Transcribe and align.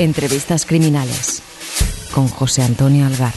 Entrevistas 0.00 0.64
criminales 0.64 1.42
con 2.14 2.26
José 2.26 2.62
Antonio 2.62 3.04
Algarra. 3.04 3.34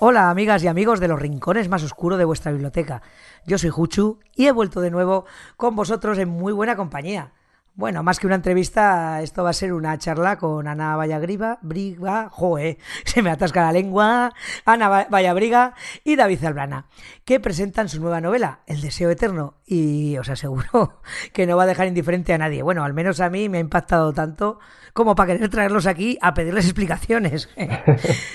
Hola 0.00 0.30
amigas 0.30 0.64
y 0.64 0.66
amigos 0.66 0.98
de 0.98 1.06
los 1.06 1.20
rincones 1.20 1.68
más 1.68 1.84
oscuros 1.84 2.18
de 2.18 2.24
vuestra 2.24 2.50
biblioteca. 2.50 3.02
Yo 3.46 3.56
soy 3.56 3.70
Juchu 3.70 4.18
y 4.34 4.46
he 4.46 4.50
vuelto 4.50 4.80
de 4.80 4.90
nuevo 4.90 5.26
con 5.56 5.76
vosotros 5.76 6.18
en 6.18 6.28
muy 6.28 6.52
buena 6.52 6.74
compañía. 6.74 7.30
Bueno, 7.74 8.02
más 8.02 8.20
que 8.20 8.26
una 8.26 8.36
entrevista, 8.36 9.22
esto 9.22 9.42
va 9.44 9.50
a 9.50 9.54
ser 9.54 9.72
una 9.72 9.96
charla 9.96 10.36
con 10.36 10.68
Ana 10.68 10.94
Vallagriba, 10.94 11.58
Briga, 11.62 12.28
joe, 12.30 12.76
se 13.06 13.22
me 13.22 13.30
atasca 13.30 13.62
la 13.62 13.72
lengua, 13.72 14.34
Ana 14.66 15.06
Vallabriga 15.08 15.72
y 16.04 16.16
David 16.16 16.40
Zalbrana, 16.40 16.84
que 17.24 17.40
presentan 17.40 17.88
su 17.88 17.98
nueva 17.98 18.20
novela, 18.20 18.60
El 18.66 18.82
Deseo 18.82 19.08
Eterno, 19.08 19.54
y 19.64 20.18
os 20.18 20.28
aseguro 20.28 21.00
que 21.32 21.46
no 21.46 21.56
va 21.56 21.62
a 21.62 21.66
dejar 21.66 21.86
indiferente 21.86 22.34
a 22.34 22.38
nadie. 22.38 22.62
Bueno, 22.62 22.84
al 22.84 22.92
menos 22.92 23.20
a 23.20 23.30
mí 23.30 23.48
me 23.48 23.56
ha 23.56 23.62
impactado 23.62 24.12
tanto 24.12 24.58
como 24.92 25.14
para 25.14 25.32
querer 25.32 25.48
traerlos 25.48 25.86
aquí 25.86 26.18
a 26.20 26.34
pedirles 26.34 26.64
explicaciones. 26.66 27.48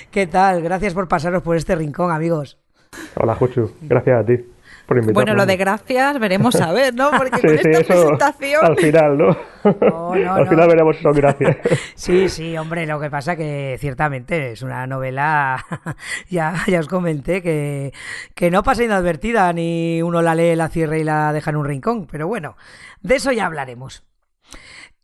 ¿Qué 0.10 0.26
tal? 0.26 0.64
Gracias 0.64 0.96
por 0.96 1.08
pasaros 1.08 1.44
por 1.44 1.58
este 1.58 1.76
rincón, 1.76 2.12
amigos. 2.12 2.58
Hola, 3.16 3.36
Juchu. 3.36 3.72
Gracias 3.82 4.20
a 4.20 4.26
ti. 4.26 4.57
Bueno, 5.14 5.34
lo 5.34 5.46
de 5.46 5.58
gracias 5.58 6.18
veremos 6.18 6.56
a 6.62 6.72
ver, 6.72 6.94
¿no? 6.96 7.12
Porque 7.12 7.42
con 7.42 7.50
esta 7.50 7.84
presentación... 7.84 8.66
Al 8.66 8.78
final, 8.78 9.18
¿no? 9.18 9.38
al 9.68 10.48
final 10.48 10.68
veremos 10.68 10.98
son 10.98 11.14
gracias. 11.14 11.58
sí, 11.96 12.30
sí, 12.30 12.58
hombre, 12.58 12.86
lo 12.86 13.00
que 13.00 13.10
pasa 13.10 13.36
que 13.36 13.76
ciertamente 13.80 14.54
es 14.54 14.62
una 14.62 14.88
novela, 14.88 15.66
ya, 16.30 16.56
ya 16.68 16.80
os 16.80 16.88
comenté, 16.88 17.42
que, 17.42 17.92
que 18.34 18.50
no 18.50 18.64
pasa 18.64 18.84
inadvertida, 18.84 19.52
ni 19.52 20.02
uno 20.02 20.22
la 20.22 20.36
lee, 20.36 20.56
la 20.56 20.70
cierra 20.70 20.98
y 20.98 21.04
la 21.04 21.34
deja 21.34 21.52
en 21.52 21.58
un 21.58 21.66
rincón, 21.66 22.08
pero 22.10 22.28
bueno, 22.28 22.56
de 23.02 23.16
eso 23.16 23.32
ya 23.34 23.46
hablaremos. 23.46 24.07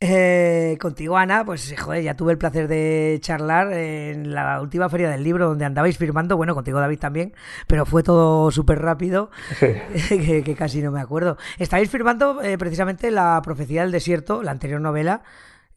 Eh, 0.06 0.78
contigo, 0.82 1.16
Ana, 1.16 1.46
pues 1.46 1.74
joder, 1.80 2.04
ya 2.04 2.14
tuve 2.18 2.34
el 2.34 2.38
placer 2.38 2.68
de 2.68 3.20
charlar 3.22 3.72
en 3.72 4.34
la 4.34 4.60
última 4.60 4.90
feria 4.90 5.10
del 5.10 5.24
libro 5.24 5.48
donde 5.48 5.64
andabais 5.64 5.98
firmando, 5.98 6.36
bueno, 6.36 6.54
contigo 6.54 6.78
David 6.82 7.00
también, 7.00 7.34
pero 7.68 7.86
fue 7.86 8.04
todo 8.04 8.52
súper 8.52 8.82
rápido, 8.82 9.32
que, 9.60 10.56
casi 10.58 10.82
no 10.82 10.92
me 10.92 11.00
acuerdo. 11.00 11.38
Estabais 11.58 11.90
firmando 11.90 12.42
eh, 12.42 12.58
precisamente 12.58 13.12
La 13.12 13.42
profecía 13.42 13.84
del 13.84 13.94
desierto, 13.94 14.44
la 14.44 14.52
anterior 14.52 14.82
novela, 14.82 15.22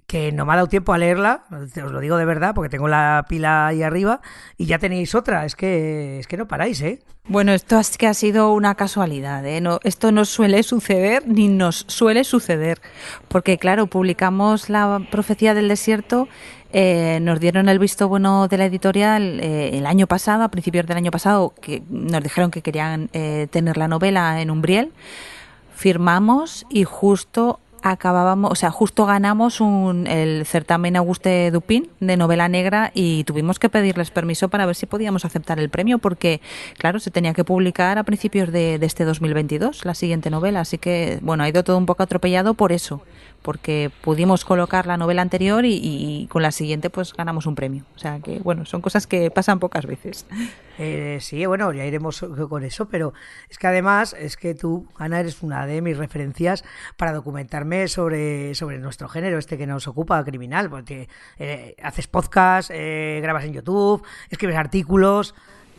que 0.07 0.31
no 0.31 0.47
me 0.47 0.53
ha 0.53 0.57
dado 0.57 0.69
tiempo 0.69 0.93
a 0.93 0.99
leerla, 0.99 1.45
os 1.51 1.77
lo 1.77 2.01
digo 2.01 2.17
de 2.17 2.25
verdad, 2.25 2.55
porque 2.55 2.69
tengo 2.69 2.87
la 2.87 3.25
pila 3.29 3.67
ahí 3.67 3.83
arriba 3.83 4.21
y 4.57 4.67
ya 4.67 4.79
tenéis 4.79 5.15
otra, 5.15 5.45
es 5.45 5.57
que 5.57 6.21
es 6.21 6.27
que 6.27 6.37
no 6.37 6.47
paráis, 6.47 6.81
¿eh? 6.81 7.01
Bueno, 7.29 7.53
esto 7.53 7.81
es 7.81 7.99
que 7.99 8.07
ha 8.07 8.15
sido 8.15 8.53
una 8.53 8.77
casualidad, 8.77 9.45
¿eh? 9.45 9.61
No, 9.61 9.81
esto 9.83 10.13
no 10.13 10.25
suele 10.25 10.63
suceder 10.63 11.27
ni 11.27 11.49
nos 11.49 11.85
suele 11.89 12.23
suceder, 12.23 12.81
porque 13.27 13.59
claro, 13.59 13.89
publicamos 13.89 14.71
la 14.71 15.05
profecía 15.11 15.53
del 15.53 15.67
desierto, 15.67 16.29
eh, 16.73 17.19
nos 17.23 17.41
dieron 17.41 17.69
el 17.69 17.81
visto 17.81 18.09
bueno 18.09 18.47
de 18.47 18.59
la 18.59 18.67
editorial 18.67 19.41
eh, 19.41 19.77
el 19.77 19.87
año 19.87 20.07
pasado, 20.07 20.45
a 20.45 20.51
principios 20.51 20.87
del 20.87 20.99
año 20.99 21.11
pasado, 21.11 21.53
que 21.61 21.83
nos 21.91 22.23
dijeron 22.23 22.53
que 22.53 22.63
querían 22.63 23.11
eh, 23.13 23.49
tener 23.51 23.77
la 23.77 23.89
novela 23.89 24.41
en 24.41 24.53
Umbriel 24.53 24.93
firmamos 25.77 26.67
y 26.71 26.85
justo 26.85 27.61
acabábamos, 27.91 28.51
o 28.51 28.55
sea, 28.55 28.71
justo 28.71 29.07
ganamos 29.07 29.61
un, 29.61 30.07
el 30.07 30.45
certamen 30.47 30.97
Auguste 30.97 31.51
Dupin 31.51 31.89
de 32.01 32.17
novela 32.17 32.49
negra 32.49 32.91
y 32.95 33.25
tuvimos 33.25 33.59
que 33.59 33.69
pedirles 33.69 34.11
permiso 34.11 34.49
para 34.49 34.67
ver 34.67 34.75
si 34.75 34.87
podíamos 34.87 35.25
aceptar 35.25 35.59
el 35.59 35.71
premio 35.71 35.99
porque, 35.99 36.41
claro, 36.79 36.99
se 36.99 37.11
tenía 37.11 37.35
que 37.35 37.45
publicar 37.45 37.99
a 37.99 38.05
principios 38.05 38.51
de, 38.53 38.79
de 38.79 38.87
este 38.87 39.05
2022 39.05 39.85
la 39.85 39.95
siguiente 39.95 40.31
novela. 40.31 40.61
Así 40.61 40.79
que, 40.79 41.19
bueno, 41.23 41.45
ha 41.45 41.49
ido 41.49 41.63
todo 41.65 41.79
un 41.79 41.87
poco 41.87 42.03
atropellado 42.03 42.55
por 42.55 42.73
eso, 42.73 43.03
porque 43.43 43.91
pudimos 44.03 44.45
colocar 44.45 44.87
la 44.87 44.97
novela 44.97 45.23
anterior 45.23 45.65
y, 45.65 46.27
con 46.31 46.43
la 46.43 46.51
siguiente 46.51 46.91
pues 46.91 47.13
ganamos 47.13 47.47
un 47.47 47.55
premio. 47.55 47.85
O 47.95 47.99
sea 47.99 48.21
que, 48.21 48.41
bueno, 48.41 48.65
son 48.65 48.81
cosas 48.81 49.07
que 49.07 49.31
pasan 49.31 49.59
pocas 49.59 49.87
veces. 49.87 50.27
Eh, 50.79 51.19
sí, 51.23 51.47
bueno, 51.47 51.73
ya 51.73 51.87
iremos 51.87 52.21
con 52.51 52.63
eso, 52.63 52.87
pero 52.89 53.15
es 53.49 53.59
que 53.59 53.67
además 53.67 54.15
es 54.19 54.37
que 54.37 54.55
tú, 54.55 54.87
Ana, 54.99 55.21
eres 55.21 55.43
una 55.43 55.67
de 55.67 55.81
mis 55.81 55.97
referencias 55.97 56.65
para 56.97 57.13
documentarme 57.13 57.89
sobre, 57.89 58.55
sobre 58.55 58.79
nuestro 58.79 59.09
género, 59.09 59.39
este 59.39 59.57
que 59.57 59.67
nos 59.67 59.89
ocupa, 59.89 60.23
criminal, 60.25 60.69
porque 60.69 61.09
eh, 61.39 61.77
haces 61.83 62.09
podcast, 62.09 62.71
eh, 62.73 63.21
grabas 63.23 63.45
en 63.45 63.55
YouTube, 63.55 64.05
escribes 64.31 64.57
artículos. 64.57 65.35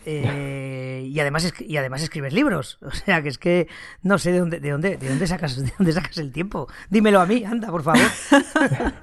Eh, 0.10 1.04
y 1.06 1.20
además 1.20 1.54
y 1.60 1.76
además 1.76 2.02
escribes 2.02 2.32
libros. 2.32 2.80
O 2.88 2.92
sea 2.92 3.22
que 3.22 3.28
es 3.28 3.38
que 3.38 3.68
no 4.02 4.18
sé 4.18 4.32
de 4.32 4.40
dónde 4.40 4.60
de 4.62 4.72
dónde 4.72 4.96
de 4.96 5.10
dónde 5.10 5.28
sacas 5.28 5.58
de 5.58 5.74
dónde 5.78 5.92
sacas 5.92 6.18
el 6.18 6.32
tiempo. 6.32 6.68
Dímelo 6.90 7.20
a 7.20 7.26
mí 7.26 7.44
anda 7.44 7.70
por 7.70 7.84
favor. 7.84 8.02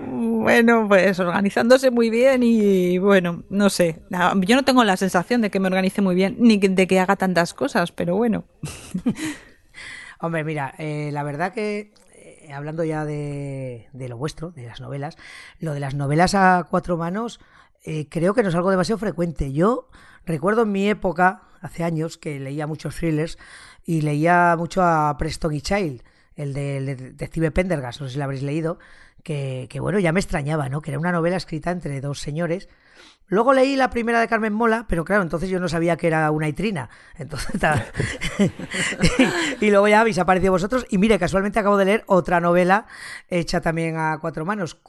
Bueno 0.00 0.86
pues 0.86 1.18
organizándose 1.18 1.90
muy 1.90 2.08
bien 2.08 2.44
y 2.44 2.98
bueno 2.98 3.42
no 3.50 3.68
sé. 3.68 4.00
Yo 4.42 4.54
no 4.54 4.64
tengo 4.64 4.84
la 4.84 4.96
sensación 4.96 5.40
de 5.40 5.50
que 5.50 5.58
me 5.58 5.66
organice 5.66 6.02
muy 6.02 6.14
bien 6.14 6.36
ni 6.38 6.56
de 6.58 6.86
que 6.86 7.00
haga 7.00 7.16
tantas 7.16 7.52
cosas 7.52 7.90
pero 7.90 8.14
bueno. 8.14 8.44
Hombre 10.20 10.44
mira 10.44 10.72
eh, 10.78 11.10
la 11.12 11.24
verdad 11.24 11.52
que 11.52 11.92
eh, 12.14 12.52
hablando 12.52 12.84
ya 12.84 13.04
de, 13.04 13.88
de 13.92 14.08
lo 14.08 14.16
vuestro 14.16 14.52
de 14.52 14.66
las 14.66 14.80
novelas 14.80 15.16
lo 15.58 15.74
de 15.74 15.80
las 15.80 15.94
novelas 15.94 16.36
a 16.36 16.68
cuatro 16.70 16.96
manos 16.96 17.40
creo 18.10 18.34
que 18.34 18.42
no 18.42 18.50
es 18.50 18.54
algo 18.54 18.70
demasiado 18.70 18.98
frecuente. 18.98 19.52
Yo 19.52 19.88
Recuerdo 20.28 20.64
en 20.64 20.72
mi 20.72 20.90
época, 20.90 21.40
hace 21.62 21.84
años, 21.84 22.18
que 22.18 22.38
leía 22.38 22.66
muchos 22.66 22.94
thrillers 22.96 23.38
y 23.86 24.02
leía 24.02 24.54
mucho 24.58 24.82
a 24.82 25.16
Preston 25.16 25.54
y 25.54 25.62
Child, 25.62 26.02
el 26.36 26.52
del 26.52 26.84
detective 26.84 27.50
Pendergast, 27.50 28.02
no 28.02 28.06
sé 28.06 28.12
si 28.12 28.18
lo 28.18 28.24
habréis 28.24 28.42
leído, 28.42 28.78
que, 29.22 29.68
que, 29.70 29.80
bueno, 29.80 29.98
ya 29.98 30.12
me 30.12 30.20
extrañaba, 30.20 30.68
¿no? 30.68 30.82
Que 30.82 30.90
era 30.90 31.00
una 31.00 31.12
novela 31.12 31.38
escrita 31.38 31.70
entre 31.70 32.02
dos 32.02 32.20
señores 32.20 32.68
Luego 33.30 33.52
leí 33.52 33.76
la 33.76 33.90
primera 33.90 34.20
de 34.20 34.28
Carmen 34.28 34.54
Mola, 34.54 34.86
pero 34.88 35.04
claro, 35.04 35.22
entonces 35.22 35.50
yo 35.50 35.60
no 35.60 35.68
sabía 35.68 35.96
que 35.96 36.06
era 36.06 36.30
una 36.30 36.48
itrina. 36.48 36.88
Entonces, 37.16 37.60
y, 39.60 39.70
luego 39.70 39.86
ya 39.86 40.00
habéis 40.00 40.18
aparecido 40.18 40.52
vosotros. 40.52 40.86
Y 40.88 40.96
mire, 40.96 41.18
casualmente 41.18 41.58
acabo 41.58 41.76
de 41.76 41.84
leer 41.84 42.04
otra 42.06 42.40
novela 42.40 42.86
hecha 43.28 43.60
también 43.60 43.96
a 43.98 44.16
cuatro 44.18 44.46
manos. 44.46 44.80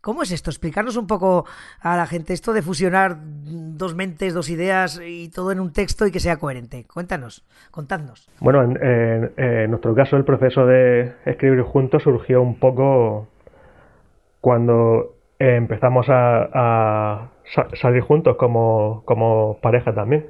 ¿Cómo 0.00 0.22
es 0.22 0.32
esto? 0.32 0.48
Explicarnos 0.48 0.96
un 0.96 1.06
poco 1.06 1.44
a 1.80 1.98
la 1.98 2.06
gente 2.06 2.32
esto 2.32 2.54
de 2.54 2.62
fusionar 2.62 3.18
dos 3.20 3.94
mentes, 3.94 4.32
dos 4.32 4.48
ideas 4.48 4.98
y 5.04 5.28
todo 5.28 5.52
en 5.52 5.60
un 5.60 5.72
texto 5.74 6.06
y 6.06 6.10
que 6.10 6.20
sea 6.20 6.38
coherente. 6.38 6.86
Cuéntanos, 6.86 7.44
contadnos. 7.70 8.30
Bueno, 8.40 8.62
en, 8.62 9.70
nuestro 9.70 9.94
caso 9.94 10.16
el 10.16 10.24
proceso 10.24 10.64
de 10.64 11.12
escribir 11.26 11.60
juntos 11.60 12.02
surgió 12.04 12.40
un 12.40 12.58
poco 12.58 13.28
cuando 14.40 15.14
empezamos 15.38 16.06
a 16.08 17.28
salir 17.74 18.02
juntos 18.02 18.36
como, 18.36 19.02
como 19.04 19.58
pareja 19.60 19.94
también. 19.94 20.26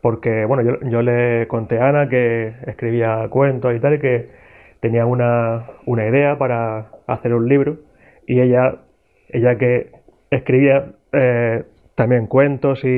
Porque, 0.00 0.44
bueno, 0.44 0.62
yo, 0.62 0.88
yo, 0.88 1.02
le 1.02 1.46
conté 1.48 1.78
a 1.78 1.88
Ana 1.88 2.08
que 2.08 2.52
escribía 2.66 3.26
cuentos 3.30 3.74
y 3.74 3.80
tal, 3.80 3.94
y 3.94 3.98
que 3.98 4.28
tenía 4.80 5.06
una, 5.06 5.66
una 5.86 6.06
idea 6.06 6.38
para 6.38 6.90
hacer 7.06 7.34
un 7.34 7.48
libro, 7.48 7.78
y 8.26 8.40
ella, 8.40 8.76
ella 9.30 9.56
que 9.58 9.90
escribía 10.30 10.92
eh, 11.12 11.64
también 11.96 12.26
cuentos 12.26 12.84
y, 12.84 12.88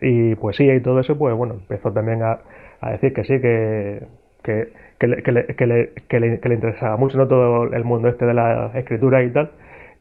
y, 0.00 0.34
poesía 0.36 0.74
y 0.74 0.80
todo 0.80 0.98
eso, 1.00 1.16
pues 1.16 1.34
bueno, 1.36 1.54
empezó 1.54 1.92
también 1.92 2.22
a, 2.22 2.40
a 2.80 2.90
decir 2.92 3.12
que 3.12 3.24
sí, 3.24 3.40
que, 3.40 4.02
que, 4.42 4.68
que, 4.98 5.06
le, 5.06 5.22
que, 5.22 5.32
le, 5.32 5.46
que, 5.46 5.66
le, 5.66 6.40
que, 6.40 6.48
le, 6.48 6.54
interesaba 6.54 6.96
mucho 6.96 7.18
¿no? 7.18 7.28
todo 7.28 7.72
el 7.72 7.84
mundo 7.84 8.08
este 8.08 8.26
de 8.26 8.34
la 8.34 8.72
escritura 8.74 9.22
y 9.22 9.30
tal 9.30 9.50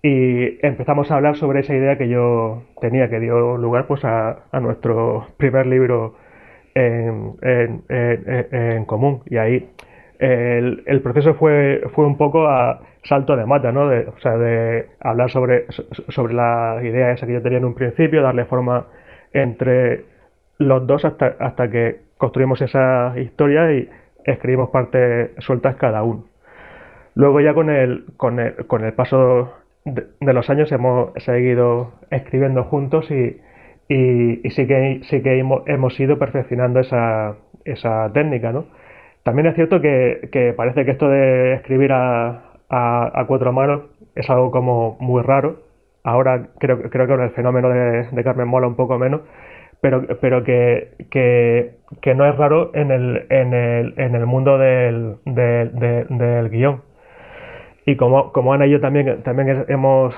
y 0.02 0.66
empezamos 0.66 1.10
a 1.10 1.16
hablar 1.16 1.36
sobre 1.36 1.62
esa 1.62 1.74
idea 1.74 1.98
que 1.98 2.08
yo 2.08 2.64
tenía, 2.80 3.10
que 3.10 3.20
dio 3.20 3.58
lugar 3.58 3.88
pues 3.88 4.04
a, 4.06 4.44
nuestro 4.62 5.28
primer 5.38 5.66
libro 5.66 6.16
en, 6.74 7.36
en, 7.42 8.86
común. 8.86 9.24
Y 9.26 9.38
ahí 9.38 9.70
el, 10.20 11.02
proceso 11.02 11.34
fue, 11.36 11.84
fue 11.94 12.06
un 12.06 12.18
poco 12.18 12.48
a 12.48 12.82
salto 13.04 13.36
de 13.36 13.46
mata, 13.46 13.72
¿no? 13.72 13.88
O 13.88 14.20
sea, 14.20 14.38
de 14.38 14.90
hablar 15.00 15.30
sobre, 15.32 15.66
sobre 16.10 16.34
la 16.34 16.80
idea 16.84 17.12
esa 17.12 17.26
que 17.26 17.34
yo 17.34 17.42
tenía 17.42 17.58
en 17.60 17.66
un 17.66 17.76
principio, 17.76 18.22
darle 18.22 18.46
forma 18.46 18.88
entre 19.34 20.06
los 20.58 20.88
dos 20.88 21.04
hasta, 21.06 21.36
hasta 21.40 21.70
que 21.70 22.02
construimos 22.18 22.62
esa 22.62 23.14
historia 23.18 23.72
y 23.74 23.90
escribimos 24.24 24.70
partes 24.70 25.32
sueltas 25.40 25.76
cada 25.76 26.04
uno. 26.04 26.26
Luego 27.16 27.40
ya 27.40 27.54
con 27.54 27.70
el, 27.70 28.06
con 28.18 28.40
el, 28.40 28.68
con 28.68 28.84
el 28.84 28.94
paso 28.94 29.54
de, 29.86 30.34
los 30.34 30.50
años 30.50 30.72
hemos 30.72 31.12
seguido 31.24 31.94
escribiendo 32.12 32.64
juntos 32.66 33.10
y, 33.12 33.42
y, 33.88 34.50
sí 34.50 34.68
que, 34.68 35.02
sí 35.04 35.22
que 35.22 35.40
hemos, 35.40 36.00
ido 36.00 36.20
perfeccionando 36.20 36.80
esa, 36.80 37.36
esa 37.64 38.12
técnica, 38.14 38.52
¿no? 38.52 38.66
También 39.24 39.48
es 39.48 39.56
cierto 39.56 39.82
que, 39.82 40.54
parece 40.58 40.86
que 40.86 40.92
esto 40.92 41.10
de 41.10 41.54
escribir 41.54 41.92
a, 41.94 42.54
a, 42.70 43.26
cuatro 43.28 43.54
manos 43.54 43.84
es 44.16 44.30
algo 44.30 44.52
como 44.52 44.98
muy 45.00 45.24
raro 45.24 45.66
ahora 46.06 46.48
creo, 46.60 46.82
creo 46.90 47.08
que 47.08 47.14
con 47.14 47.22
el 47.22 47.32
fenómeno 47.32 47.70
de, 47.70 48.24
Carmen 48.24 48.48
mola 48.48 48.68
un 48.68 48.76
poco 48.76 48.98
menos, 48.98 49.22
pero, 49.82 50.06
pero 50.22 50.44
que, 50.44 50.92
que, 51.10 52.16
no 52.16 52.26
es 52.26 52.38
raro 52.38 52.72
en 52.74 52.92
el, 52.92 53.26
en 53.30 53.54
el, 53.54 53.94
en 53.98 54.16
el 54.16 54.26
mundo 54.26 54.58
del, 54.58 55.18
del, 55.26 55.76
del, 55.76 56.50
guion. 56.50 56.82
Y 57.86 57.96
como, 57.98 58.32
como 58.32 58.54
Ana 58.54 58.66
y 58.66 58.72
yo 58.72 58.82
también, 58.82 59.22
también 59.24 59.66
hemos 59.68 60.16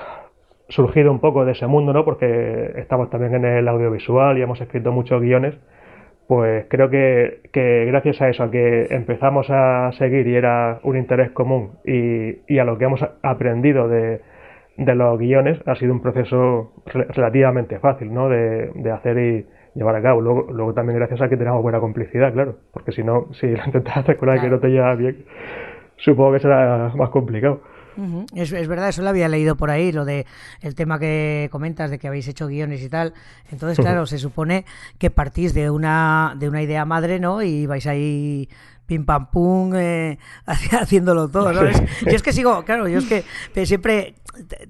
surgido 0.68 1.10
un 1.10 1.20
poco 1.20 1.44
de 1.44 1.52
ese 1.52 1.66
mundo, 1.66 1.92
¿no? 1.92 2.04
porque 2.04 2.72
estamos 2.76 3.10
también 3.10 3.34
en 3.34 3.44
el 3.44 3.68
audiovisual 3.68 4.38
y 4.38 4.42
hemos 4.42 4.60
escrito 4.60 4.92
muchos 4.92 5.20
guiones, 5.20 5.54
pues 6.26 6.66
creo 6.68 6.90
que, 6.90 7.40
que 7.52 7.86
gracias 7.86 8.20
a 8.20 8.28
eso, 8.28 8.44
a 8.44 8.50
que 8.50 8.86
empezamos 8.90 9.48
a 9.50 9.90
seguir 9.92 10.26
y 10.26 10.34
era 10.34 10.78
un 10.82 10.96
interés 10.96 11.30
común 11.30 11.72
y, 11.86 12.38
y 12.46 12.58
a 12.58 12.64
lo 12.64 12.76
que 12.76 12.84
hemos 12.84 13.02
aprendido 13.22 13.88
de, 13.88 14.20
de 14.76 14.94
los 14.94 15.18
guiones 15.18 15.58
ha 15.66 15.74
sido 15.74 15.92
un 15.92 16.00
proceso 16.00 16.72
relativamente 16.86 17.78
fácil 17.78 18.12
¿no? 18.12 18.28
de, 18.28 18.70
de, 18.74 18.90
hacer 18.90 19.18
y 19.18 19.46
llevar 19.74 19.96
a 19.96 20.02
cabo. 20.02 20.20
Luego, 20.20 20.52
luego 20.52 20.74
también 20.74 20.98
gracias 20.98 21.22
a 21.22 21.28
que 21.30 21.38
tenemos 21.38 21.62
buena 21.62 21.80
complicidad, 21.80 22.32
claro, 22.32 22.56
porque 22.72 22.92
si 22.92 23.02
no, 23.02 23.28
si 23.32 23.48
lo 23.48 23.64
intentas 23.64 23.96
hacer 23.96 24.18
con 24.18 24.28
alguien 24.28 24.50
que 24.50 24.54
no 24.54 24.60
te 24.60 24.68
lleva 24.68 24.94
bien, 24.96 25.24
supongo 25.98 26.32
que 26.32 26.40
será 26.40 26.92
más 26.96 27.10
complicado. 27.10 27.60
es, 28.34 28.52
es, 28.52 28.68
verdad, 28.68 28.88
eso 28.88 29.02
lo 29.02 29.08
había 29.08 29.28
leído 29.28 29.56
por 29.56 29.70
ahí, 29.70 29.92
lo 29.92 30.04
de 30.04 30.26
el 30.60 30.74
tema 30.74 30.98
que 30.98 31.48
comentas 31.50 31.90
de 31.90 31.98
que 31.98 32.08
habéis 32.08 32.28
hecho 32.28 32.46
guiones 32.46 32.82
y 32.82 32.88
tal. 32.88 33.12
Entonces, 33.50 33.78
claro, 33.84 34.06
se 34.06 34.18
supone 34.18 34.64
que 34.98 35.10
partís 35.10 35.54
de 35.54 35.70
una, 35.70 36.34
de 36.38 36.48
una 36.48 36.62
idea 36.62 36.84
madre, 36.84 37.18
¿no? 37.18 37.42
Y 37.42 37.66
vais 37.66 37.86
ahí 37.86 38.48
pim 38.88 39.04
pam 39.04 39.30
pum 39.30 39.74
eh, 39.76 40.18
haciéndolo 40.46 41.28
todo, 41.28 41.52
¿no? 41.52 41.62
yo 41.70 41.76
es 42.06 42.22
que 42.22 42.32
sigo, 42.32 42.64
claro, 42.64 42.88
yo 42.88 42.98
es 42.98 43.04
que 43.04 43.24
siempre 43.66 44.14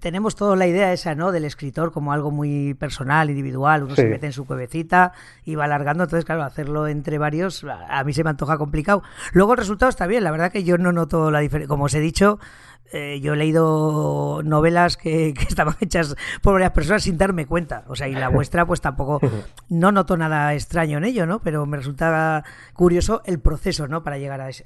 tenemos 0.00 0.35
toda 0.35 0.56
la 0.56 0.67
idea 0.67 0.93
esa, 0.93 1.15
¿no? 1.15 1.31
Del 1.31 1.44
escritor 1.44 1.93
como 1.93 2.12
algo 2.12 2.31
muy 2.31 2.75
personal, 2.75 3.31
individual, 3.31 3.85
uno 3.85 3.94
se 3.94 4.06
mete 4.06 4.26
en 4.26 4.32
su 4.32 4.44
cuevecita 4.44 5.12
y 5.44 5.55
va 5.55 5.65
alargando, 5.65 6.05
entonces 6.05 6.25
claro, 6.25 6.43
hacerlo 6.43 6.88
entre 6.88 7.19
varios 7.19 7.65
a 7.65 8.03
mí 8.05 8.12
se 8.12 8.25
me 8.25 8.31
antoja 8.31 8.59
complicado. 8.59 9.03
Luego 9.32 9.53
el 9.53 9.59
resultado 9.59 9.91
está 9.91 10.06
bien, 10.06 10.25
la 10.25 10.31
verdad 10.31 10.50
que 10.50 10.64
yo 10.64 10.79
no 10.79 10.93
noto 10.93 11.31
la 11.31 11.41
diferencia, 11.41 11.69
como 11.69 11.85
os 11.85 11.94
he 11.94 12.00
dicho, 12.00 12.41
eh, 12.90 13.20
yo 13.20 13.34
he 13.34 13.36
leído 13.36 14.42
novelas 14.44 14.96
que, 14.96 15.28
estaban 15.48 15.75
hechas 15.80 16.16
por 16.42 16.54
varias 16.54 16.72
personas 16.72 17.02
sin 17.02 17.19
darme 17.19 17.46
cuenta. 17.46 17.84
O 17.88 17.94
sea, 17.94 18.08
y 18.08 18.14
la 18.14 18.28
vuestra, 18.28 18.64
pues 18.66 18.80
tampoco, 18.80 19.20
no 19.69 19.92
noto 19.92 20.16
nada 20.16 20.54
extraño 20.54 20.98
en 20.98 21.04
ello, 21.04 21.26
¿no? 21.26 21.40
Pero 21.40 21.66
me 21.66 21.76
resulta 21.76 22.44
curioso 22.72 23.22
el 23.26 23.40
proceso, 23.40 23.88
¿no? 23.88 24.02
Para 24.02 24.19
llegar 24.19 24.40
a, 24.40 24.48
eso. 24.48 24.64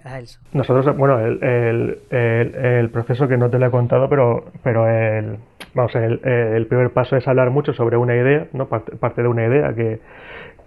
Nosotros, 0.52 0.96
bueno, 0.96 1.18
el, 1.18 1.98
el, 2.10 2.54
el, 2.54 2.90
proceso 2.90 3.26
que 3.26 3.36
no 3.36 3.50
te 3.50 3.58
lo 3.58 3.66
he 3.66 3.70
contado, 3.70 4.08
pero, 4.08 4.52
pero 4.62 4.88
el, 4.88 5.38
vamos, 5.74 5.94
el, 5.94 6.20
el 6.24 6.66
primer 6.66 6.92
paso 6.92 7.16
es 7.16 7.26
hablar 7.26 7.50
mucho 7.50 7.72
sobre 7.72 7.96
una 7.96 8.14
idea, 8.14 8.46
¿no? 8.52 8.68
Parte, 8.68 8.96
parte 8.96 9.22
de 9.22 9.28
una 9.28 9.46
idea 9.46 9.74
que 9.74 10.00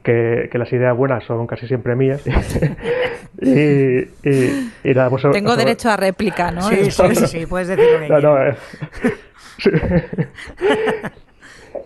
que, 0.05 0.49
las 0.53 0.71
ideas 0.71 0.95
buenas 0.95 1.23
son 1.25 1.47
casi 1.47 1.67
siempre 1.67 1.95
mías. 1.95 2.23
y, 3.41 3.99
y, 4.23 4.93
nada, 4.93 5.09
pues, 5.09 5.23
Tengo 5.31 5.55
derecho 5.55 5.89
a 5.89 5.97
réplica, 5.97 6.51
¿no? 6.51 6.61
Sí, 6.61 6.91
sí, 6.91 7.15
sí, 7.15 7.45
puedes 7.45 7.67
decir 7.67 7.85
lo 7.91 7.99
que 7.99 8.09
no, 8.09 8.19
no, 8.21 8.41
eh, 8.41 8.55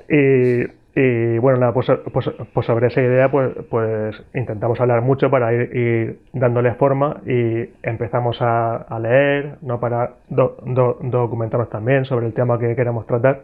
y, 0.95 0.99
y, 0.99 1.37
bueno, 1.37 1.59
nada, 1.59 1.73
pues, 1.73 1.87
pues, 2.11 2.29
pues, 2.53 2.67
sobre 2.67 2.87
esa 2.87 3.01
idea 3.01 3.31
pues, 3.31 3.51
pues 3.69 4.15
intentamos 4.35 4.79
hablar 4.81 5.01
mucho 5.01 5.29
para 5.29 5.53
ir, 5.53 6.19
dándole 6.33 6.73
forma 6.73 7.21
y 7.25 7.69
empezamos 7.83 8.41
a, 8.41 8.75
a 8.75 8.99
leer, 8.99 9.55
¿no? 9.61 9.79
para 9.79 10.15
documentarnos 10.29 11.69
también 11.69 12.05
sobre 12.05 12.25
el 12.25 12.33
tema 12.33 12.59
que 12.59 12.75
queremos 12.75 13.07
tratar 13.07 13.43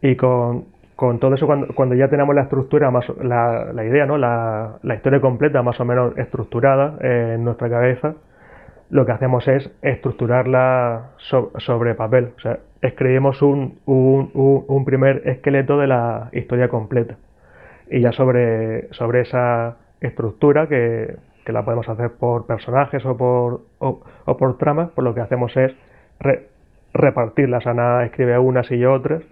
y 0.00 0.16
con, 0.16 0.64
con 0.96 1.18
todo 1.18 1.34
eso, 1.34 1.46
cuando, 1.46 1.68
cuando 1.74 1.94
ya 1.94 2.08
tenemos 2.08 2.34
la 2.34 2.42
estructura, 2.42 2.90
más 2.90 3.06
la, 3.22 3.72
la 3.72 3.84
idea, 3.84 4.06
¿no? 4.06 4.18
La, 4.18 4.78
la, 4.82 4.94
historia 4.94 5.20
completa 5.20 5.62
más 5.62 5.80
o 5.80 5.84
menos 5.84 6.16
estructurada 6.18 6.98
eh, 7.00 7.32
en 7.36 7.44
nuestra 7.44 7.68
cabeza, 7.70 8.14
lo 8.90 9.06
que 9.06 9.12
hacemos 9.12 9.48
es 9.48 9.70
estructurarla 9.80 11.12
sobre 11.16 11.94
papel. 11.94 12.32
O 12.36 12.40
sea, 12.40 12.58
escribimos 12.82 13.40
un, 13.40 13.78
un, 13.86 14.30
un, 14.34 14.84
primer 14.84 15.22
esqueleto 15.26 15.78
de 15.78 15.86
la 15.86 16.28
historia 16.32 16.68
completa. 16.68 17.16
Y 17.90 18.00
ya 18.00 18.12
sobre, 18.12 18.92
sobre 18.92 19.22
esa 19.22 19.78
estructura, 20.00 20.66
que, 20.68 21.16
que 21.46 21.52
la 21.52 21.64
podemos 21.64 21.88
hacer 21.88 22.12
por 22.12 22.46
personajes 22.46 23.04
o 23.06 23.16
por, 23.16 23.62
o, 23.78 24.36
por 24.36 24.58
tramas, 24.58 24.90
pues 24.94 25.04
lo 25.04 25.14
que 25.14 25.22
hacemos 25.22 25.56
es 25.56 25.72
repartirlas. 26.92 27.66
Ana 27.66 28.04
escribe 28.04 28.38
unas 28.38 28.70
y 28.70 28.78
yo 28.78 28.92
otras 28.92 29.22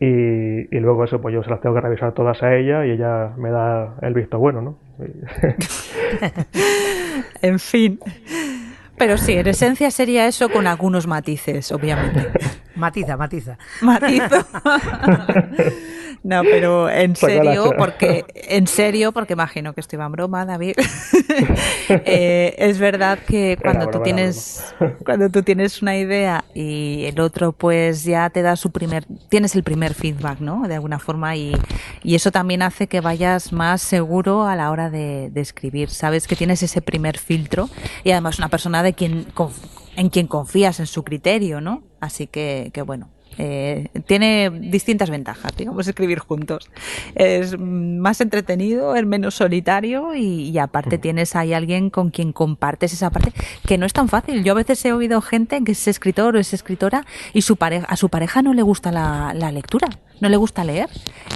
y, 0.00 0.76
y, 0.76 0.80
luego 0.80 1.04
eso, 1.04 1.20
pues 1.20 1.34
yo 1.34 1.42
se 1.42 1.50
las 1.50 1.60
tengo 1.60 1.74
que 1.74 1.80
revisar 1.80 2.12
todas 2.12 2.42
a 2.42 2.54
ella 2.54 2.86
y 2.86 2.90
ella 2.90 3.32
me 3.36 3.50
da 3.50 3.96
el 4.02 4.14
visto 4.14 4.38
bueno, 4.38 4.62
¿no? 4.62 4.78
en 7.42 7.58
fin. 7.58 7.98
Pero 8.98 9.16
sí, 9.16 9.34
en 9.34 9.46
esencia 9.46 9.90
sería 9.90 10.26
eso 10.26 10.48
con 10.48 10.66
algunos 10.66 11.06
matices, 11.06 11.70
obviamente. 11.72 12.28
Matiza, 12.74 13.16
matiza. 13.16 13.58
Matizo. 13.82 14.26
No, 16.22 16.42
pero 16.42 16.90
en 16.90 17.14
serio, 17.16 17.72
porque 17.76 18.24
en 18.34 18.66
serio, 18.66 19.12
porque 19.12 19.34
imagino 19.34 19.72
que 19.72 19.80
estoy 19.80 20.00
en 20.00 20.12
broma, 20.12 20.44
David. 20.44 20.74
eh, 21.88 22.54
es 22.58 22.78
verdad 22.78 23.18
que 23.20 23.56
cuando 23.60 23.88
tú 23.88 24.00
tienes 24.02 24.74
cuando 25.04 25.30
tú 25.30 25.42
tienes 25.42 25.80
una 25.82 25.96
idea 25.96 26.44
y 26.54 27.04
el 27.06 27.20
otro 27.20 27.52
pues 27.52 28.04
ya 28.04 28.30
te 28.30 28.42
da 28.42 28.56
su 28.56 28.70
primer 28.70 29.06
tienes 29.28 29.54
el 29.54 29.62
primer 29.62 29.94
feedback, 29.94 30.40
¿no? 30.40 30.66
De 30.66 30.74
alguna 30.74 30.98
forma 30.98 31.36
y, 31.36 31.52
y 32.02 32.14
eso 32.14 32.30
también 32.30 32.62
hace 32.62 32.88
que 32.88 33.00
vayas 33.00 33.52
más 33.52 33.82
seguro 33.82 34.44
a 34.44 34.56
la 34.56 34.70
hora 34.70 34.90
de, 34.90 35.30
de 35.30 35.40
escribir. 35.40 35.90
Sabes 35.90 36.26
que 36.26 36.36
tienes 36.36 36.62
ese 36.62 36.82
primer 36.82 37.18
filtro 37.18 37.68
y 38.04 38.10
además 38.10 38.38
una 38.38 38.48
persona 38.48 38.82
de 38.82 38.94
quien 38.94 39.26
en 39.96 40.10
quien 40.10 40.28
confías 40.28 40.78
en 40.78 40.86
su 40.86 41.02
criterio, 41.02 41.60
¿no? 41.60 41.82
Así 42.00 42.28
que, 42.28 42.70
que 42.72 42.82
bueno, 42.82 43.08
eh, 43.38 43.88
tiene 44.06 44.50
distintas 44.50 45.10
ventajas, 45.10 45.56
digamos, 45.56 45.86
escribir 45.86 46.18
juntos. 46.18 46.70
Es 47.14 47.58
más 47.58 48.20
entretenido, 48.20 48.96
es 48.96 49.06
menos 49.06 49.36
solitario 49.36 50.14
y, 50.14 50.58
aparte 50.58 50.98
tienes 50.98 51.36
ahí 51.36 51.54
alguien 51.54 51.88
con 51.88 52.10
quien 52.10 52.32
compartes 52.32 52.92
esa 52.92 53.10
parte 53.10 53.32
que 53.64 53.78
no 53.78 53.86
es 53.86 53.92
tan 53.92 54.08
fácil. 54.08 54.42
Yo 54.42 54.52
a 54.52 54.56
veces 54.56 54.84
he 54.84 54.92
oído 54.92 55.20
gente 55.20 55.62
que 55.62 55.72
es 55.72 55.86
escritor 55.86 56.34
o 56.34 56.40
es 56.40 56.52
escritora 56.52 57.06
y 57.32 57.42
su 57.42 57.56
pareja, 57.56 57.86
a 57.86 57.96
su 57.96 58.08
pareja 58.08 58.42
no 58.42 58.54
le 58.54 58.62
gusta 58.62 58.90
la, 58.90 59.52
lectura, 59.52 59.88
no 60.20 60.28
le 60.28 60.36
gusta 60.36 60.64
leer. 60.64 60.88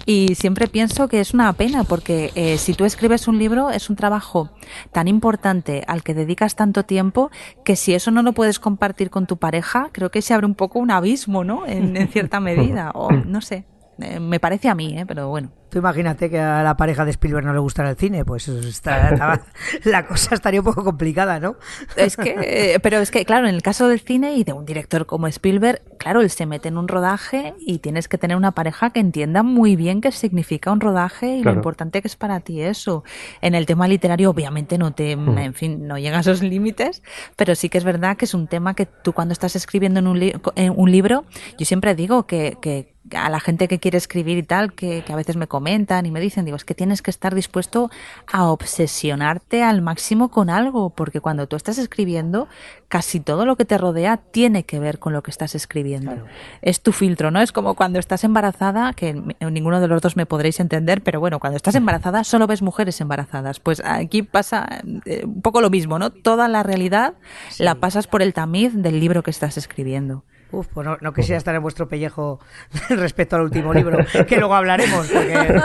Y 0.07 0.35
siempre 0.35 0.67
pienso 0.69 1.09
que 1.09 1.21
es 1.21 1.33
una 1.35 1.53
pena 1.53 1.85
porque 1.85 2.33
eh, 2.35 2.59
si 2.59 2.75
tú 2.75 2.85
escribes 2.85 3.29
un 3.29 3.39
libro 3.39 3.71
es 3.71 3.89
un 3.89 3.97
trabajo 3.97 4.51
tan 4.91 5.09
importante 5.09 5.85
al 5.87 6.03
que 6.03 6.15
dedicas 6.15 6.57
tanto 6.57 6.85
tiempo 6.85 7.31
que 7.65 7.77
si 7.77 7.95
eso 7.95 8.11
no 8.11 8.23
lo 8.23 8.33
puedes 8.33 8.59
compartir 8.59 9.11
con 9.11 9.27
tu 9.27 9.37
pareja, 9.37 9.91
creo 9.93 10.11
que 10.11 10.23
se 10.23 10.35
abre 10.35 10.47
un 10.47 10.55
poco 10.55 10.79
un 10.79 10.91
abismo, 10.91 11.45
¿no? 11.45 11.67
En, 11.67 11.97
en 11.97 12.09
cierta 12.09 12.41
medida, 12.41 12.91
o 12.95 13.13
no 13.13 13.41
sé, 13.41 13.65
eh, 14.01 14.21
me 14.21 14.41
parece 14.41 14.69
a 14.69 14.75
mí, 14.75 14.99
¿eh? 14.99 15.07
pero 15.07 15.29
bueno. 15.29 15.51
Tú 15.73 15.79
imagínate 15.79 16.29
que 16.29 16.39
a 16.39 16.63
la 16.63 16.77
pareja 16.77 17.07
de 17.07 17.13
Spielberg 17.13 17.47
no 17.47 17.55
le 17.55 17.59
gustara 17.59 17.89
el 17.89 17.97
cine, 17.97 18.27
pues 18.27 18.47
está, 18.47 19.41
la 19.85 20.07
cosa 20.07 20.35
estaría 20.35 20.61
un 20.61 20.67
poco 20.67 20.85
complicada, 20.85 21.41
¿no? 21.41 21.57
Es 21.97 22.19
que, 22.19 22.37
eh, 22.43 22.79
pero 22.81 22.99
es 22.99 23.11
que, 23.11 23.25
claro, 23.25 23.49
en 23.49 23.55
el 23.55 23.63
caso 23.63 23.89
del 23.89 24.01
cine 24.01 24.35
y 24.35 24.45
de 24.45 24.53
un 24.53 24.67
director 24.67 25.07
como 25.07 25.29
Spielberg, 25.29 25.81
claro, 25.97 26.21
él 26.21 26.29
se 26.29 26.45
mete 26.45 26.69
en 26.69 26.77
un 26.77 26.89
rodaje 26.89 27.55
y 27.59 27.79
tienes 27.79 28.07
que 28.07 28.19
tener 28.19 28.37
una 28.37 28.53
pareja 28.53 28.91
que 28.91 29.01
entienda 29.01 29.43
muy 29.43 29.75
bien 29.75 30.03
qué 30.03 30.13
significa 30.13 30.71
un 30.73 30.81
rodaje 30.81 31.37
y 31.37 31.43
lo 31.43 31.55
importante 31.55 32.03
que 32.03 32.09
es 32.09 32.17
para 32.17 32.41
ti 32.41 32.61
eso. 32.61 33.03
En 33.41 33.55
el 33.55 33.65
tema 33.65 33.89
literario, 33.89 34.29
obviamente, 34.29 34.77
no 34.77 34.93
te, 34.93 35.17
mm. 35.17 35.39
en 35.39 35.55
fin, 35.55 35.87
no 35.89 35.97
llega 35.97 36.19
a 36.19 36.21
esos 36.21 36.43
límites, 36.43 37.03
pero 37.35 37.55
sí 37.55 37.71
que 37.71 37.79
es 37.79 37.85
verdad 37.85 38.19
que 38.19 38.27
es 38.27 38.35
un 38.35 38.47
tema 38.47 38.75
que 38.75 38.85
tú 38.85 39.15
cuando 39.15 39.33
estás 39.33 39.57
escribiendo 39.57 40.01
en 40.01 40.07
un, 40.07 40.23
en 40.55 40.75
un 40.77 40.93
libro, 40.93 41.25
yo 41.57 41.65
siempre 41.65 41.95
digo 41.95 42.27
que, 42.27 42.59
que 42.61 42.93
a 43.15 43.29
la 43.29 43.41
gente 43.41 43.69
que 43.69 43.79
quiere 43.79 43.99
escribir 43.99 44.39
y 44.39 44.43
tal, 44.43 44.75
que, 44.75 45.03
que, 45.05 45.13
a 45.13 45.17
veces 45.17 45.37
me 45.37 45.47
comentan 45.63 46.07
y 46.07 46.11
me 46.11 46.19
dicen, 46.19 46.45
digo, 46.45 46.57
es 46.57 46.65
que 46.65 46.75
tienes 46.75 47.03
que 47.03 47.11
estar 47.13 47.37
dispuesto 47.37 47.89
a 48.27 48.49
obsesionarte 48.49 49.63
al 49.63 49.81
máximo 49.81 50.29
con 50.29 50.51
algo, 50.51 50.91
porque 50.91 51.21
cuando 51.21 51.47
tú 51.47 51.55
estás 51.55 51.79
escribiendo, 51.79 52.49
casi 52.89 53.21
todo 53.21 53.47
lo 53.47 53.55
que 53.55 53.65
te 53.65 53.79
rodea 53.79 54.17
tiene 54.17 54.65
que 54.65 54.81
ver 54.81 54.99
con 54.99 55.13
lo 55.13 55.23
que 55.23 55.31
estás 55.31 55.55
escribiendo. 55.55 56.27
Es 56.63 56.81
tu 56.81 56.91
filtro, 56.91 57.31
¿no? 57.31 57.41
Es 57.41 57.53
como 57.53 57.77
cuando 57.77 58.01
estás 58.01 58.25
embarazada, 58.25 58.93
que 58.93 59.15
ninguno 59.15 59.81
de 59.81 59.87
los 59.87 60.03
dos 60.03 60.17
me 60.17 60.27
podréis 60.27 60.59
entender, 60.59 61.01
pero 61.05 61.21
bueno, 61.21 61.39
cuando 61.39 61.57
estás 61.57 61.77
embarazada 61.77 62.25
solo 62.25 62.49
ves 62.49 62.61
mujeres 62.61 63.01
embarazadas. 63.01 63.61
Pues 63.61 63.81
aquí 63.85 64.25
pasa 64.25 64.83
eh, 65.05 65.23
un 65.25 65.43
poco 65.43 65.61
lo 65.61 65.71
mismo, 65.71 66.01
¿no? 66.01 66.11
Toda 66.11 66.49
la 66.49 66.65
realidad 66.65 67.15
la 67.61 67.77
pasas 67.77 68.09
por 68.09 68.21
el 68.21 68.35
tamiz 68.35 68.73
del 68.75 68.99
libro 68.99 69.23
que 69.23 69.31
estás 69.31 69.57
escribiendo. 69.57 70.25
Uf, 70.53 70.67
pues 70.69 70.87
no, 71.01 71.13
quisiera 71.15 71.39
estar 71.39 71.55
en 71.55 71.63
vuestro 71.63 71.89
pellejo 71.89 72.39
respecto 72.91 73.37
al 73.37 73.43
último 73.43 73.73
libro, 73.73 74.05
que 74.29 74.37
luego 74.37 74.55
hablaremos, 74.55 75.09
porque 75.09 75.61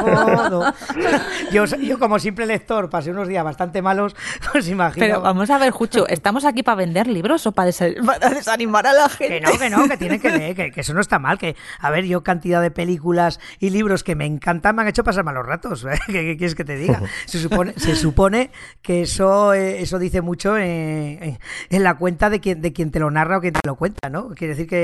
yo, 1.51 1.65
yo, 1.65 1.99
como 1.99 2.19
simple 2.19 2.45
lector 2.45 2.89
pasé 2.89 3.11
unos 3.11 3.27
días 3.27 3.43
bastante 3.43 3.81
malos, 3.81 4.15
pues 4.51 4.69
imagino. 4.69 5.05
Pero 5.05 5.21
vamos 5.21 5.49
a 5.49 5.57
ver, 5.57 5.71
Jucho, 5.71 6.07
¿estamos 6.07 6.45
aquí 6.45 6.63
para 6.63 6.77
vender 6.77 7.07
libros 7.07 7.45
o 7.47 7.51
para, 7.51 7.67
desanimar 7.67 8.87
a 8.87 8.93
la 8.93 9.09
gente? 9.09 9.41
Que 9.41 9.41
no, 9.41 9.59
que 9.59 9.69
no, 9.69 9.89
que 9.89 9.97
tienen 9.97 10.21
que 10.21 10.31
leer, 10.37 10.55
que, 10.55 10.79
eso 10.79 10.93
no 10.93 11.01
está 11.01 11.19
mal, 11.19 11.37
que, 11.37 11.57
a 11.79 11.89
ver, 11.89 12.05
yo 12.05 12.23
cantidad 12.23 12.61
de 12.61 12.71
películas 12.71 13.41
y 13.59 13.71
libros 13.71 14.05
que 14.05 14.15
me 14.15 14.25
encantan 14.25 14.73
me 14.73 14.83
han 14.83 14.87
hecho 14.87 15.03
pasar 15.03 15.25
malos 15.25 15.45
ratos, 15.45 15.83
¿eh? 15.83 15.99
¿Qué, 16.07 16.37
quieres 16.37 16.55
que 16.55 16.63
te 16.63 16.77
diga? 16.77 17.01
Se 17.25 17.39
supone, 17.39 17.73
se 17.75 17.97
supone 17.97 18.51
que 18.81 19.01
eso, 19.01 19.53
eh, 19.53 19.81
eso 19.81 19.99
dice 19.99 20.21
mucho 20.21 20.57
en, 20.57 21.39
en 21.69 21.83
la 21.83 21.95
cuenta 21.95 22.29
de 22.29 22.39
quien, 22.39 22.61
de 22.61 22.71
quien 22.71 22.89
te 22.91 22.99
lo 22.99 23.11
narra 23.11 23.39
o 23.39 23.41
quien 23.41 23.53
te 23.53 23.67
lo 23.67 23.75
cuenta, 23.75 24.09
¿no? 24.09 24.29
Quiere 24.29 24.53
decir 24.53 24.67
que 24.67 24.76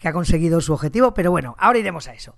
que, 0.00 0.08
ha 0.08 0.12
conseguido 0.12 0.60
su 0.60 0.72
objetivo, 0.72 1.14
pero 1.14 1.30
bueno, 1.30 1.54
ahora 1.58 1.78
iremos 1.78 2.08
a 2.08 2.14
eso. 2.14 2.34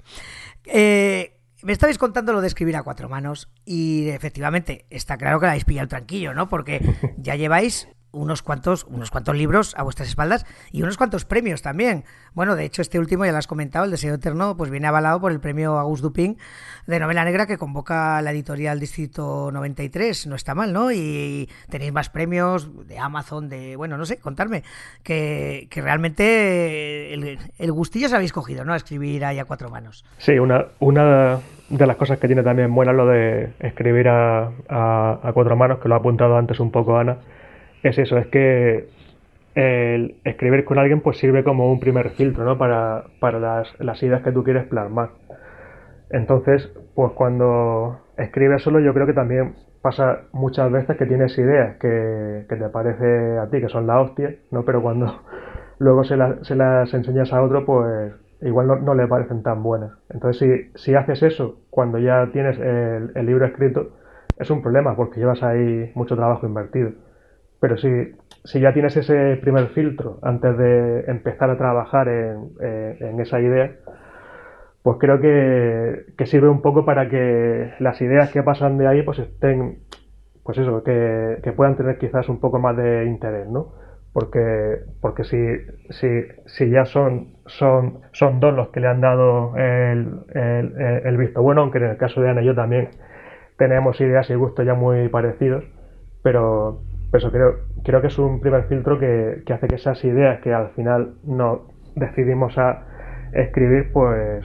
Eh, 0.64 1.38
me 1.62 1.72
estabais 1.72 1.98
contando 1.98 2.32
lo 2.32 2.40
de 2.40 2.48
escribir 2.48 2.76
a 2.76 2.82
cuatro 2.82 3.08
manos 3.08 3.48
y 3.64 4.08
efectivamente 4.08 4.86
está 4.90 5.16
claro 5.16 5.38
que 5.38 5.46
la 5.46 5.52
habéis 5.52 5.64
pillado 5.64 5.88
tranquilo, 5.88 6.34
¿no? 6.34 6.48
Porque 6.48 6.80
ya 7.18 7.36
lleváis 7.36 7.88
unos 8.12 8.42
cuantos, 8.42 8.84
unos 8.84 9.10
cuantos 9.10 9.36
libros 9.36 9.74
a 9.76 9.82
vuestras 9.82 10.08
espaldas 10.08 10.46
y 10.70 10.82
unos 10.82 10.96
cuantos 10.96 11.24
premios 11.24 11.62
también. 11.62 12.04
Bueno, 12.34 12.56
de 12.56 12.64
hecho, 12.64 12.82
este 12.82 12.98
último 12.98 13.24
ya 13.24 13.32
lo 13.32 13.38
has 13.38 13.46
comentado, 13.46 13.84
El 13.84 13.90
Deseo 13.90 14.14
Eterno, 14.14 14.56
pues 14.56 14.70
viene 14.70 14.86
avalado 14.86 15.20
por 15.20 15.32
el 15.32 15.40
premio 15.40 15.78
Auguste 15.78 16.02
Dupin 16.02 16.36
de 16.86 17.00
novela 17.00 17.24
negra 17.24 17.46
que 17.46 17.58
convoca 17.58 18.20
la 18.22 18.30
editorial 18.30 18.78
Distrito 18.78 19.50
93. 19.52 20.26
No 20.26 20.36
está 20.36 20.54
mal, 20.54 20.72
¿no? 20.72 20.92
Y 20.92 21.48
tenéis 21.70 21.92
más 21.92 22.10
premios 22.10 22.86
de 22.86 22.98
Amazon, 22.98 23.48
de, 23.48 23.76
bueno, 23.76 23.96
no 23.96 24.04
sé, 24.04 24.18
contarme, 24.18 24.62
que, 25.02 25.68
realmente 25.74 27.14
el, 27.14 27.38
el, 27.58 27.72
gustillo 27.72 28.06
os 28.06 28.12
habéis 28.12 28.32
cogido, 28.32 28.64
¿no? 28.64 28.72
A 28.72 28.76
escribir 28.76 29.24
ahí 29.24 29.38
a 29.38 29.44
cuatro 29.44 29.70
manos. 29.70 30.04
Sí, 30.18 30.38
una, 30.38 30.66
una 30.80 31.40
de 31.68 31.86
las 31.86 31.96
cosas 31.96 32.18
que 32.18 32.26
tiene 32.26 32.42
también 32.42 32.74
buena 32.74 32.92
lo 32.92 33.06
de 33.06 33.54
escribir 33.60 34.08
a, 34.08 34.52
a 34.68 35.32
cuatro 35.32 35.56
manos, 35.56 35.78
que 35.78 35.88
lo 35.88 35.94
ha 35.94 35.98
apuntado 35.98 36.36
antes 36.36 36.60
un 36.60 36.70
poco 36.70 36.98
Ana 36.98 37.18
es 37.82 37.98
eso, 37.98 38.18
es 38.18 38.26
que 38.28 38.88
el 39.54 40.16
escribir 40.24 40.64
con 40.64 40.78
alguien 40.78 41.00
pues 41.00 41.18
sirve 41.18 41.44
como 41.44 41.70
un 41.70 41.80
primer 41.80 42.10
filtro, 42.10 42.44
¿no? 42.44 42.56
Para, 42.56 43.04
para 43.20 43.38
las, 43.38 43.68
las, 43.80 44.02
ideas 44.02 44.22
que 44.22 44.32
tú 44.32 44.44
quieres 44.44 44.66
plasmar. 44.66 45.10
Entonces, 46.10 46.70
pues 46.94 47.12
cuando 47.12 48.00
escribes 48.16 48.62
solo 48.62 48.80
yo 48.80 48.94
creo 48.94 49.06
que 49.06 49.12
también 49.12 49.54
pasa 49.82 50.22
muchas 50.32 50.70
veces 50.70 50.96
que 50.96 51.06
tienes 51.06 51.36
ideas 51.36 51.76
que, 51.78 52.46
que 52.48 52.56
te 52.56 52.68
parece 52.68 53.38
a 53.38 53.48
ti 53.50 53.60
que 53.60 53.68
son 53.68 53.86
la 53.86 54.00
hostia, 54.00 54.36
¿no? 54.50 54.64
Pero 54.64 54.80
cuando 54.80 55.20
luego 55.78 56.04
se, 56.04 56.16
las 56.16 56.94
enseñas 56.94 57.32
a 57.32 57.42
otro, 57.42 57.64
pues 57.66 58.12
igual 58.40 58.68
no, 58.68 58.76
no, 58.76 58.94
le 58.94 59.06
parecen 59.06 59.42
tan 59.42 59.62
buenas. 59.62 59.92
Entonces, 60.08 60.70
si, 60.74 60.82
si 60.82 60.94
haces 60.94 61.22
eso 61.22 61.60
cuando 61.70 61.98
ya 61.98 62.30
tienes 62.32 62.58
el, 62.58 63.12
el 63.14 63.26
libro 63.26 63.44
escrito, 63.44 63.90
es 64.38 64.50
un 64.50 64.62
problema 64.62 64.96
porque 64.96 65.20
llevas 65.20 65.42
ahí 65.42 65.90
mucho 65.94 66.16
trabajo 66.16 66.46
invertido. 66.46 66.92
Pero 67.62 67.76
si, 67.76 67.88
si 68.42 68.58
ya 68.58 68.72
tienes 68.72 68.96
ese 68.96 69.36
primer 69.36 69.68
filtro 69.68 70.18
antes 70.22 70.58
de 70.58 71.04
empezar 71.06 71.48
a 71.48 71.56
trabajar 71.56 72.08
en, 72.08 73.20
esa 73.20 73.40
idea, 73.40 73.76
pues 74.82 74.96
creo 74.98 75.20
que, 75.20 76.26
sirve 76.26 76.48
un 76.48 76.60
poco 76.60 76.84
para 76.84 77.08
que 77.08 77.72
las 77.78 78.02
ideas 78.02 78.32
que 78.32 78.42
pasan 78.42 78.78
de 78.78 78.88
ahí 78.88 79.04
pues 79.04 79.20
estén, 79.20 79.78
pues 80.42 80.58
eso, 80.58 80.82
que, 80.82 81.52
puedan 81.56 81.76
tener 81.76 81.98
quizás 81.98 82.28
un 82.28 82.40
poco 82.40 82.58
más 82.58 82.76
de 82.76 83.04
interés, 83.04 83.48
¿no? 83.48 83.74
Porque, 84.12 84.80
porque 85.00 85.22
si, 85.22 85.38
si, 85.90 86.08
si 86.46 86.68
ya 86.68 86.84
son, 86.84 87.36
son, 87.46 88.00
son 88.10 88.40
dos 88.40 88.52
los 88.54 88.70
que 88.70 88.80
le 88.80 88.88
han 88.88 89.00
dado 89.00 89.56
el, 89.56 90.08
el, 90.34 90.74
el 91.04 91.16
visto 91.16 91.40
bueno, 91.40 91.60
aunque 91.60 91.78
en 91.78 91.84
el 91.84 91.96
caso 91.96 92.20
de 92.22 92.28
Ana 92.28 92.42
y 92.42 92.46
yo 92.46 92.56
también 92.56 92.88
tenemos 93.56 94.00
ideas 94.00 94.28
y 94.30 94.34
gustos 94.34 94.66
ya 94.66 94.74
muy 94.74 95.08
parecidos, 95.10 95.62
pero, 96.24 96.82
eso 97.12 97.30
creo, 97.30 97.58
creo 97.84 98.00
que 98.00 98.06
es 98.06 98.18
un 98.18 98.40
primer 98.40 98.68
filtro 98.68 98.98
que, 98.98 99.42
hace 99.52 99.68
que 99.68 99.74
esas 99.74 100.02
ideas 100.04 100.40
que 100.40 100.52
al 100.52 100.70
final 100.70 101.14
no 101.24 101.66
decidimos 101.94 102.56
a 102.56 102.86
escribir, 103.32 103.92
pues, 103.92 104.44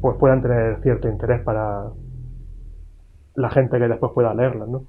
pues 0.00 0.16
puedan 0.18 0.42
tener 0.42 0.80
cierto 0.82 1.08
interés 1.08 1.40
para 1.42 1.90
la 3.34 3.50
gente 3.50 3.78
que 3.78 3.88
después 3.88 4.12
pueda 4.14 4.34
leerlas, 4.34 4.68
¿no? 4.68 4.84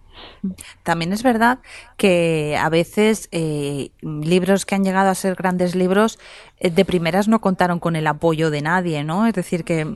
También 0.84 1.13
es 1.13 1.24
verdad 1.24 1.60
que 1.98 2.58
a 2.60 2.70
veces 2.70 3.29
eh, 3.32 3.91
libros 4.01 4.65
que 4.65 4.75
han 4.75 4.84
llegado 4.84 5.10
a 5.10 5.15
ser 5.15 5.36
grandes 5.36 5.75
libros 5.75 6.20
eh, 6.58 6.70
de 6.70 6.84
primeras 6.84 7.27
no 7.27 7.39
contaron 7.39 7.79
con 7.79 7.96
el 7.96 8.05
apoyo 8.05 8.50
de 8.50 8.62
nadie, 8.62 9.03
¿no? 9.03 9.27
Es 9.27 9.34
decir, 9.34 9.63
que 9.63 9.88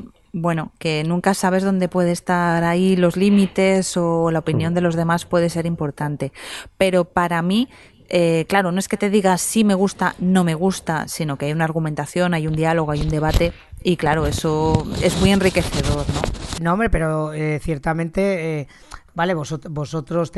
bueno, 0.42 0.72
que 0.78 1.04
nunca 1.04 1.34
sabes 1.34 1.64
dónde 1.64 1.90
puede 1.90 2.12
estar 2.12 2.64
ahí 2.64 2.96
los 2.96 3.18
límites 3.18 3.98
o 3.98 4.32
la 4.32 4.40
opinión 4.40 4.74
de 4.74 4.82
los 4.82 4.96
demás 4.96 5.26
puede 5.26 5.50
ser 5.50 5.66
importante. 5.66 6.32
Pero 6.78 7.06
para 7.06 7.42
mí, 7.42 7.70
eh, 8.10 8.46
claro, 8.48 8.72
no 8.72 8.80
es 8.80 8.88
que 8.88 8.98
te 8.98 9.10
digas 9.10 9.42
sí 9.42 9.64
me 9.64 9.74
gusta, 9.74 10.16
no 10.20 10.44
me 10.44 10.54
gusta, 10.54 11.08
sino 11.08 11.38
que 11.38 11.48
hay 11.48 11.52
una 11.52 11.66
argumentación, 11.66 12.34
hay 12.34 12.48
un 12.48 12.56
diálogo, 12.56 12.92
hay 12.92 13.02
un 13.02 13.10
debate 13.10 13.52
y 13.84 13.98
claro, 13.98 14.28
eso 14.28 14.86
es 15.02 15.20
muy 15.20 15.32
enriquecedor, 15.32 16.06
¿no? 16.14 16.22
No, 16.62 16.74
hombre, 16.74 16.90
pero 16.90 17.34
eh, 17.34 17.60
ciertamente, 17.62 18.62
eh, 18.62 18.68
vale, 19.14 19.34
vosotros, 19.34 19.74
vosotros 19.74 20.32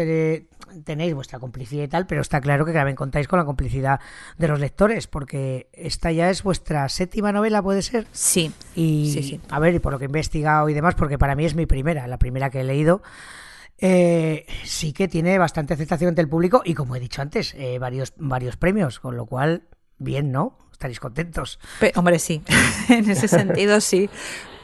tenéis 0.84 1.14
vuestra 1.14 1.40
complicidad 1.40 1.84
y 1.84 1.88
tal, 1.88 2.08
pero 2.08 2.22
está 2.22 2.42
claro 2.42 2.66
que 2.66 2.74
también 2.74 2.96
contáis 2.96 3.28
con 3.28 3.40
la 3.40 3.46
complicidad 3.46 4.00
de 4.38 4.48
los 4.48 4.60
lectores, 4.60 5.08
porque 5.08 5.70
esta 5.74 6.12
ya 6.12 6.30
es 6.30 6.44
vuestra 6.44 6.88
séptima 6.90 7.32
novela, 7.32 7.62
¿puede 7.62 7.82
ser? 7.82 8.08
Sí. 8.12 8.52
Y, 8.76 9.12
sí, 9.14 9.24
sí. 9.24 9.42
a 9.50 9.60
ver, 9.60 9.76
y 9.76 9.80
por 9.80 9.92
lo 9.92 10.00
que 10.00 10.06
he 10.06 10.08
investigado 10.08 10.70
y 10.70 10.74
demás, 10.74 10.96
porque 10.96 11.18
para 11.18 11.36
mí 11.36 11.46
es 11.46 11.56
mi 11.56 11.66
primera, 11.66 12.08
la 12.08 12.18
primera 12.18 12.50
que 12.50 12.62
he 12.62 12.64
leído, 12.64 13.02
eh, 13.78 14.46
sí 14.64 14.92
que 14.92 15.08
tiene 15.08 15.38
bastante 15.38 15.74
aceptación 15.74 16.10
entre 16.10 16.24
el 16.24 16.30
público 16.30 16.62
y, 16.66 16.74
como 16.74 16.96
he 16.96 17.00
dicho 17.00 17.22
antes, 17.22 17.54
eh, 17.56 17.80
varios, 17.80 18.14
varios 18.18 18.58
premios, 18.58 19.00
con 19.00 19.16
lo 19.16 19.26
cual, 19.26 19.64
bien, 19.98 20.32
¿no? 20.32 20.58
Estaréis 20.72 21.00
contentos. 21.00 21.60
hombre, 21.96 22.20
sí, 22.20 22.42
en 22.90 23.10
ese 23.10 23.28
sentido 23.28 23.80
sí, 23.82 24.10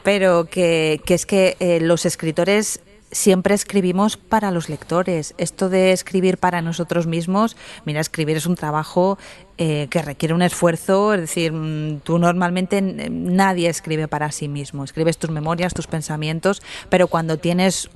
pero 0.02 0.44
que, 0.44 1.00
que 1.04 1.14
es 1.14 1.26
que 1.26 1.56
eh, 1.60 1.80
los 1.80 2.06
escritores 2.06 2.80
siempre 3.10 3.54
escribimos 3.54 4.16
para 4.16 4.50
los 4.50 4.68
lectores. 4.68 5.34
Esto 5.38 5.68
de 5.68 5.92
escribir 5.92 6.38
para 6.38 6.62
nosotros 6.62 7.06
mismos, 7.06 7.56
mira, 7.84 8.00
escribir 8.00 8.36
es 8.36 8.46
un 8.46 8.56
trabajo 8.56 9.18
eh, 9.58 9.88
que 9.90 10.02
requiere 10.02 10.34
un 10.34 10.42
esfuerzo, 10.42 11.14
es 11.14 11.20
decir, 11.20 11.52
mm, 11.52 12.00
tú 12.00 12.18
normalmente 12.18 12.80
nadie 12.82 13.68
escribe 13.68 14.08
para 14.08 14.30
sí 14.32 14.48
mismo, 14.48 14.84
escribes 14.84 15.18
tus 15.18 15.30
memorias, 15.30 15.72
tus 15.72 15.86
pensamientos, 15.86 16.62
pero 16.90 17.08
cuando 17.08 17.38
tienes 17.38 17.88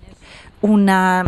una, 0.63 1.25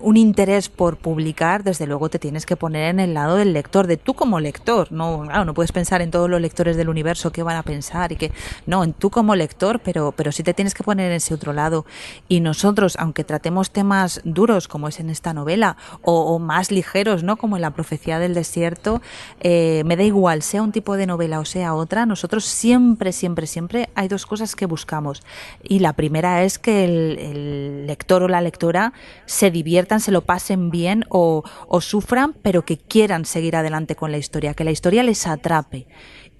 un 0.00 0.16
interés 0.16 0.68
por 0.68 0.98
publicar, 0.98 1.64
desde 1.64 1.86
luego 1.86 2.08
te 2.08 2.18
tienes 2.18 2.46
que 2.46 2.56
poner 2.56 2.90
en 2.90 3.00
el 3.00 3.14
lado 3.14 3.36
del 3.36 3.52
lector, 3.52 3.86
de 3.86 3.96
tú 3.96 4.14
como 4.14 4.38
lector. 4.40 4.92
No, 4.92 5.22
claro, 5.22 5.44
no 5.44 5.54
puedes 5.54 5.72
pensar 5.72 6.02
en 6.02 6.10
todos 6.10 6.30
los 6.30 6.40
lectores 6.40 6.76
del 6.76 6.88
universo 6.88 7.32
qué 7.32 7.42
van 7.42 7.56
a 7.56 7.62
pensar 7.62 8.12
y 8.12 8.16
que 8.16 8.32
no, 8.66 8.84
en 8.84 8.92
tú 8.92 9.10
como 9.10 9.34
lector, 9.34 9.80
pero, 9.80 10.12
pero 10.12 10.32
sí 10.32 10.42
te 10.42 10.54
tienes 10.54 10.74
que 10.74 10.84
poner 10.84 11.10
en 11.10 11.16
ese 11.16 11.34
otro 11.34 11.52
lado. 11.52 11.86
Y 12.28 12.40
nosotros, 12.40 12.96
aunque 12.98 13.24
tratemos 13.24 13.70
temas 13.70 14.20
duros 14.24 14.68
como 14.68 14.88
es 14.88 15.00
en 15.00 15.10
esta 15.10 15.32
novela, 15.34 15.76
o, 16.02 16.38
más 16.38 16.70
ligeros, 16.70 17.22
¿no? 17.22 17.36
Como 17.36 17.56
en 17.56 17.62
la 17.62 17.70
profecía 17.70 18.18
del 18.18 18.34
desierto, 18.34 19.00
eh, 19.40 19.82
me 19.86 19.96
da 19.96 20.02
igual, 20.04 20.42
sea 20.42 20.62
un 20.62 20.72
tipo 20.72 20.96
de 20.96 21.06
novela 21.06 21.40
o 21.40 21.44
sea 21.44 21.74
otra, 21.74 22.06
nosotros 22.06 22.44
siempre, 22.44 23.12
siempre, 23.12 23.46
siempre 23.46 23.88
hay 23.94 24.08
dos 24.08 24.26
cosas 24.26 24.54
que 24.54 24.66
buscamos. 24.66 25.22
Y 25.62 25.78
la 25.80 25.94
primera 25.94 26.44
es 26.44 26.58
que 26.58 26.84
el 26.84 27.86
lector 27.86 28.22
o 28.22 28.28
la 28.28 28.40
lectora 28.40 28.75
se 29.26 29.50
diviertan, 29.50 30.00
se 30.00 30.12
lo 30.12 30.22
pasen 30.22 30.70
bien 30.70 31.04
o, 31.08 31.42
sufran, 31.80 32.34
pero 32.42 32.64
que 32.64 32.78
quieran 32.78 33.24
seguir 33.24 33.56
adelante 33.56 33.96
con 33.96 34.12
la 34.12 34.18
historia, 34.18 34.54
que 34.54 34.64
la 34.64 34.70
historia 34.70 35.02
les 35.02 35.26
atrape. 35.26 35.86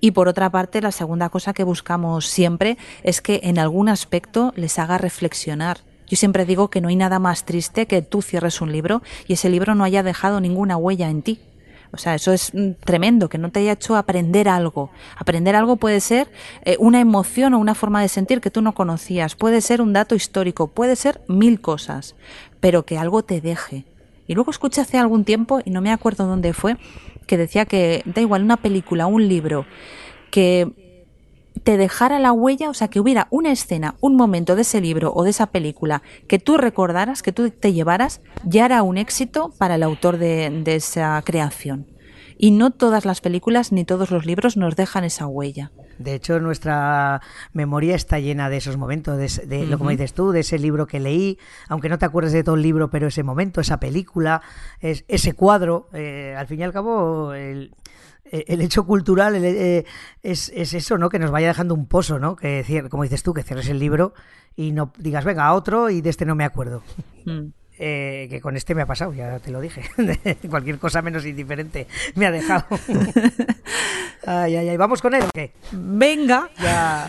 Y 0.00 0.10
por 0.10 0.28
otra 0.28 0.50
parte, 0.50 0.80
la 0.80 0.92
segunda 0.92 1.28
cosa 1.28 1.52
que 1.52 1.64
buscamos 1.64 2.26
siempre 2.26 2.76
es 3.02 3.20
que 3.20 3.40
en 3.44 3.58
algún 3.58 3.88
aspecto 3.88 4.52
les 4.56 4.78
haga 4.78 4.98
reflexionar. 4.98 5.78
Yo 6.06 6.16
siempre 6.16 6.44
digo 6.44 6.70
que 6.70 6.80
no 6.80 6.88
hay 6.88 6.96
nada 6.96 7.18
más 7.18 7.44
triste 7.44 7.86
que 7.86 8.02
tú 8.02 8.22
cierres 8.22 8.60
un 8.60 8.70
libro 8.70 9.02
y 9.26 9.32
ese 9.32 9.48
libro 9.48 9.74
no 9.74 9.84
haya 9.84 10.02
dejado 10.02 10.40
ninguna 10.40 10.76
huella 10.76 11.10
en 11.10 11.22
ti. 11.22 11.40
O 11.92 11.98
sea, 11.98 12.14
eso 12.14 12.32
es 12.32 12.52
mm, 12.54 12.72
tremendo, 12.84 13.28
que 13.28 13.38
no 13.38 13.50
te 13.50 13.60
haya 13.60 13.72
hecho 13.72 13.96
aprender 13.96 14.48
algo. 14.48 14.90
Aprender 15.16 15.56
algo 15.56 15.76
puede 15.76 16.00
ser 16.00 16.28
eh, 16.64 16.76
una 16.78 17.00
emoción 17.00 17.54
o 17.54 17.58
una 17.58 17.74
forma 17.74 18.02
de 18.02 18.08
sentir 18.08 18.40
que 18.40 18.50
tú 18.50 18.62
no 18.62 18.74
conocías, 18.74 19.34
puede 19.34 19.60
ser 19.60 19.80
un 19.80 19.92
dato 19.92 20.14
histórico, 20.14 20.68
puede 20.68 20.96
ser 20.96 21.20
mil 21.28 21.60
cosas, 21.60 22.14
pero 22.60 22.84
que 22.84 22.98
algo 22.98 23.22
te 23.22 23.40
deje. 23.40 23.84
Y 24.26 24.34
luego 24.34 24.50
escuché 24.50 24.80
hace 24.80 24.98
algún 24.98 25.24
tiempo, 25.24 25.60
y 25.64 25.70
no 25.70 25.80
me 25.80 25.92
acuerdo 25.92 26.26
dónde 26.26 26.52
fue, 26.52 26.76
que 27.26 27.36
decía 27.36 27.64
que 27.64 28.02
da 28.04 28.20
igual 28.20 28.42
una 28.42 28.56
película, 28.56 29.06
un 29.06 29.28
libro, 29.28 29.66
que 30.30 30.85
te 31.66 31.76
dejara 31.76 32.20
la 32.20 32.30
huella, 32.30 32.70
o 32.70 32.74
sea, 32.74 32.86
que 32.86 33.00
hubiera 33.00 33.26
una 33.30 33.50
escena, 33.50 33.96
un 34.00 34.14
momento 34.14 34.54
de 34.54 34.62
ese 34.62 34.80
libro 34.80 35.12
o 35.12 35.24
de 35.24 35.30
esa 35.30 35.48
película 35.48 36.00
que 36.28 36.38
tú 36.38 36.58
recordaras, 36.58 37.24
que 37.24 37.32
tú 37.32 37.50
te 37.50 37.72
llevaras, 37.72 38.20
ya 38.44 38.66
era 38.66 38.84
un 38.84 38.98
éxito 38.98 39.52
para 39.58 39.74
el 39.74 39.82
autor 39.82 40.16
de, 40.16 40.62
esa 40.64 41.20
creación. 41.24 41.88
Y 42.38 42.52
no 42.52 42.70
todas 42.70 43.04
las 43.04 43.20
películas 43.20 43.72
ni 43.72 43.84
todos 43.84 44.12
los 44.12 44.26
libros 44.26 44.56
nos 44.56 44.76
dejan 44.76 45.02
esa 45.02 45.26
huella. 45.26 45.72
De 45.98 46.14
hecho, 46.14 46.38
nuestra 46.38 47.20
memoria 47.52 47.96
está 47.96 48.20
llena 48.20 48.48
de 48.48 48.58
esos 48.58 48.76
momentos, 48.76 49.18
de, 49.18 49.66
lo 49.66 49.76
como 49.76 49.90
dices 49.90 50.12
tú, 50.12 50.30
de 50.30 50.40
ese 50.40 50.60
libro 50.60 50.86
que 50.86 51.00
leí, 51.00 51.36
aunque 51.68 51.88
no 51.88 51.98
te 51.98 52.06
acuerdes 52.06 52.32
de 52.32 52.44
todo 52.44 52.54
el 52.54 52.62
libro, 52.62 52.90
pero 52.90 53.08
ese 53.08 53.24
momento, 53.24 53.60
esa 53.60 53.80
película, 53.80 54.40
es, 54.78 55.04
ese 55.08 55.32
cuadro, 55.32 55.88
eh, 55.94 56.36
al 56.38 56.46
fin 56.46 56.60
y 56.60 56.62
al 56.62 56.72
cabo, 56.72 57.32
el, 57.32 57.74
hecho 58.30 58.86
cultural 58.86 59.36
eh, 59.44 59.84
es, 60.22 60.50
eso, 60.50 60.98
¿no? 60.98 61.08
Que 61.08 61.18
nos 61.18 61.30
vaya 61.30 61.48
dejando 61.48 61.74
un 61.74 61.86
pozo, 61.86 62.18
¿no? 62.18 62.36
Que, 62.36 62.86
como 62.90 63.02
dices 63.02 63.22
tú, 63.22 63.34
que 63.34 63.42
cierres 63.42 63.68
el 63.68 63.78
libro 63.78 64.14
y 64.54 64.72
no 64.72 64.92
digas, 64.98 65.24
venga, 65.24 65.46
a 65.46 65.54
otro 65.54 65.90
y 65.90 66.00
de 66.00 66.10
este 66.10 66.24
no 66.24 66.34
me 66.34 66.44
acuerdo. 66.44 66.82
Mm. 67.24 67.48
Eh, 67.78 68.28
que 68.30 68.40
con 68.40 68.56
este 68.56 68.74
me 68.74 68.82
ha 68.82 68.86
pasado, 68.86 69.12
ya 69.12 69.38
te 69.38 69.50
lo 69.50 69.60
dije. 69.60 69.82
Cualquier 70.48 70.78
cosa 70.78 71.02
menos 71.02 71.26
indiferente 71.26 71.86
me 72.14 72.26
ha 72.26 72.30
dejado. 72.30 72.64
ay, 74.26 74.56
ay, 74.56 74.68
ay. 74.70 74.76
¿Vamos 74.78 75.02
con 75.02 75.14
él 75.14 75.24
o 75.24 75.28
qué? 75.34 75.52
Venga. 75.72 76.48
Ya, 76.58 77.06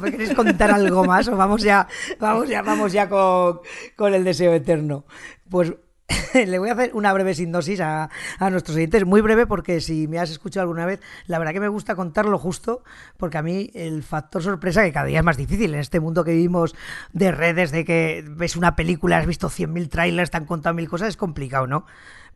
¿Me 0.00 0.10
queréis 0.10 0.32
contar 0.32 0.70
algo 0.70 1.04
más? 1.04 1.28
O 1.28 1.36
vamos 1.36 1.62
ya, 1.62 1.86
vamos 2.18 2.48
ya, 2.48 2.62
vamos 2.62 2.92
ya 2.92 3.06
con, 3.08 3.60
con 3.96 4.14
el 4.14 4.24
deseo 4.24 4.54
eterno. 4.54 5.04
Pues 5.50 5.74
le 6.34 6.58
voy 6.58 6.70
a 6.70 6.72
hacer 6.72 6.90
una 6.94 7.12
breve 7.12 7.34
sinopsis 7.34 7.80
a, 7.80 8.08
nuestros 8.50 8.76
oyentes, 8.76 9.04
muy 9.04 9.20
breve 9.20 9.46
porque 9.46 9.80
si 9.80 10.08
me 10.08 10.18
has 10.18 10.30
escuchado 10.30 10.62
alguna 10.62 10.86
vez, 10.86 11.00
la 11.26 11.38
verdad 11.38 11.52
que 11.52 11.60
me 11.60 11.68
gusta 11.68 11.94
contarlo 11.94 12.38
justo, 12.38 12.82
porque 13.16 13.38
a 13.38 13.42
mí 13.42 13.70
el 13.74 14.02
factor 14.02 14.42
sorpresa, 14.42 14.82
que 14.84 14.92
cada 14.92 15.06
día 15.06 15.18
es 15.18 15.24
más 15.24 15.36
difícil 15.36 15.74
en 15.74 15.80
este 15.80 16.00
mundo 16.00 16.24
que 16.24 16.32
vivimos 16.32 16.74
de 17.12 17.30
redes, 17.30 17.70
de 17.70 17.84
que 17.84 18.24
ves 18.26 18.56
una 18.56 18.76
película, 18.76 19.18
has 19.18 19.26
visto 19.26 19.48
100.000 19.48 19.88
trailers, 19.88 20.30
te 20.30 20.36
han 20.38 20.46
contado 20.46 20.74
mil 20.74 20.88
cosas, 20.88 21.08
es 21.08 21.16
complicado, 21.16 21.66
¿no? 21.66 21.84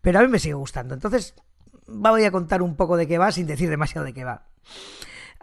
Pero 0.00 0.18
a 0.18 0.22
mí 0.22 0.28
me 0.28 0.38
sigue 0.38 0.54
gustando. 0.54 0.94
Entonces, 0.94 1.34
voy 1.86 2.24
a 2.24 2.30
contar 2.30 2.62
un 2.62 2.76
poco 2.76 2.96
de 2.96 3.06
qué 3.06 3.18
va 3.18 3.32
sin 3.32 3.46
decir 3.46 3.70
demasiado 3.70 4.04
de 4.04 4.12
qué 4.12 4.24
va. 4.24 4.42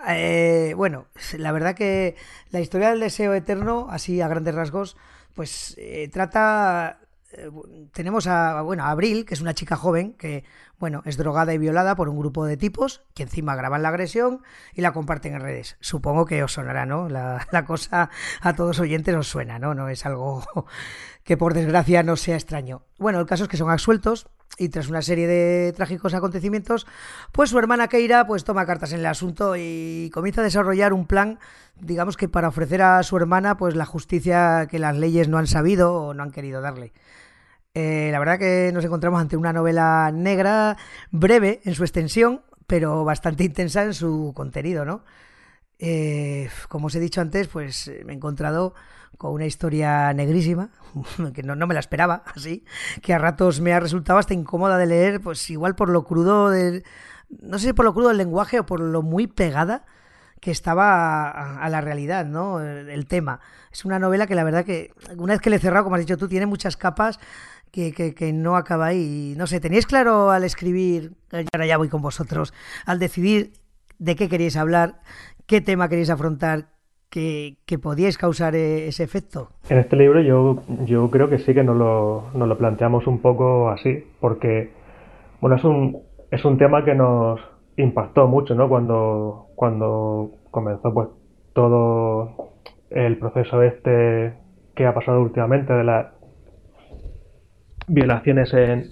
Eh, 0.08 0.74
bueno, 0.76 1.08
la 1.38 1.52
verdad 1.52 1.76
que 1.76 2.16
la 2.52 2.62
historia 2.62 2.90
del 2.90 3.00
deseo 3.00 3.34
eterno, 3.34 3.88
así 3.90 4.22
a 4.22 4.28
grandes 4.28 4.56
rasgos, 4.56 4.98
pues 5.34 5.76
eh, 5.78 6.10
trata 6.12 7.00
eh, 7.32 7.50
tenemos 7.94 8.28
a, 8.28 8.62
bueno, 8.62 8.84
a 8.84 8.92
Abril, 8.92 9.26
que 9.26 9.34
es 9.34 9.42
una 9.42 9.54
chica 9.54 9.76
joven 9.76 10.14
que, 10.14 10.44
bueno, 10.80 11.02
es 11.06 11.18
drogada 11.18 11.54
y 11.54 11.58
violada 11.58 11.96
por 11.96 12.10
un 12.10 12.18
grupo 12.18 12.46
de 12.46 12.58
tipos 12.58 13.04
que 13.14 13.24
encima 13.24 13.56
graban 13.56 13.84
la 13.84 13.90
agresión 13.90 14.42
y 14.74 14.82
la 14.82 14.94
comparten 14.94 15.36
en 15.36 15.42
redes. 15.42 15.78
Supongo 15.80 16.26
que 16.26 16.44
os 16.44 16.54
sonará, 16.54 16.86
¿no? 16.86 17.10
La, 17.10 17.46
cosa 17.68 18.10
a 18.42 18.56
todos 18.56 18.80
oyentes 18.80 19.16
os 19.16 19.28
suena, 19.28 19.60
¿no? 19.60 19.74
No 19.74 19.90
es 19.90 20.06
algo 20.06 20.44
que 21.30 21.38
por 21.38 21.54
desgracia 21.54 22.02
no 22.02 22.16
sea 22.16 22.38
extraño. 22.38 22.82
Bueno, 22.98 23.20
el 23.20 23.28
caso 23.28 23.44
es 23.44 23.50
que 23.50 23.56
son 23.56 23.70
absueltos 23.70 24.26
y 24.58 24.70
tras 24.70 24.90
una 24.90 25.04
serie 25.04 25.28
de 25.28 25.72
trágicos 25.74 26.16
acontecimientos, 26.16 26.88
pues 27.32 27.52
su 27.52 27.60
hermana 27.60 27.88
Keira 27.88 28.26
pues 28.26 28.44
toma 28.44 28.66
cartas 28.66 28.94
en 28.94 29.02
el 29.02 29.06
asunto 29.06 29.54
y 29.56 30.10
comienza 30.12 30.42
a 30.42 30.44
desarrollar 30.44 30.92
un 30.92 31.06
plan, 31.06 31.38
digamos 31.80 32.18
que 32.18 32.30
para 32.30 32.48
ofrecer 32.48 32.82
a 32.82 33.04
su 33.04 33.16
hermana 33.16 33.58
pues 33.58 33.76
la 33.76 33.86
justicia 33.86 34.68
que 34.72 34.80
las 34.80 34.98
leyes 34.98 35.28
no 35.28 35.38
han 35.38 35.46
sabido 35.46 35.94
o 35.94 36.16
no 36.16 36.24
han 36.24 36.32
querido 36.32 36.62
darle. 36.62 36.94
Eh, 37.76 38.10
la 38.12 38.18
verdad 38.18 38.40
que 38.40 38.72
nos 38.74 38.84
encontramos 38.84 39.22
ante 39.22 39.38
una 39.38 39.54
novela 39.54 40.10
negra, 40.12 40.78
breve 41.12 41.62
en 41.64 41.76
su 41.76 41.84
extensión, 41.84 42.42
pero 42.66 43.06
bastante 43.06 43.44
intensa 43.44 43.84
en 43.84 43.94
su 43.94 44.34
contenido, 44.36 44.84
¿no? 44.84 45.04
Eh, 45.78 46.50
como 46.70 46.88
os 46.88 46.96
he 46.96 47.00
dicho 47.00 47.22
antes, 47.22 47.48
pues 47.48 47.92
me 48.04 48.14
he 48.14 48.16
encontrado 48.16 48.74
con 49.18 49.34
una 49.34 49.46
historia 49.46 50.14
negrísima, 50.14 50.70
que 51.34 51.44
no, 51.44 51.56
me 51.68 51.74
la 51.74 51.80
esperaba 51.80 52.24
así, 52.36 52.64
que 53.02 53.14
a 53.14 53.18
ratos 53.18 53.60
me 53.60 53.74
ha 53.74 53.80
resultado 53.80 54.20
hasta 54.20 54.34
incómoda 54.34 54.78
de 54.78 54.86
leer, 54.86 55.22
pues 55.22 55.50
igual 55.50 55.76
por 55.76 55.90
lo 55.90 56.04
crudo 56.04 56.50
del... 56.50 56.84
No 57.42 57.60
sé 57.60 57.68
si 57.68 57.74
por 57.74 57.86
lo 57.86 57.94
crudo 57.94 58.08
del 58.08 58.18
lenguaje 58.18 58.60
o 58.60 58.66
por 58.66 58.80
lo 58.80 59.04
muy 59.04 59.28
pegada 59.28 59.86
que 60.40 60.52
estaba 60.52 61.30
a, 61.30 61.70
la 61.70 61.82
realidad, 61.82 62.26
¿no? 62.26 62.62
El, 62.62 63.06
tema. 63.08 63.40
Es 63.72 63.86
una 63.86 64.00
novela 64.00 64.26
que 64.26 64.36
la 64.36 64.44
verdad 64.44 64.66
que 64.66 64.94
una 65.18 65.34
vez 65.34 65.42
que 65.42 65.50
le 65.50 65.58
he 65.58 65.60
cerrado, 65.60 65.84
como 65.84 65.96
has 65.96 66.02
dicho 66.02 66.18
tú, 66.18 66.28
tiene 66.28 66.46
muchas 66.46 66.78
capas 66.78 67.20
que, 67.72 67.94
que, 67.94 68.34
no 68.34 68.56
acaba 68.56 68.88
ahí. 68.88 69.36
No 69.38 69.48
sé, 69.48 69.60
¿teníais 69.60 69.86
claro 69.86 70.32
al 70.32 70.44
escribir, 70.44 71.14
y 71.32 71.46
ahora 71.54 71.66
ya 71.66 71.78
voy 71.78 71.90
con 71.90 72.02
vosotros, 72.02 72.54
al 72.86 73.00
decidir 73.00 73.54
de 74.00 74.16
qué 74.16 74.30
queríais 74.30 74.56
hablar, 74.56 75.02
qué 75.46 75.62
tema 75.62 75.90
queréis 75.90 76.10
afrontar, 76.10 76.70
que, 77.10 77.58
que 77.66 77.80
podíais 77.80 78.18
causar 78.18 78.56
e, 78.56 78.88
ese 78.88 79.04
efecto? 79.04 79.50
En 79.70 79.78
este 79.80 79.96
libro 79.96 80.22
yo, 80.22 80.64
yo 80.86 81.10
creo 81.10 81.30
que 81.30 81.40
sí 81.40 81.54
que 81.54 81.64
nos 81.64 81.78
lo, 81.78 82.58
planteamos 82.58 83.08
un 83.08 83.20
poco 83.20 83.70
así, 83.70 84.04
porque 84.20 84.72
bueno, 85.42 85.56
es 85.56 85.64
un, 85.64 85.98
es 86.32 86.44
un 86.46 86.58
tema 86.58 86.84
que 86.86 86.96
nos 86.96 87.40
impactó 87.78 88.28
mucho, 88.28 88.56
¿no? 88.56 88.70
Cuando, 88.70 89.48
cuando 89.56 90.32
comenzó 90.52 90.94
pues 90.94 91.10
todo 91.54 92.54
el 92.90 93.18
proceso 93.18 93.62
este 93.64 94.34
que 94.76 94.86
ha 94.86 94.94
pasado 94.94 95.22
últimamente 95.22 95.74
de 95.74 95.84
la 95.84 96.14
violaciones 97.88 98.54
en, 98.54 98.90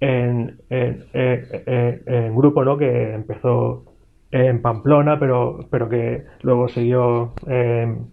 en, 0.00 0.58
en, 0.70 2.36
grupo, 2.36 2.64
¿no? 2.64 2.76
Que 2.76 3.14
empezó 3.14 3.95
en 4.30 4.62
Pamplona, 4.62 5.18
pero, 5.18 5.60
pero 5.70 5.88
que 5.88 6.24
luego 6.42 6.68
siguió 6.68 7.32
en, 7.46 8.10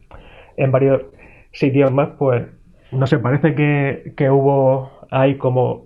varios 0.71 1.01
sitios 1.51 1.91
más, 1.91 2.09
pues 2.17 2.45
no 2.91 3.07
sé, 3.07 3.19
parece 3.19 3.55
que, 3.55 4.13
que 4.15 4.29
hubo 4.29 4.91
ahí 5.09 5.37
como, 5.37 5.85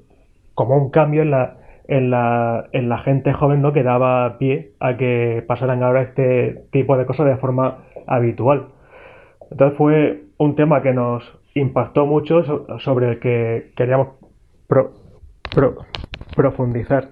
como 0.54 0.76
un 0.78 0.90
cambio 0.90 1.22
en 1.22 1.32
la, 1.32 1.58
en 1.88 2.10
la, 2.10 2.68
en 2.74 2.90
la 2.90 2.98
gente 3.00 3.34
joven 3.34 3.62
¿no? 3.62 3.74
que 3.74 3.84
daba 3.84 4.38
pie 4.38 4.72
a 4.80 4.98
que 4.98 5.44
pasaran 5.48 5.84
ahora 5.84 6.02
este 6.02 6.66
tipo 6.72 6.98
de 6.98 7.06
cosas 7.06 7.28
de 7.28 7.38
forma 7.38 7.86
habitual. 8.08 8.68
Entonces 9.50 9.78
fue 9.78 10.24
un 10.38 10.56
tema 10.56 10.82
que 10.82 10.94
nos 10.94 11.24
impactó 11.54 12.06
mucho 12.06 12.44
sobre 12.80 13.12
el 13.12 13.20
que 13.20 13.72
queríamos 13.76 14.10
profundizar. 16.36 17.10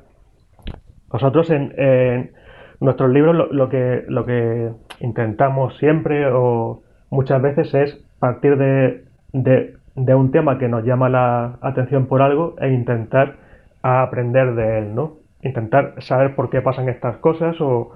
Nosotros 1.11 1.49
en 1.49 2.31
nuestros 2.79 3.09
libros 3.11 3.49
lo, 3.51 3.69
que, 3.69 4.03
lo 4.07 4.25
que 4.25 4.71
intentamos 4.99 5.77
siempre 5.77 6.27
o 6.31 6.81
muchas 7.09 7.41
veces 7.41 7.73
es 7.73 8.05
partir 8.19 8.57
de, 8.57 9.05
de, 9.33 10.15
un 10.15 10.31
tema 10.31 10.57
que 10.57 10.67
nos 10.67 10.83
llama 10.83 11.09
la 11.09 11.57
atención 11.61 12.07
por 12.07 12.21
algo 12.21 12.55
e 12.59 12.69
intentar 12.69 13.35
aprender 13.81 14.55
de 14.55 14.79
él, 14.79 14.95
¿no? 14.95 15.17
Intentar 15.41 15.93
saber 15.99 16.35
por 16.35 16.49
qué 16.49 16.61
pasan 16.61 16.89
estas 16.89 17.17
cosas 17.17 17.59
o, 17.61 17.91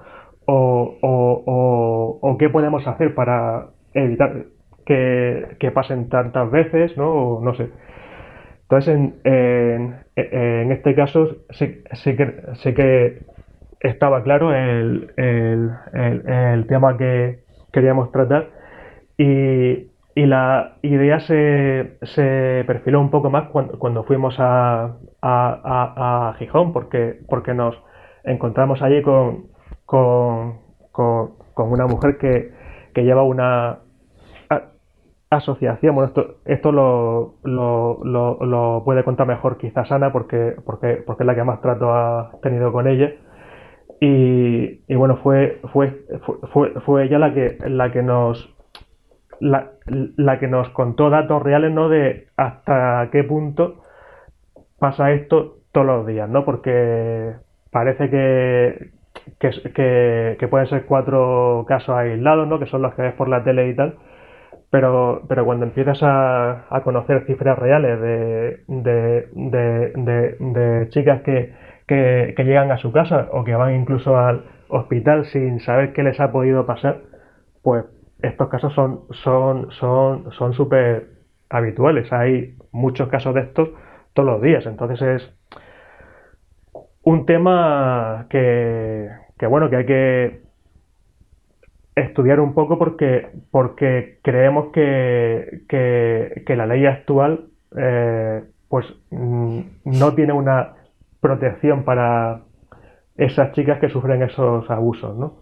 o, 0.46 0.98
o, 1.02 2.18
o 2.20 2.38
qué 2.38 2.48
podemos 2.48 2.86
hacer 2.86 3.14
para 3.14 3.68
evitar 3.94 4.44
que, 4.86 5.56
que, 5.58 5.70
pasen 5.70 6.08
tantas 6.08 6.50
veces, 6.50 6.96
¿no? 6.96 7.10
O, 7.10 7.44
no 7.44 7.54
sé. 7.54 7.70
Entonces, 8.62 8.94
en, 9.24 9.96
en, 10.14 10.72
este 10.72 10.94
caso, 10.94 11.38
sí, 11.50 11.82
sé 11.92 12.16
que 12.16 13.18
estaba 13.80 14.22
claro 14.22 14.54
el, 14.54 15.12
el, 15.16 15.70
el, 15.94 16.66
tema 16.66 16.96
que 16.96 17.44
queríamos 17.72 18.12
tratar 18.12 18.48
y, 19.16 19.88
y 20.14 20.26
la 20.26 20.76
idea 20.82 21.20
se, 21.20 21.98
se, 22.02 22.64
perfiló 22.66 23.00
un 23.00 23.10
poco 23.10 23.30
más 23.30 23.48
cuando, 23.48 23.78
cuando 23.78 24.04
fuimos 24.04 24.36
a, 24.38 24.96
a, 25.22 26.28
a, 26.28 26.34
Gijón, 26.38 26.72
porque, 26.72 27.20
porque 27.28 27.54
nos 27.54 27.76
encontramos 28.24 28.82
allí 28.82 29.02
con, 29.02 29.46
con, 29.86 30.58
con, 30.92 31.32
una 31.56 31.86
mujer 31.86 32.18
que, 32.18 32.52
que 32.94 33.04
lleva 33.04 33.22
una, 33.22 33.78
asociación. 35.30 35.94
Bueno, 35.94 36.08
esto, 36.08 36.38
esto 36.44 36.72
lo, 36.72 37.36
lo, 37.44 38.02
lo, 38.04 38.82
puede 38.84 39.04
contar 39.04 39.26
mejor 39.26 39.58
quizás 39.58 39.90
Ana 39.92 40.12
porque, 40.12 40.56
porque, 40.64 41.02
porque 41.06 41.22
es 41.22 41.26
la 41.26 41.34
que 41.34 41.44
más 41.44 41.60
trato 41.60 41.94
ha 41.94 42.32
tenido 42.42 42.72
con 42.72 42.88
ella. 42.88 43.12
Y, 44.00 44.94
bueno, 44.94 45.18
fue, 45.22 45.60
fue, 45.72 46.06
fue, 46.52 46.70
fue 46.80 47.04
ella 47.04 47.18
la 47.18 47.34
que, 47.34 47.58
la 47.66 47.92
que 47.92 48.02
nos 48.02 48.54
la, 49.40 50.38
que 50.38 50.48
nos 50.48 50.70
contó 50.70 51.10
datos 51.10 51.42
reales, 51.42 51.70
¿no? 51.70 51.88
De 51.88 52.28
hasta 52.36 53.08
qué 53.12 53.24
punto 53.24 53.82
pasa 54.78 55.12
esto 55.12 55.58
todos 55.72 55.86
los 55.86 56.06
días, 56.06 56.28
¿no? 56.28 56.44
Porque 56.46 57.34
parece 57.70 58.08
que, 58.08 58.90
que, 59.38 60.36
que, 60.38 60.48
pueden 60.48 60.66
ser 60.68 60.86
cuatro 60.86 61.66
casos 61.68 61.94
aislados, 61.94 62.48
¿no? 62.48 62.58
Que 62.58 62.66
son 62.66 62.82
los 62.82 62.94
que 62.94 63.02
ves 63.02 63.14
por 63.14 63.28
la 63.28 63.44
tele 63.44 63.68
y 63.68 63.76
tal 63.76 63.98
pero, 64.70 65.22
pero 65.28 65.44
cuando 65.44 65.66
empiezas 65.66 66.02
a, 66.02 66.64
a 66.70 66.82
conocer 66.82 67.26
cifras 67.26 67.58
reales 67.58 68.00
de, 68.00 68.62
de, 68.68 69.28
de, 69.96 70.88
chicas 70.90 71.22
que, 71.22 71.52
que, 71.90 72.44
llegan 72.44 72.70
a 72.70 72.78
su 72.78 72.92
casa 72.92 73.28
o 73.32 73.42
que 73.42 73.54
van 73.56 73.74
incluso 73.74 74.16
al 74.16 74.44
hospital 74.68 75.24
sin 75.26 75.58
saber 75.58 75.92
qué 75.92 76.04
les 76.04 76.20
ha 76.20 76.30
podido 76.30 76.64
pasar, 76.64 77.00
pues 77.62 77.84
estos 78.22 78.48
casos 78.48 78.72
son 78.74 79.00
son 79.10 79.70
son 79.72 80.30
son 80.32 80.52
súper 80.52 81.08
habituales. 81.48 82.12
Hay 82.12 82.54
muchos 82.70 83.08
casos 83.08 83.34
de 83.34 83.40
estos 83.40 83.70
todos 84.12 84.28
los 84.28 84.42
días. 84.42 84.64
Entonces 84.66 85.02
es 85.02 85.32
un 87.02 87.26
tema 87.26 88.26
que, 88.30 89.08
que 89.36 89.46
bueno, 89.46 89.68
que 89.68 89.76
hay 89.76 89.86
que 89.86 90.42
estudiar 91.96 92.38
un 92.38 92.54
poco 92.54 92.78
porque, 92.78 93.26
porque 93.50 94.20
creemos 94.22 94.68
que, 94.72 95.62
que, 95.68 96.56
la 96.56 96.66
ley 96.66 96.86
actual 96.86 97.48
eh, 97.76 98.44
pues 98.68 98.86
mm, 99.10 99.60
no 99.84 100.14
tiene 100.14 100.32
una 100.32 100.74
protección 101.20 101.84
para 101.84 102.40
esas 103.16 103.52
chicas 103.52 103.78
que 103.78 103.88
sufren 103.88 104.22
esos 104.22 104.68
abusos, 104.70 105.16
¿no? 105.16 105.34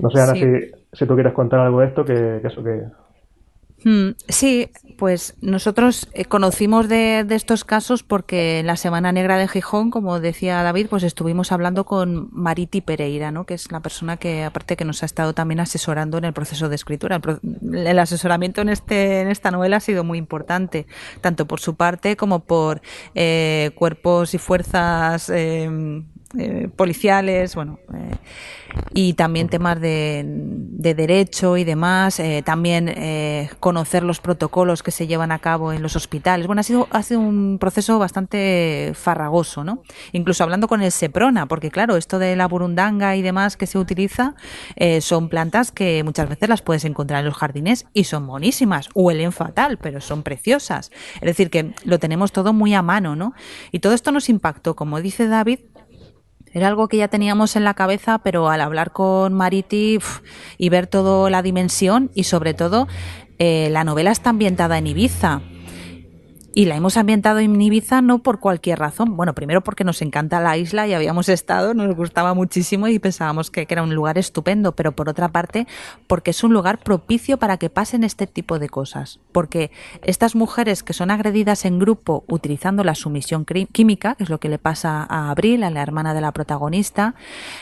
No 0.00 0.10
sé, 0.10 0.20
Ana, 0.20 0.34
si, 0.34 0.70
si, 0.92 1.06
tú 1.06 1.14
quieres 1.14 1.32
contar 1.32 1.60
algo 1.60 1.80
de 1.80 1.86
esto, 1.86 2.04
que, 2.04 2.38
que 2.40 2.46
eso 2.46 2.62
que... 2.62 2.84
Hmm, 3.84 4.10
sí, 4.28 4.70
pues 4.96 5.36
nosotros 5.40 6.08
eh, 6.12 6.24
conocimos 6.24 6.88
de, 6.88 7.24
estos 7.30 7.64
casos 7.64 8.02
porque 8.02 8.58
en 8.58 8.66
la 8.66 8.76
Semana 8.76 9.12
Negra 9.12 9.38
de 9.38 9.46
Gijón, 9.46 9.90
como 9.90 10.18
decía 10.18 10.62
David, 10.64 10.88
pues 10.90 11.04
estuvimos 11.04 11.52
hablando 11.52 11.84
con 11.84 12.28
Mariti 12.32 12.80
Pereira, 12.80 13.30
¿no? 13.30 13.46
que 13.46 13.54
es 13.54 13.70
la 13.70 13.78
persona 13.78 14.16
que 14.16 14.42
aparte 14.42 14.76
que 14.76 14.84
nos 14.84 15.04
ha 15.04 15.06
estado 15.06 15.32
también 15.32 15.60
asesorando 15.60 16.18
en 16.18 16.24
el 16.24 16.32
proceso 16.32 16.68
de 16.68 16.74
escritura. 16.74 17.20
El, 17.72 17.98
asesoramiento 18.00 18.60
en 18.60 18.70
este 18.70 19.20
en 19.20 19.28
esta 19.28 19.52
novela 19.52 19.76
ha 19.76 19.80
sido 19.80 20.02
muy 20.02 20.18
importante, 20.18 20.86
tanto 21.20 21.46
por 21.46 21.60
su 21.60 21.76
parte 21.76 22.16
como 22.16 22.40
por 22.40 22.82
eh, 23.14 23.70
cuerpos 23.76 24.34
y 24.34 24.38
fuerzas 24.38 25.30
eh, 25.30 26.02
eh, 26.36 26.68
policiales, 26.76 27.54
bueno, 27.54 27.78
eh, 27.94 28.14
y 28.92 29.14
también 29.14 29.48
temas 29.48 29.80
de, 29.80 30.22
derecho 30.26 31.56
y 31.56 31.64
demás, 31.64 32.20
eh, 32.20 32.42
también 32.44 32.94
conocer 33.60 34.02
los 34.02 34.20
protocolos 34.20 34.82
que 34.82 34.90
se 34.90 35.06
llevan 35.06 35.32
a 35.32 35.38
cabo 35.38 35.72
en 35.72 35.80
los 35.80 35.96
hospitales. 35.96 36.46
Bueno, 36.46 36.60
ha 36.60 36.64
sido, 36.64 36.86
ha 36.90 37.02
sido 37.02 37.20
un 37.20 37.58
proceso 37.58 37.98
bastante 37.98 38.92
farragoso, 38.94 39.64
¿no? 39.64 39.82
Incluso 40.12 40.44
hablando 40.44 40.68
con 40.68 40.82
el 40.82 40.92
Seprona, 40.92 41.46
porque 41.46 41.70
claro, 41.70 41.96
esto 41.96 42.18
de 42.18 42.36
la 42.36 42.46
burundanga 42.46 43.16
y 43.16 43.22
demás 43.22 43.56
que 43.56 43.66
se 43.66 43.78
utiliza 43.78 44.34
son 45.00 45.30
plantas 45.30 45.72
que 45.72 46.02
muchas 46.04 46.28
veces 46.28 46.48
las 46.48 46.60
puedes 46.62 46.84
encontrar 46.84 47.20
en 47.20 47.26
los 47.26 47.36
jardines 47.36 47.86
y 47.94 48.04
son 48.04 48.24
monísimas, 48.24 48.90
huelen 48.94 49.32
fatal, 49.32 49.78
pero 49.78 50.00
son 50.00 50.22
preciosas. 50.22 50.90
Es 51.14 51.22
decir, 51.22 51.48
que 51.48 51.72
lo 51.84 51.98
tenemos 51.98 52.32
todo 52.32 52.52
muy 52.52 52.74
a 52.74 52.82
mano, 52.82 53.16
¿no? 53.16 53.32
Y 53.72 53.78
todo 53.78 53.94
esto 53.94 54.12
nos 54.12 54.28
impactó, 54.28 54.76
como 54.76 55.00
dice 55.00 55.26
David, 55.26 55.60
era 56.58 56.68
algo 56.68 56.88
que 56.88 56.96
ya 56.96 57.08
teníamos 57.08 57.56
en 57.56 57.64
la 57.64 57.74
cabeza, 57.74 58.18
pero 58.18 58.48
al 58.48 58.60
hablar 58.60 58.92
con 58.92 59.32
Mariti 59.32 59.98
y 60.58 60.68
ver 60.68 60.86
toda 60.86 61.30
la 61.30 61.40
dimensión 61.40 62.10
y 62.14 62.24
sobre 62.24 62.52
todo 62.52 62.88
eh, 63.38 63.68
la 63.70 63.84
novela 63.84 64.10
está 64.10 64.30
ambientada 64.30 64.76
en 64.76 64.88
Ibiza. 64.88 65.40
Y 66.54 66.64
la 66.64 66.76
hemos 66.76 66.96
ambientado 66.96 67.40
en 67.40 67.60
Ibiza 67.60 68.00
no 68.00 68.20
por 68.20 68.40
cualquier 68.40 68.78
razón. 68.78 69.16
Bueno, 69.16 69.34
primero 69.34 69.62
porque 69.62 69.84
nos 69.84 70.00
encanta 70.00 70.40
la 70.40 70.56
isla 70.56 70.86
y 70.86 70.94
habíamos 70.94 71.28
estado, 71.28 71.74
nos 71.74 71.94
gustaba 71.94 72.32
muchísimo 72.32 72.88
y 72.88 72.98
pensábamos 72.98 73.50
que, 73.50 73.66
era 73.68 73.82
un 73.82 73.94
lugar 73.94 74.16
estupendo, 74.16 74.72
pero 74.72 74.92
por 74.92 75.10
otra 75.10 75.28
parte 75.28 75.66
porque 76.06 76.30
es 76.30 76.42
un 76.42 76.54
lugar 76.54 76.78
propicio 76.78 77.36
para 77.36 77.58
que 77.58 77.68
pasen 77.68 78.02
este 78.02 78.26
tipo 78.26 78.58
de 78.58 78.70
cosas. 78.70 79.20
Porque 79.30 79.70
estas 80.02 80.34
mujeres 80.34 80.82
que 80.82 80.94
son 80.94 81.10
agredidas 81.10 81.66
en 81.66 81.78
grupo 81.78 82.24
utilizando 82.28 82.82
la 82.82 82.94
sumisión 82.94 83.44
química, 83.44 84.14
que 84.14 84.24
es 84.24 84.30
lo 84.30 84.40
que 84.40 84.48
le 84.48 84.58
pasa 84.58 85.06
a 85.08 85.30
Abril, 85.30 85.62
a 85.62 85.70
la 85.70 85.82
hermana 85.82 86.14
de 86.14 86.22
la 86.22 86.32
protagonista, 86.32 87.14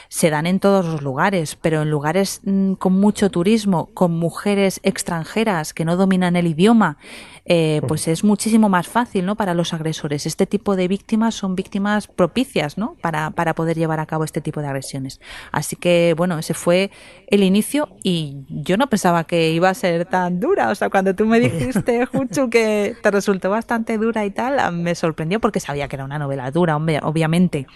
se 0.09 0.31
dan 0.31 0.46
en 0.46 0.61
todos 0.61 0.87
los 0.87 1.03
lugares, 1.03 1.57
pero 1.57 1.83
en 1.83 1.90
lugares 1.90 2.40
mm, 2.44 2.75
con 2.75 2.92
mucho 2.92 3.31
turismo, 3.31 3.90
con 3.94 4.12
mujeres 4.12 4.79
extranjeras 4.85 5.75
que 5.75 5.85
no 5.85 5.96
dominan 5.96 6.37
el 6.37 6.46
idioma, 6.46 6.99
eh, 7.44 7.81
pues 7.87 8.09
es 8.09 8.25
muchísimo 8.25 8.68
más 8.68 8.75
fácil 8.84 9.24
¿no? 9.24 9.36
para 9.36 9.54
los 9.54 9.72
agresores. 9.72 10.26
Este 10.26 10.46
tipo 10.46 10.76
de 10.76 10.88
víctimas 10.88 11.34
son 11.34 11.56
víctimas 11.56 12.06
propicias 12.06 12.76
¿no? 12.76 12.96
para, 13.00 13.30
para 13.30 13.54
poder 13.54 13.76
llevar 13.78 14.00
a 14.00 14.06
cabo 14.06 14.24
este 14.24 14.40
tipo 14.40 14.60
de 14.60 14.66
agresiones. 14.66 15.20
Así 15.52 15.76
que, 15.76 16.14
bueno, 16.16 16.38
ese 16.38 16.52
fue 16.54 16.90
el 17.28 17.42
inicio 17.42 17.88
y 18.02 18.44
yo 18.48 18.76
no 18.76 18.88
pensaba 18.88 19.24
que 19.24 19.50
iba 19.50 19.70
a 19.70 19.74
ser 19.74 20.04
tan 20.04 20.40
dura. 20.40 20.70
O 20.70 20.74
sea, 20.74 20.90
cuando 20.90 21.14
tú 21.14 21.26
me 21.26 21.40
dijiste, 21.40 22.06
Juchu, 22.12 22.50
que 22.50 22.96
te 23.02 23.10
resultó 23.10 23.50
bastante 23.50 23.98
dura 23.98 24.24
y 24.24 24.30
tal, 24.30 24.72
me 24.72 24.94
sorprendió 24.94 25.40
porque 25.40 25.60
sabía 25.60 25.88
que 25.88 25.96
era 25.96 26.04
una 26.04 26.18
novela 26.18 26.50
dura, 26.50 26.76
obviamente, 26.76 27.66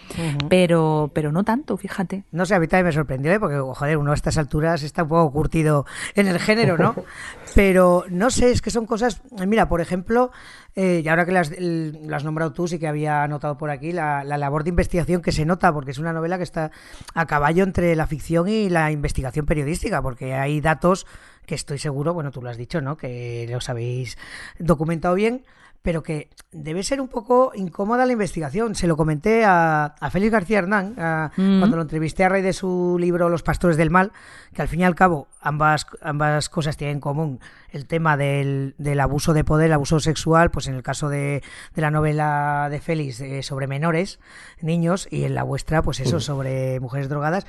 pero, 0.48 1.10
pero 1.14 1.32
no 1.32 1.44
tanto, 1.44 1.76
fíjate. 1.76 2.24
No 2.30 2.46
sé, 2.46 2.54
a 2.54 2.60
mí 2.60 2.68
también 2.68 2.86
me 2.86 2.92
sorprendió, 2.92 3.32
¿eh? 3.32 3.40
porque, 3.40 3.58
joder, 3.58 3.96
uno 3.96 4.12
a 4.12 4.14
estas 4.14 4.38
alturas 4.38 4.82
está 4.82 5.02
un 5.04 5.08
poco 5.08 5.32
curtido 5.32 5.86
en 6.14 6.28
el 6.28 6.38
género, 6.38 6.76
¿no? 6.76 6.94
Pero 7.54 8.04
no 8.08 8.30
sé, 8.30 8.52
es 8.52 8.62
que 8.62 8.70
son 8.70 8.86
cosas. 8.86 9.22
Mira, 9.46 9.68
por 9.68 9.80
ejemplo, 9.80 10.30
eh, 10.76 11.02
y 11.04 11.08
ahora 11.08 11.26
que 11.26 11.32
las, 11.32 11.50
has 11.50 12.24
nombrado 12.24 12.52
tú, 12.52 12.68
sí 12.68 12.78
que 12.78 12.86
había 12.86 13.26
notado 13.28 13.56
por 13.56 13.70
aquí 13.70 13.92
la, 13.92 14.24
labor 14.24 14.64
de 14.64 14.70
investigación 14.70 15.22
que 15.22 15.32
se 15.32 15.44
nota, 15.44 15.72
porque 15.72 15.90
es 15.90 15.98
una 15.98 16.12
novela 16.12 16.36
que 16.36 16.44
está 16.44 16.70
a 17.14 17.26
caballo 17.26 17.64
entre 17.64 17.96
la 17.96 18.06
ficción 18.06 18.48
y 18.48 18.68
la 18.68 18.90
investigación 18.90 19.46
periodística, 19.46 20.00
porque 20.02 20.34
hay 20.34 20.60
datos 20.60 21.06
que 21.46 21.54
estoy 21.54 21.78
seguro, 21.78 22.14
bueno, 22.14 22.30
tú 22.30 22.42
lo 22.42 22.50
has 22.50 22.56
dicho, 22.56 22.80
¿no? 22.80 22.96
Que 22.96 23.48
los 23.50 23.68
habéis 23.68 24.16
documentado 24.58 25.14
bien 25.14 25.44
pero 25.82 26.02
que 26.02 26.28
debe 26.52 26.82
ser 26.82 27.00
un 27.00 27.08
poco 27.08 27.52
incómoda 27.54 28.04
la 28.04 28.12
investigación. 28.12 28.74
Se 28.74 28.86
lo 28.86 28.96
comenté 28.96 29.44
a, 29.46 29.94
Félix 30.10 30.32
García 30.32 30.58
Hernán 30.58 30.92
mm. 31.36 31.58
cuando 31.58 31.76
lo 31.76 31.82
entrevisté 31.82 32.24
a 32.24 32.28
raíz 32.28 32.44
de 32.44 32.52
su 32.52 32.96
libro 32.98 33.28
Los 33.28 33.42
Pastores 33.42 33.76
del 33.76 33.90
Mal, 33.90 34.12
que 34.52 34.62
al 34.62 34.68
fin 34.68 34.80
y 34.80 34.84
al 34.84 34.94
cabo 34.94 35.28
ambas, 35.40 35.86
ambas 36.02 36.48
cosas 36.48 36.76
tienen 36.76 36.96
en 36.96 37.00
común 37.00 37.40
el 37.70 37.86
tema 37.86 38.16
del, 38.16 38.74
del 38.78 39.00
abuso 39.00 39.32
de 39.32 39.44
poder, 39.44 39.66
el 39.66 39.72
abuso 39.72 40.00
sexual, 40.00 40.50
pues 40.50 40.66
en 40.66 40.74
el 40.74 40.82
caso 40.82 41.08
de, 41.08 41.42
de 41.74 41.82
la 41.82 41.90
novela 41.90 42.68
de 42.70 42.80
Félix 42.80 43.20
eh, 43.20 43.42
sobre 43.42 43.66
menores, 43.66 44.18
niños, 44.60 45.08
y 45.10 45.24
en 45.24 45.34
la 45.34 45.44
vuestra, 45.44 45.82
pues 45.82 46.00
eso, 46.00 46.20
sobre 46.20 46.80
mujeres 46.80 47.08
drogadas 47.08 47.46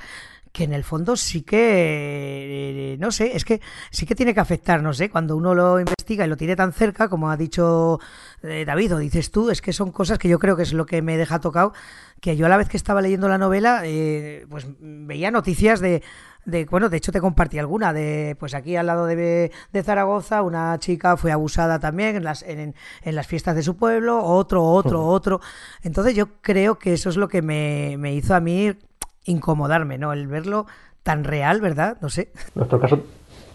que 0.52 0.64
en 0.64 0.74
el 0.74 0.84
fondo 0.84 1.16
sí 1.16 1.42
que, 1.42 2.96
no 3.00 3.10
sé, 3.10 3.34
es 3.34 3.44
que 3.44 3.60
sí 3.90 4.04
que 4.04 4.14
tiene 4.14 4.34
que 4.34 4.40
afectar, 4.40 4.82
no 4.82 4.92
sé, 4.92 5.08
cuando 5.08 5.34
uno 5.34 5.54
lo 5.54 5.80
investiga 5.80 6.26
y 6.26 6.28
lo 6.28 6.36
tiene 6.36 6.56
tan 6.56 6.72
cerca, 6.74 7.08
como 7.08 7.30
ha 7.30 7.36
dicho 7.38 7.98
eh, 8.42 8.64
David 8.66 8.94
o 8.94 8.98
dices 8.98 9.30
tú, 9.30 9.50
es 9.50 9.62
que 9.62 9.72
son 9.72 9.92
cosas 9.92 10.18
que 10.18 10.28
yo 10.28 10.38
creo 10.38 10.54
que 10.54 10.62
es 10.62 10.74
lo 10.74 10.84
que 10.84 11.00
me 11.00 11.16
deja 11.16 11.40
tocado, 11.40 11.72
que 12.20 12.36
yo 12.36 12.44
a 12.46 12.48
la 12.50 12.58
vez 12.58 12.68
que 12.68 12.76
estaba 12.76 13.00
leyendo 13.00 13.28
la 13.28 13.38
novela, 13.38 13.80
eh, 13.84 14.46
pues 14.50 14.66
veía 14.78 15.30
noticias 15.30 15.80
de, 15.80 16.02
de, 16.44 16.66
bueno, 16.66 16.90
de 16.90 16.98
hecho 16.98 17.12
te 17.12 17.20
compartí 17.22 17.58
alguna, 17.58 17.94
de, 17.94 18.36
pues 18.38 18.52
aquí 18.52 18.76
al 18.76 18.86
lado 18.86 19.06
de, 19.06 19.52
de 19.72 19.82
Zaragoza, 19.82 20.42
una 20.42 20.78
chica 20.78 21.16
fue 21.16 21.32
abusada 21.32 21.78
también 21.78 22.14
en 22.16 22.24
las, 22.24 22.42
en, 22.42 22.74
en 23.02 23.14
las 23.14 23.26
fiestas 23.26 23.56
de 23.56 23.62
su 23.62 23.76
pueblo, 23.76 24.22
otro, 24.22 24.64
otro, 24.64 25.06
otro. 25.06 25.40
Entonces 25.82 26.14
yo 26.14 26.40
creo 26.42 26.78
que 26.78 26.92
eso 26.92 27.08
es 27.08 27.16
lo 27.16 27.28
que 27.28 27.40
me, 27.40 27.96
me 27.98 28.14
hizo 28.14 28.34
a 28.34 28.40
mí 28.40 28.76
incomodarme, 29.24 29.98
¿no? 29.98 30.12
El 30.12 30.26
verlo 30.26 30.66
tan 31.02 31.24
real, 31.24 31.60
¿verdad? 31.60 31.96
No 32.00 32.08
sé. 32.08 32.28
En 32.34 32.52
nuestro 32.56 32.80
caso 32.80 33.04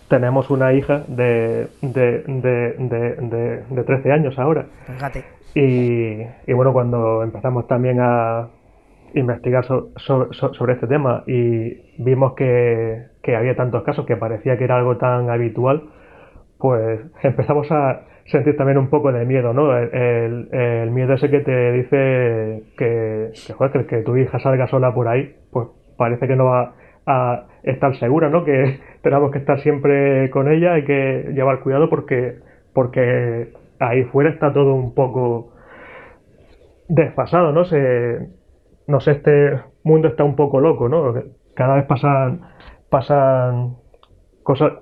tenemos 0.08 0.50
una 0.50 0.74
hija 0.74 1.04
de, 1.08 1.68
de, 1.82 2.24
de, 2.24 3.64
de, 3.70 3.84
13 3.84 4.12
años 4.12 4.40
ahora. 4.40 4.68
Fíjate. 4.86 5.26
Y, 5.56 6.22
y, 6.50 6.54
bueno, 6.54 6.72
cuando 6.72 7.24
empezamos 7.24 7.68
también 7.68 8.00
a 8.00 8.50
investigar 9.14 9.66
sobre 9.66 10.74
este 10.74 10.88
tema 10.88 11.24
y 11.26 12.02
vimos 12.04 12.34
que, 12.34 13.08
que 13.24 13.36
había 13.36 13.56
tantos 13.56 13.84
casos 13.84 14.06
que 14.06 14.16
parecía 14.18 14.58
que 14.58 14.66
era 14.66 14.78
algo 14.78 14.98
tan 14.98 15.30
habitual, 15.30 15.90
pues 16.58 17.02
empezamos 17.24 17.72
a 17.72 18.02
sentir 18.28 18.58
también 18.58 18.78
un 18.78 18.90
poco 18.90 19.12
de 19.12 19.26
miedo, 19.26 19.54
¿no? 19.54 19.76
El, 19.78 20.50
el, 20.52 20.92
miedo 20.92 21.14
ese 21.14 21.30
que 21.30 21.40
te 21.40 21.72
dice 21.72 22.64
que, 22.78 23.32
que, 23.48 23.54
joder, 23.54 23.86
que, 23.88 24.02
tu 24.04 24.18
hija 24.18 24.40
salga 24.40 24.68
sola 24.68 24.94
por 24.94 25.08
ahí, 25.08 25.36
pues 25.52 25.68
parece 25.98 26.28
que 26.28 26.36
no 26.36 26.46
va 26.46 26.74
a 27.06 27.46
estar 27.64 27.96
segura, 27.98 28.30
¿no? 28.30 28.44
Que 28.44 28.80
tenemos 29.02 29.32
que 29.32 29.40
estar 29.40 29.60
siempre 29.60 30.30
con 30.30 30.52
ella, 30.52 30.74
hay 30.74 30.84
que 30.84 31.32
llevar 31.34 31.62
cuidado 31.62 31.90
porque, 31.90 32.40
porque 32.74 33.54
ahí 33.80 34.04
fuera 34.06 34.30
está 34.30 34.52
todo 34.54 34.74
un 34.74 34.94
poco 34.94 35.54
desfasado, 36.90 37.54
¿no? 37.54 37.64
Se, 37.64 38.28
no 38.88 39.00
sé, 39.00 39.12
este 39.12 39.60
mundo 39.84 40.10
está 40.10 40.26
un 40.26 40.36
poco 40.36 40.60
loco, 40.60 40.90
¿no? 40.90 41.14
Cada 41.56 41.76
vez 41.76 41.86
pasan, 41.86 42.42
pasan 42.90 43.78
cosas 44.44 44.74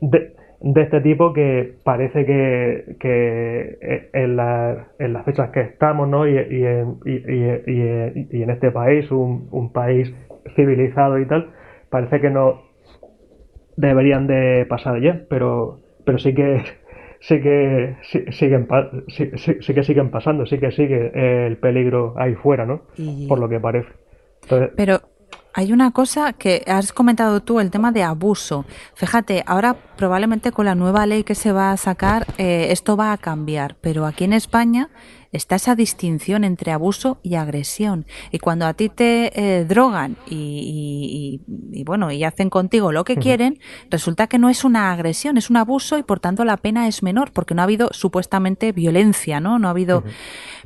de, 0.00 0.34
de 0.60 0.82
este 0.82 1.00
tipo 1.00 1.32
que 1.32 1.74
parece 1.84 2.26
que, 2.26 2.96
que 3.00 4.10
en, 4.12 4.36
la, 4.36 4.88
en, 4.98 5.12
las 5.14 5.24
fechas 5.24 5.50
que 5.50 5.60
estamos 5.60 6.06
¿no? 6.08 6.26
y, 6.28 6.32
y, 6.32 6.64
en, 6.64 6.98
y, 7.06 8.36
y 8.36 8.42
en, 8.42 8.50
este 8.50 8.70
país, 8.70 9.10
un, 9.10 9.48
un, 9.50 9.72
país 9.72 10.14
civilizado 10.54 11.18
y 11.18 11.26
tal, 11.26 11.50
parece 11.88 12.20
que 12.20 12.30
no 12.30 12.62
deberían 13.76 14.26
de 14.26 14.66
pasar 14.68 15.00
ya, 15.00 15.22
pero, 15.30 15.80
pero 16.04 16.18
sí 16.18 16.34
que 16.34 16.62
sí 17.20 17.40
que 17.40 17.96
siguen 18.30 18.68
sí, 19.08 19.30
sí, 19.36 19.74
que 19.74 19.82
siguen 19.82 20.10
pasando, 20.10 20.44
sí 20.44 20.58
que 20.58 20.72
sigue 20.72 21.46
el 21.46 21.56
peligro 21.56 22.14
ahí 22.18 22.34
fuera, 22.34 22.66
¿no? 22.66 22.82
Por 23.28 23.38
lo 23.38 23.48
que 23.48 23.60
parece. 23.60 23.88
pero 24.76 25.00
hay 25.52 25.72
una 25.72 25.90
cosa 25.90 26.32
que 26.32 26.64
has 26.66 26.92
comentado 26.92 27.42
tú, 27.42 27.60
el 27.60 27.70
tema 27.70 27.92
de 27.92 28.02
abuso. 28.02 28.64
Fíjate, 28.94 29.42
ahora 29.46 29.76
probablemente 29.96 30.52
con 30.52 30.66
la 30.66 30.74
nueva 30.74 31.06
ley 31.06 31.24
que 31.24 31.34
se 31.34 31.52
va 31.52 31.72
a 31.72 31.76
sacar, 31.76 32.26
eh, 32.38 32.68
esto 32.70 32.96
va 32.96 33.12
a 33.12 33.18
cambiar, 33.18 33.76
pero 33.80 34.06
aquí 34.06 34.24
en 34.24 34.32
España 34.32 34.90
está 35.32 35.56
esa 35.56 35.76
distinción 35.76 36.44
entre 36.44 36.72
abuso 36.72 37.18
y 37.22 37.34
agresión. 37.36 38.06
Y 38.32 38.38
cuando 38.38 38.66
a 38.66 38.74
ti 38.74 38.88
te 38.88 39.30
eh, 39.34 39.64
drogan 39.64 40.16
y, 40.26 41.40
bueno, 41.84 42.10
y 42.10 42.24
hacen 42.24 42.50
contigo 42.50 42.92
lo 42.92 43.04
que 43.04 43.16
quieren, 43.16 43.60
resulta 43.90 44.26
que 44.26 44.38
no 44.38 44.48
es 44.48 44.64
una 44.64 44.90
agresión, 44.92 45.36
es 45.36 45.50
un 45.50 45.56
abuso 45.56 45.98
y 45.98 46.02
por 46.02 46.20
tanto 46.20 46.44
la 46.44 46.56
pena 46.56 46.88
es 46.88 47.02
menor 47.02 47.32
porque 47.32 47.54
no 47.54 47.62
ha 47.62 47.64
habido 47.64 47.90
supuestamente 47.92 48.72
violencia, 48.72 49.40
¿no? 49.40 49.58
No 49.58 49.68
ha 49.68 49.70
habido. 49.70 50.02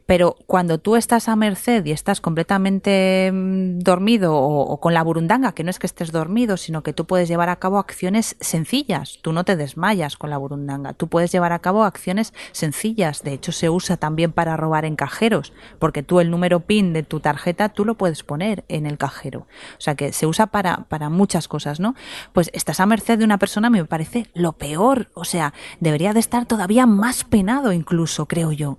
Pero 0.06 0.36
cuando 0.46 0.78
tú 0.78 0.96
estás 0.96 1.28
a 1.28 1.36
merced 1.36 1.84
y 1.86 1.92
estás 1.92 2.20
completamente 2.20 3.30
mm, 3.32 3.78
dormido 3.78 4.34
o, 4.36 4.78
con 4.78 4.92
la 4.92 5.02
burundanga, 5.02 5.52
que 5.52 5.64
no 5.64 5.70
es 5.70 5.78
que 5.78 5.86
estés 5.86 6.12
dormido, 6.12 6.56
sino 6.56 6.82
que 6.82 6.92
tú 6.92 7.06
puedes 7.06 7.28
llevar 7.28 7.48
a 7.48 7.56
cabo 7.56 7.78
acciones 7.78 8.36
sencillas. 8.40 9.18
Tú 9.22 9.32
no 9.32 9.44
te 9.44 9.56
desmayas 9.56 10.16
con 10.16 10.28
la 10.30 10.36
burundanga. 10.36 10.92
Tú 10.92 11.08
puedes 11.08 11.32
llevar 11.32 11.52
a 11.52 11.60
cabo 11.60 11.84
acciones 11.84 12.34
sencillas. 12.52 13.22
De 13.22 13.32
hecho, 13.32 13.52
se 13.52 13.70
usa 13.70 13.96
también 13.96 14.32
para 14.32 14.56
robar 14.56 14.84
en 14.84 14.96
cajeros, 14.96 15.54
porque 15.78 16.02
tú 16.02 16.20
el 16.20 16.30
número 16.30 16.60
PIN 16.60 16.92
de 16.92 17.02
tu 17.02 17.20
tarjeta 17.20 17.70
tú 17.70 17.84
lo 17.86 17.94
puedes 17.94 18.22
poner 18.22 18.64
en 18.68 18.84
el 18.84 18.98
cajero. 18.98 19.46
O 19.78 19.80
sea 19.80 19.94
que 19.94 20.12
se 20.12 20.26
usa 20.26 20.48
para, 20.48 20.84
para 20.88 21.08
muchas 21.08 21.48
cosas, 21.48 21.80
¿no? 21.80 21.94
Pues 22.34 22.50
estás 22.52 22.80
a 22.80 22.86
merced 22.86 23.18
de 23.18 23.24
una 23.24 23.38
persona 23.38 23.70
me 23.70 23.84
parece 23.86 24.26
lo 24.34 24.52
peor. 24.52 25.08
O 25.14 25.24
sea, 25.24 25.54
debería 25.80 26.12
de 26.12 26.20
estar 26.20 26.44
todavía 26.44 26.86
más 26.86 27.24
penado 27.24 27.72
incluso, 27.72 28.26
creo 28.26 28.52
yo 28.52 28.78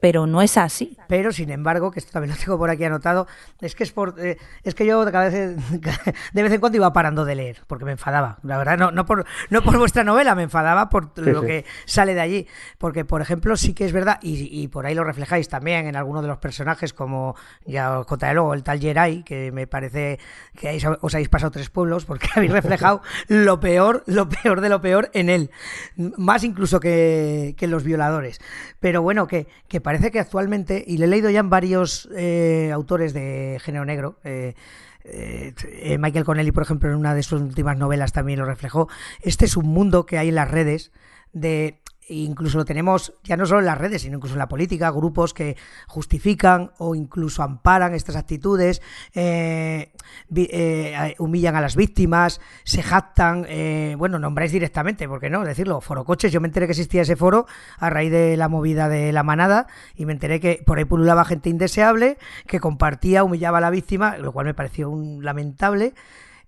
pero 0.00 0.26
no 0.26 0.42
es 0.42 0.56
así. 0.56 0.96
Pero, 1.08 1.32
sin 1.32 1.50
embargo, 1.50 1.90
que 1.90 2.00
esto 2.00 2.12
también 2.12 2.34
lo 2.34 2.42
tengo 2.42 2.58
por 2.58 2.70
aquí 2.70 2.84
anotado, 2.84 3.26
es 3.60 3.74
que 3.74 3.84
es 3.84 3.92
por, 3.92 4.14
eh, 4.18 4.38
es 4.64 4.74
que 4.74 4.86
yo 4.86 5.04
cada 5.12 5.28
vez, 5.28 5.56
de 6.32 6.42
vez 6.42 6.52
en 6.52 6.60
cuando 6.60 6.76
iba 6.76 6.92
parando 6.92 7.24
de 7.24 7.34
leer, 7.34 7.62
porque 7.66 7.84
me 7.84 7.92
enfadaba. 7.92 8.38
La 8.42 8.56
verdad, 8.56 8.78
no, 8.78 8.90
no, 8.90 9.04
por, 9.04 9.26
no 9.50 9.62
por 9.62 9.78
vuestra 9.78 10.02
novela, 10.02 10.34
me 10.34 10.44
enfadaba 10.44 10.88
por 10.88 11.16
lo 11.18 11.42
que 11.42 11.64
sale 11.84 12.14
de 12.14 12.20
allí. 12.20 12.46
Porque, 12.78 13.04
por 13.04 13.20
ejemplo, 13.20 13.56
sí 13.56 13.74
que 13.74 13.84
es 13.84 13.92
verdad, 13.92 14.18
y, 14.22 14.62
y, 14.62 14.68
por 14.68 14.86
ahí 14.86 14.94
lo 14.94 15.04
reflejáis 15.04 15.48
también 15.48 15.86
en 15.86 15.96
algunos 15.96 16.22
de 16.22 16.28
los 16.28 16.38
personajes, 16.38 16.92
como 16.92 17.36
ya 17.66 17.98
os 17.98 18.06
contaré 18.06 18.34
luego, 18.34 18.54
el 18.54 18.62
tal 18.62 18.80
Jerai, 18.80 19.22
que 19.22 19.52
me 19.52 19.66
parece 19.66 20.18
que 20.56 20.80
os 21.00 21.14
habéis 21.14 21.28
pasado 21.28 21.50
tres 21.50 21.68
pueblos, 21.68 22.04
porque 22.06 22.28
habéis 22.34 22.52
reflejado 22.52 23.02
lo 23.28 23.60
peor, 23.60 24.02
lo 24.06 24.28
peor 24.28 24.60
de 24.60 24.68
lo 24.68 24.80
peor 24.80 25.10
en 25.12 25.28
él. 25.28 25.50
Más 25.96 26.44
incluso 26.44 26.80
que, 26.80 27.54
que 27.58 27.66
los 27.66 27.84
violadores. 27.84 28.40
Pero 28.78 29.02
bueno, 29.02 29.26
que, 29.26 29.46
que 29.68 29.80
parece 29.90 30.12
que 30.12 30.20
actualmente, 30.20 30.84
y 30.86 30.98
le 30.98 31.06
he 31.06 31.08
leído 31.08 31.30
ya 31.30 31.40
en 31.40 31.50
varios 31.50 32.08
eh, 32.16 32.70
autores 32.72 33.12
de 33.12 33.58
género 33.60 33.84
negro, 33.84 34.20
eh, 34.22 34.54
eh, 35.02 35.98
Michael 35.98 36.24
Connelly, 36.24 36.52
por 36.52 36.62
ejemplo, 36.62 36.88
en 36.88 36.94
una 36.94 37.12
de 37.12 37.24
sus 37.24 37.42
últimas 37.42 37.76
novelas 37.76 38.12
también 38.12 38.38
lo 38.38 38.44
reflejó, 38.44 38.88
este 39.20 39.46
es 39.46 39.56
un 39.56 39.66
mundo 39.66 40.06
que 40.06 40.16
hay 40.16 40.28
en 40.28 40.36
las 40.36 40.48
redes 40.48 40.92
de 41.32 41.79
incluso 42.10 42.58
lo 42.58 42.64
tenemos 42.64 43.14
ya 43.22 43.36
no 43.36 43.46
solo 43.46 43.60
en 43.60 43.66
las 43.66 43.78
redes, 43.78 44.02
sino 44.02 44.16
incluso 44.16 44.34
en 44.34 44.40
la 44.40 44.48
política, 44.48 44.90
grupos 44.90 45.32
que 45.32 45.56
justifican 45.86 46.72
o 46.78 46.94
incluso 46.94 47.42
amparan 47.42 47.94
estas 47.94 48.16
actitudes, 48.16 48.82
eh, 49.14 49.92
eh, 50.34 51.14
humillan 51.18 51.56
a 51.56 51.60
las 51.60 51.76
víctimas, 51.76 52.40
se 52.64 52.82
jactan, 52.82 53.46
eh, 53.48 53.94
bueno, 53.98 54.18
nombráis 54.18 54.52
directamente, 54.52 55.08
¿por 55.08 55.20
qué 55.20 55.30
no? 55.30 55.44
Decirlo, 55.44 55.80
foro 55.80 56.04
coches, 56.04 56.32
yo 56.32 56.40
me 56.40 56.48
enteré 56.48 56.66
que 56.66 56.72
existía 56.72 57.02
ese 57.02 57.16
foro 57.16 57.46
a 57.78 57.90
raíz 57.90 58.10
de 58.10 58.36
la 58.36 58.48
movida 58.48 58.88
de 58.88 59.12
la 59.12 59.22
manada 59.22 59.66
y 59.94 60.06
me 60.06 60.12
enteré 60.12 60.40
que 60.40 60.62
por 60.66 60.78
ahí 60.78 60.84
pululaba 60.84 61.24
gente 61.24 61.48
indeseable 61.48 62.18
que 62.46 62.60
compartía, 62.60 63.24
humillaba 63.24 63.58
a 63.58 63.60
la 63.60 63.70
víctima, 63.70 64.18
lo 64.18 64.32
cual 64.32 64.46
me 64.46 64.54
pareció 64.54 64.90
un 64.90 65.24
lamentable. 65.24 65.94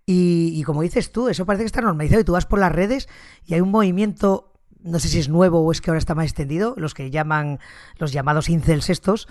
Y, 0.05 0.53
y, 0.57 0.65
como 0.65 0.83
dices 0.83 1.13
tú, 1.13 1.29
eso 1.29 1.47
parece 1.47 1.63
que 1.63 1.67
está 1.67 1.81
normalizado 1.81 2.21
y 2.21 2.25
tú 2.25 2.33
vas 2.33 2.45
por 2.45 2.59
las 2.59 2.73
redes 2.73 3.09
y 3.47 3.55
hay 3.55 3.61
un 3.61 3.71
movimiento 3.71 4.52
no 4.85 4.99
sé 4.99 5.09
si 5.09 5.19
es 5.19 5.29
nuevo 5.29 5.61
o 5.61 5.73
es 5.73 5.81
que 5.81 5.91
ahora 5.91 5.99
está 5.99 6.15
más 6.15 6.27
extendido, 6.27 6.75
los 6.77 6.95
que 6.95 7.11
llaman 7.11 7.59
los 7.99 8.13
llamados 8.13 8.49
incels 8.49 8.91
estos, 8.91 9.29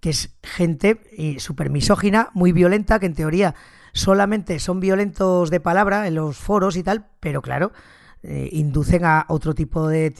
que 0.00 0.10
es 0.10 0.34
gente 0.42 1.00
súper 1.38 1.70
misógina, 1.70 2.30
muy 2.34 2.52
violenta, 2.52 2.98
que 2.98 3.06
en 3.06 3.14
teoría 3.14 3.54
solamente 3.92 4.58
son 4.58 4.80
violentos 4.80 5.50
de 5.50 5.60
palabra 5.60 6.06
en 6.06 6.14
los 6.14 6.36
foros 6.36 6.76
y 6.76 6.82
tal, 6.82 7.06
pero 7.20 7.42
claro, 7.42 7.72
eh, 8.24 8.48
inducen 8.52 9.04
a 9.04 9.24
otro 9.28 9.54
tipo 9.54 9.88
de, 9.88 10.14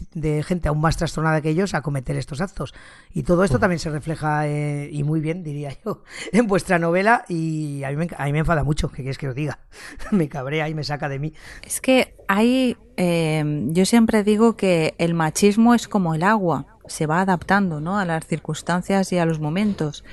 gente 0.45 0.69
aún 0.69 0.81
más 0.81 0.97
trastornada 0.97 1.41
que 1.41 1.51
ellos 1.51 1.75
a 1.75 1.83
cometer 1.83 2.17
estos 2.17 2.41
actos. 2.41 2.75
Y 3.12 3.23
todo 3.23 3.45
esto 3.45 3.59
también 3.59 3.79
se 3.79 3.91
refleja, 3.91 4.49
eh, 4.49 4.88
y 4.91 5.05
muy 5.05 5.21
bien, 5.21 5.43
diría 5.43 5.77
yo, 5.85 6.03
en 6.33 6.47
vuestra 6.47 6.79
novela 6.79 7.25
y 7.29 7.85
a 7.85 7.91
mí 7.91 7.97
me, 7.97 8.09
a 8.17 8.25
mí 8.25 8.33
me 8.33 8.41
enfada 8.41 8.65
mucho, 8.65 8.88
que 8.88 8.97
quieres 8.97 9.19
que 9.19 9.29
os 9.29 9.35
diga? 9.35 9.61
me 10.11 10.29
cabrea 10.29 10.69
y 10.69 10.75
me 10.75 10.85
saca 10.85 11.09
de 11.09 11.19
mí. 11.19 11.33
Es 11.62 11.81
que 11.81 12.17
hay, 12.29 12.77
eh, 12.97 13.67
yo 13.69 13.87
siempre 13.87 14.25
digo 14.25 14.57
que 14.57 14.95
el 14.99 15.15
machismo 15.15 15.75
es 15.75 15.87
como 15.87 16.15
el 16.15 16.23
agua 16.23 16.67
se 16.93 17.07
va 17.07 17.21
adaptando 17.21 17.81
¿no? 17.81 17.99
a 17.99 18.05
las 18.05 18.27
circunstancias 18.27 19.13
y 19.13 19.19
a 19.19 19.25
los 19.25 19.41
momentos. 19.41 20.05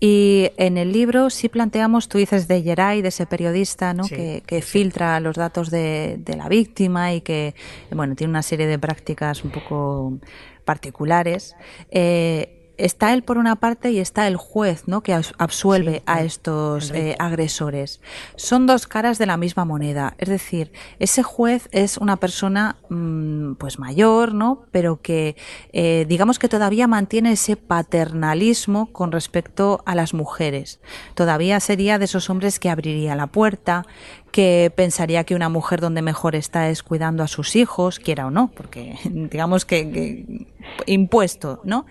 Y 0.00 0.50
en 0.56 0.78
el 0.78 0.92
libro 0.92 1.30
sí 1.30 1.48
planteamos, 1.48 2.08
tú 2.08 2.18
dices 2.18 2.48
de 2.48 2.62
Geray, 2.62 3.02
de 3.02 3.08
ese 3.08 3.26
periodista 3.26 3.92
¿no? 3.92 4.04
que, 4.04 4.62
filtra 4.62 5.18
los 5.20 5.36
datos 5.36 5.70
de, 5.70 6.16
de, 6.18 6.36
la 6.36 6.48
víctima 6.48 7.12
y 7.12 7.20
que 7.22 7.54
bueno, 7.90 8.14
tiene 8.14 8.30
una 8.30 8.42
serie 8.42 8.66
de 8.66 8.78
prácticas 8.78 9.42
un 9.44 9.50
poco 9.50 10.18
particulares. 10.64 11.56
Eh, 11.90 12.59
está 12.84 13.12
él 13.12 13.22
por 13.22 13.38
una 13.38 13.56
parte 13.56 13.90
y 13.90 13.98
está 13.98 14.26
el 14.26 14.36
juez, 14.36 14.84
¿no? 14.86 15.02
Que 15.02 15.14
absuelve 15.38 16.02
a 16.06 16.22
estos 16.22 16.90
eh, 16.90 17.16
agresores. 17.18 18.00
Son 18.36 18.66
dos 18.66 18.86
caras 18.86 19.18
de 19.18 19.26
la 19.26 19.36
misma 19.36 19.64
moneda. 19.64 20.14
Es 20.18 20.28
decir, 20.28 20.72
ese 20.98 21.22
juez 21.22 21.68
es 21.72 21.98
una 21.98 22.16
persona, 22.16 22.76
mm, 22.88 23.54
pues 23.54 23.78
mayor, 23.78 24.34
¿no? 24.34 24.64
Pero 24.70 25.00
que, 25.00 25.36
eh, 25.72 26.06
digamos 26.08 26.38
que 26.38 26.48
todavía 26.48 26.86
mantiene 26.86 27.32
ese 27.32 27.56
paternalismo 27.56 28.92
con 28.92 29.12
respecto 29.12 29.82
a 29.86 29.94
las 29.94 30.14
mujeres. 30.14 30.80
Todavía 31.14 31.60
sería 31.60 31.98
de 31.98 32.06
esos 32.06 32.30
hombres 32.30 32.58
que 32.58 32.70
abriría 32.70 33.14
la 33.14 33.26
puerta, 33.26 33.86
que 34.30 34.72
pensaría 34.74 35.24
que 35.24 35.34
una 35.34 35.48
mujer 35.48 35.80
donde 35.80 36.02
mejor 36.02 36.36
está 36.36 36.68
es 36.70 36.82
cuidando 36.82 37.22
a 37.22 37.28
sus 37.28 37.56
hijos, 37.56 37.98
quiera 37.98 38.26
o 38.26 38.30
no, 38.30 38.50
porque 38.54 38.96
digamos 39.04 39.64
que, 39.64 40.46
impuesto, 40.86 41.60
¿no? 41.64 41.86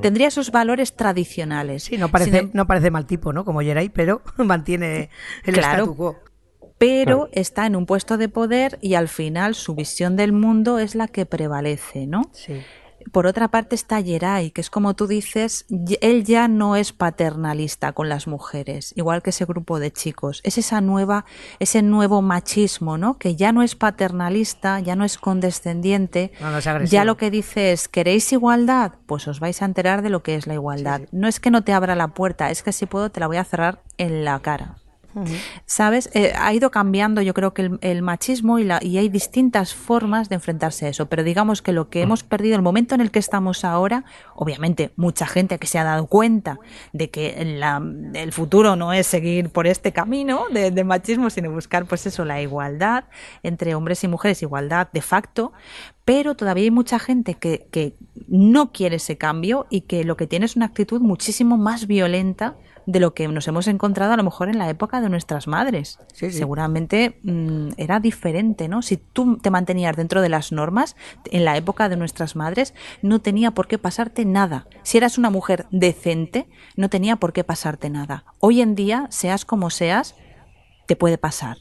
Tendría 0.00 0.28
esos 0.28 0.50
valores 0.50 0.94
tradicionales. 0.94 1.84
Sí, 1.84 1.98
no 1.98 2.10
parece, 2.10 2.38
em- 2.38 2.50
no 2.52 2.66
parece 2.66 2.90
mal 2.90 3.06
tipo, 3.06 3.32
¿no? 3.32 3.44
Como 3.44 3.60
Jeray, 3.60 3.88
pero 3.88 4.22
mantiene 4.38 5.10
el 5.44 5.54
claro, 5.54 5.94
quo. 5.94 6.16
Pero 6.78 7.28
está 7.32 7.66
en 7.66 7.76
un 7.76 7.86
puesto 7.86 8.18
de 8.18 8.28
poder 8.28 8.78
y 8.80 8.94
al 8.94 9.08
final 9.08 9.54
su 9.54 9.76
visión 9.76 10.16
del 10.16 10.32
mundo 10.32 10.80
es 10.80 10.96
la 10.96 11.06
que 11.06 11.26
prevalece, 11.26 12.08
¿no? 12.08 12.22
Sí. 12.32 12.60
Por 13.10 13.26
otra 13.26 13.48
parte 13.48 13.74
está 13.74 14.00
Yeray, 14.00 14.50
que 14.50 14.60
es 14.60 14.70
como 14.70 14.94
tú 14.94 15.06
dices, 15.06 15.66
él 16.00 16.24
ya 16.24 16.48
no 16.48 16.76
es 16.76 16.92
paternalista 16.92 17.92
con 17.92 18.08
las 18.08 18.26
mujeres, 18.26 18.92
igual 18.96 19.22
que 19.22 19.30
ese 19.30 19.44
grupo 19.44 19.78
de 19.78 19.92
chicos. 19.92 20.40
Es 20.44 20.58
esa 20.58 20.80
nueva, 20.80 21.24
ese 21.58 21.82
nuevo 21.82 22.22
machismo, 22.22 22.98
¿no? 22.98 23.18
Que 23.18 23.36
ya 23.36 23.52
no 23.52 23.62
es 23.62 23.74
paternalista, 23.74 24.80
ya 24.80 24.96
no 24.96 25.04
es 25.04 25.18
condescendiente. 25.18 26.32
ya 26.84 27.04
lo 27.04 27.16
que 27.16 27.30
dice 27.30 27.72
es, 27.72 27.88
¿queréis 27.88 28.32
igualdad? 28.32 28.92
Pues 29.06 29.26
os 29.28 29.40
vais 29.40 29.62
a 29.62 29.64
enterar 29.64 30.02
de 30.02 30.10
lo 30.10 30.22
que 30.22 30.34
es 30.36 30.46
la 30.46 30.54
igualdad. 30.54 31.02
No 31.12 31.28
es 31.28 31.40
que 31.40 31.50
no 31.50 31.62
te 31.62 31.72
abra 31.72 31.94
la 31.94 32.08
puerta, 32.08 32.50
es 32.50 32.62
que 32.62 32.72
si 32.72 32.86
puedo 32.86 33.10
te 33.10 33.20
la 33.20 33.26
voy 33.26 33.36
a 33.36 33.44
cerrar 33.44 33.82
en 33.98 34.24
la 34.24 34.40
cara. 34.40 34.81
¿Sabes? 35.66 36.10
Eh, 36.14 36.32
ha 36.38 36.52
ido 36.54 36.70
cambiando 36.70 37.22
yo 37.22 37.34
creo 37.34 37.52
que 37.54 37.70
el, 37.80 38.02
machismo 38.02 38.58
y, 38.58 38.64
la, 38.64 38.78
y 38.82 38.98
hay 38.98 39.08
distintas 39.08 39.74
formas 39.74 40.28
de 40.28 40.36
enfrentarse 40.36 40.86
a 40.86 40.88
eso, 40.88 41.06
pero 41.06 41.22
digamos 41.22 41.62
que 41.62 41.72
lo 41.72 41.88
que 41.88 42.02
hemos 42.02 42.22
perdido, 42.22 42.56
el 42.56 42.62
momento 42.62 42.94
en 42.94 43.00
el 43.00 43.10
que 43.10 43.18
estamos 43.18 43.64
ahora, 43.64 44.04
obviamente 44.34 44.92
mucha 44.96 45.26
gente 45.26 45.58
que 45.58 45.66
se 45.66 45.78
ha 45.78 45.84
dado 45.84 46.06
cuenta 46.06 46.58
de 46.92 47.10
que 47.10 47.40
el 48.14 48.32
futuro 48.32 48.76
no 48.76 48.92
es 48.92 49.06
seguir 49.06 49.50
por 49.50 49.66
este 49.66 49.92
camino 49.92 50.46
de, 50.50 50.82
machismo, 50.84 51.30
sino 51.30 51.50
buscar 51.50 51.86
pues 51.86 52.06
eso, 52.06 52.24
la 52.24 52.40
igualdad 52.40 53.04
entre 53.42 53.74
hombres 53.74 54.02
y 54.04 54.08
mujeres, 54.08 54.42
igualdad 54.42 54.88
de 54.92 55.02
facto, 55.02 55.52
pero 56.04 56.34
todavía 56.34 56.64
hay 56.64 56.70
mucha 56.70 56.98
gente 56.98 57.34
que, 57.34 57.68
que 57.70 57.94
no 58.26 58.72
quiere 58.72 58.96
ese 58.96 59.16
cambio 59.16 59.66
y 59.70 59.82
que 59.82 60.04
lo 60.04 60.16
que 60.16 60.26
tiene 60.26 60.46
es 60.46 60.56
una 60.56 60.66
actitud 60.66 61.00
muchísimo 61.00 61.56
más 61.56 61.86
violenta 61.86 62.56
de 62.86 63.00
lo 63.00 63.14
que 63.14 63.28
nos 63.28 63.48
hemos 63.48 63.68
encontrado 63.68 64.12
a 64.12 64.16
lo 64.16 64.22
mejor 64.22 64.48
en 64.48 64.58
la 64.58 64.68
época 64.68 65.00
de 65.00 65.08
nuestras 65.08 65.46
madres. 65.46 65.98
Seguramente 66.12 67.18
mm, 67.22 67.70
era 67.76 68.00
diferente, 68.00 68.68
¿no? 68.68 68.82
Si 68.82 68.96
tú 68.96 69.38
te 69.38 69.50
mantenías 69.50 69.96
dentro 69.96 70.22
de 70.22 70.28
las 70.28 70.52
normas, 70.52 70.96
en 71.30 71.44
la 71.44 71.56
época 71.56 71.88
de 71.88 71.96
nuestras 71.96 72.36
madres, 72.36 72.74
no 73.02 73.20
tenía 73.20 73.52
por 73.52 73.68
qué 73.68 73.78
pasarte 73.78 74.24
nada. 74.24 74.66
Si 74.82 74.98
eras 74.98 75.18
una 75.18 75.30
mujer 75.30 75.66
decente, 75.70 76.48
no 76.76 76.88
tenía 76.88 77.16
por 77.16 77.32
qué 77.32 77.44
pasarte 77.44 77.90
nada. 77.90 78.24
Hoy 78.40 78.60
en 78.60 78.74
día, 78.74 79.06
seas 79.10 79.44
como 79.44 79.70
seas, 79.70 80.14
te 80.86 80.96
puede 80.96 81.18
pasar. 81.18 81.58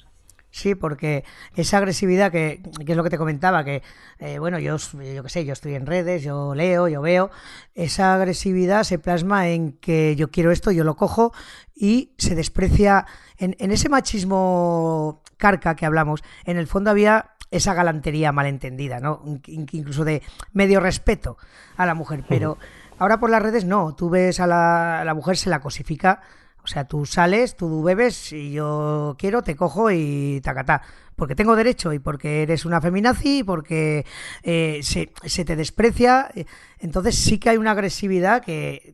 Sí, 0.52 0.76
porque 0.76 1.24
esa 1.56 1.78
agresividad 1.78 2.30
que, 2.30 2.62
es 2.86 2.96
lo 2.96 3.04
que 3.04 3.10
te 3.10 3.18
comentaba, 3.18 3.64
que 3.64 3.82
eh, 4.20 4.38
bueno, 4.38 4.60
yo, 4.60 4.76
yo 4.78 5.24
qué 5.24 5.30
sé, 5.30 5.46
yo 5.46 5.54
estoy 5.54 5.76
en 5.76 5.86
redes, 5.86 6.24
yo 6.24 6.54
leo, 6.54 6.90
yo 6.90 7.02
veo, 7.02 7.32
esa 7.74 8.16
agresividad 8.16 8.84
se 8.84 9.00
plasma 9.00 9.48
en 9.48 9.72
que 9.72 10.16
yo 10.18 10.30
quiero 10.30 10.52
esto, 10.52 10.72
yo 10.72 10.84
lo 10.84 10.98
cojo 10.98 11.32
y 11.74 12.12
se 12.18 12.36
desprecia 12.36 13.06
en, 13.38 13.56
en 13.60 13.72
ese 13.72 13.88
machismo 13.88 15.24
carca 15.38 15.76
que 15.78 15.86
hablamos, 15.86 16.22
en 16.44 16.58
el 16.58 16.68
fondo 16.68 16.92
había 16.92 17.32
esa 17.50 17.74
galantería 17.74 18.34
malentendida, 18.34 19.00
¿no? 19.00 19.24
Incluso 19.48 20.04
de 20.04 20.22
medio 20.52 20.82
respeto 20.82 21.38
a 21.78 21.86
la 21.86 21.94
mujer, 21.94 22.24
pero 22.28 22.58
ahora 23.00 23.20
por 23.20 23.30
las 23.30 23.42
redes 23.42 23.64
no, 23.64 23.96
tú 23.96 24.10
ves 24.10 24.42
a 24.42 24.48
la, 24.48 25.02
a 25.02 25.06
la 25.06 25.14
mujer, 25.14 25.38
se 25.38 25.50
la 25.50 25.60
cosifica 25.60 26.22
o 26.64 26.68
sea, 26.68 26.86
tú 26.86 27.06
sales, 27.06 27.56
tú 27.56 27.84
bebes 27.84 28.32
y 28.34 28.52
yo 28.52 29.16
quiero, 29.18 29.42
te 29.42 29.56
cojo 29.56 29.92
y 29.92 30.42
tacatá. 30.44 30.82
Porque 31.16 31.36
tengo 31.36 31.56
derecho 31.56 31.94
y 31.94 32.00
porque 32.00 32.44
eres 32.44 32.66
una 32.66 32.82
feminazi 32.82 33.40
y 33.40 33.44
porque 33.44 34.06
eh, 34.44 34.80
se, 34.84 35.12
se, 35.26 35.46
te 35.46 35.56
desprecia. 35.56 36.32
Entonces 36.80 37.16
sí 37.16 37.38
que 37.38 37.50
hay 37.50 37.58
una 37.58 37.72
agresividad 37.72 38.44
que, 38.44 38.94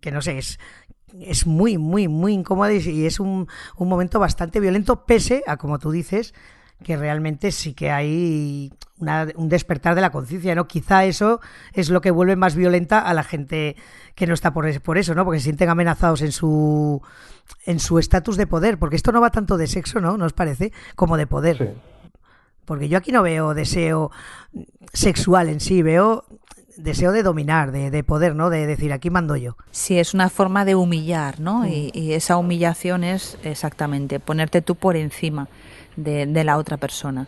que, 0.00 0.10
no 0.10 0.22
sé, 0.22 0.38
es, 0.38 0.58
es 1.20 1.46
muy, 1.46 1.76
muy, 1.76 2.08
muy 2.08 2.32
incómoda 2.32 2.72
y 2.72 3.06
es 3.06 3.20
un, 3.20 3.48
un 3.76 3.88
momento 3.88 4.18
bastante 4.18 4.60
violento, 4.60 5.04
pese 5.04 5.42
a, 5.46 5.56
como 5.56 5.78
tú 5.78 5.90
dices, 5.90 6.34
que 6.82 6.96
realmente 6.96 7.52
sí 7.52 7.74
que 7.74 7.90
hay 7.90 8.72
un 9.36 9.48
despertar 9.48 9.94
de 9.94 10.00
la 10.00 10.10
conciencia, 10.10 10.54
¿no? 10.54 10.66
Quizá 10.66 11.04
eso 11.04 11.40
es 11.72 11.88
lo 11.88 12.00
que 12.00 12.10
vuelve 12.10 12.36
más 12.36 12.54
violenta 12.54 13.00
a 13.00 13.14
la 13.14 13.22
gente 13.22 13.76
que 14.14 14.26
no 14.26 14.34
está 14.34 14.52
por, 14.52 14.80
por 14.82 14.98
eso, 14.98 15.14
¿no? 15.14 15.24
Porque 15.24 15.40
se 15.40 15.44
sienten 15.44 15.70
amenazados 15.70 16.22
en 16.22 16.32
su 16.32 17.02
en 17.66 17.80
su 17.80 17.98
estatus 17.98 18.36
de 18.36 18.46
poder, 18.46 18.78
porque 18.78 18.96
esto 18.96 19.12
no 19.12 19.20
va 19.20 19.30
tanto 19.30 19.56
de 19.56 19.66
sexo, 19.66 20.00
¿no? 20.00 20.16
¿Nos 20.16 20.32
parece? 20.32 20.72
Como 20.94 21.16
de 21.16 21.26
poder. 21.26 21.74
Porque 22.64 22.88
yo 22.88 22.98
aquí 22.98 23.10
no 23.10 23.22
veo 23.22 23.54
deseo 23.54 24.10
sexual 24.92 25.48
en 25.48 25.60
sí, 25.60 25.82
veo 25.82 26.24
deseo 26.76 27.12
de 27.12 27.22
dominar, 27.22 27.72
de, 27.72 27.90
de, 27.90 28.04
poder, 28.04 28.34
¿no? 28.36 28.48
De 28.48 28.66
decir, 28.66 28.92
aquí 28.92 29.10
mando 29.10 29.36
yo. 29.36 29.56
Sí, 29.70 29.98
es 29.98 30.14
una 30.14 30.30
forma 30.30 30.64
de 30.64 30.74
humillar, 30.74 31.40
¿no? 31.40 31.66
Y, 31.66 31.90
y, 31.92 32.12
esa 32.12 32.36
humillación 32.36 33.04
es 33.04 33.36
exactamente 33.42 34.20
ponerte 34.20 34.62
tú 34.62 34.76
por 34.76 34.96
encima 34.96 35.48
de, 36.02 36.44
la 36.44 36.56
otra 36.56 36.76
persona. 36.76 37.26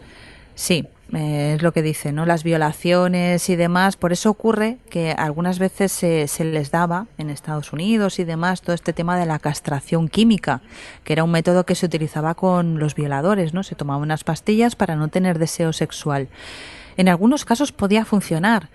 Sí, 0.54 0.86
eh, 1.12 1.54
es 1.56 1.62
lo 1.62 1.72
que 1.72 1.82
dice, 1.82 2.12
¿no? 2.12 2.26
Las 2.26 2.44
violaciones 2.44 3.48
y 3.48 3.56
demás. 3.56 3.96
Por 3.96 4.12
eso 4.12 4.30
ocurre 4.30 4.78
que 4.90 5.12
algunas 5.12 5.58
veces 5.58 5.92
se, 5.92 6.28
se, 6.28 6.44
les 6.44 6.70
daba 6.70 7.06
en 7.18 7.30
Estados 7.30 7.72
Unidos 7.72 8.18
y 8.18 8.24
demás 8.24 8.60
todo 8.60 8.74
este 8.74 8.92
tema 8.92 9.18
de 9.18 9.26
la 9.26 9.38
castración 9.38 10.08
química, 10.08 10.60
que 11.04 11.14
era 11.14 11.24
un 11.24 11.30
método 11.30 11.64
que 11.64 11.74
se 11.74 11.86
utilizaba 11.86 12.34
con 12.34 12.78
los 12.78 12.94
violadores, 12.94 13.54
¿no? 13.54 13.62
Se 13.62 13.74
tomaban 13.74 14.02
unas 14.02 14.24
pastillas 14.24 14.76
para 14.76 14.96
no 14.96 15.08
tener 15.08 15.38
deseo 15.38 15.72
sexual. 15.72 16.28
En 16.96 17.08
algunos 17.08 17.44
casos 17.44 17.72
podía 17.72 18.04
funcionar, 18.04 18.68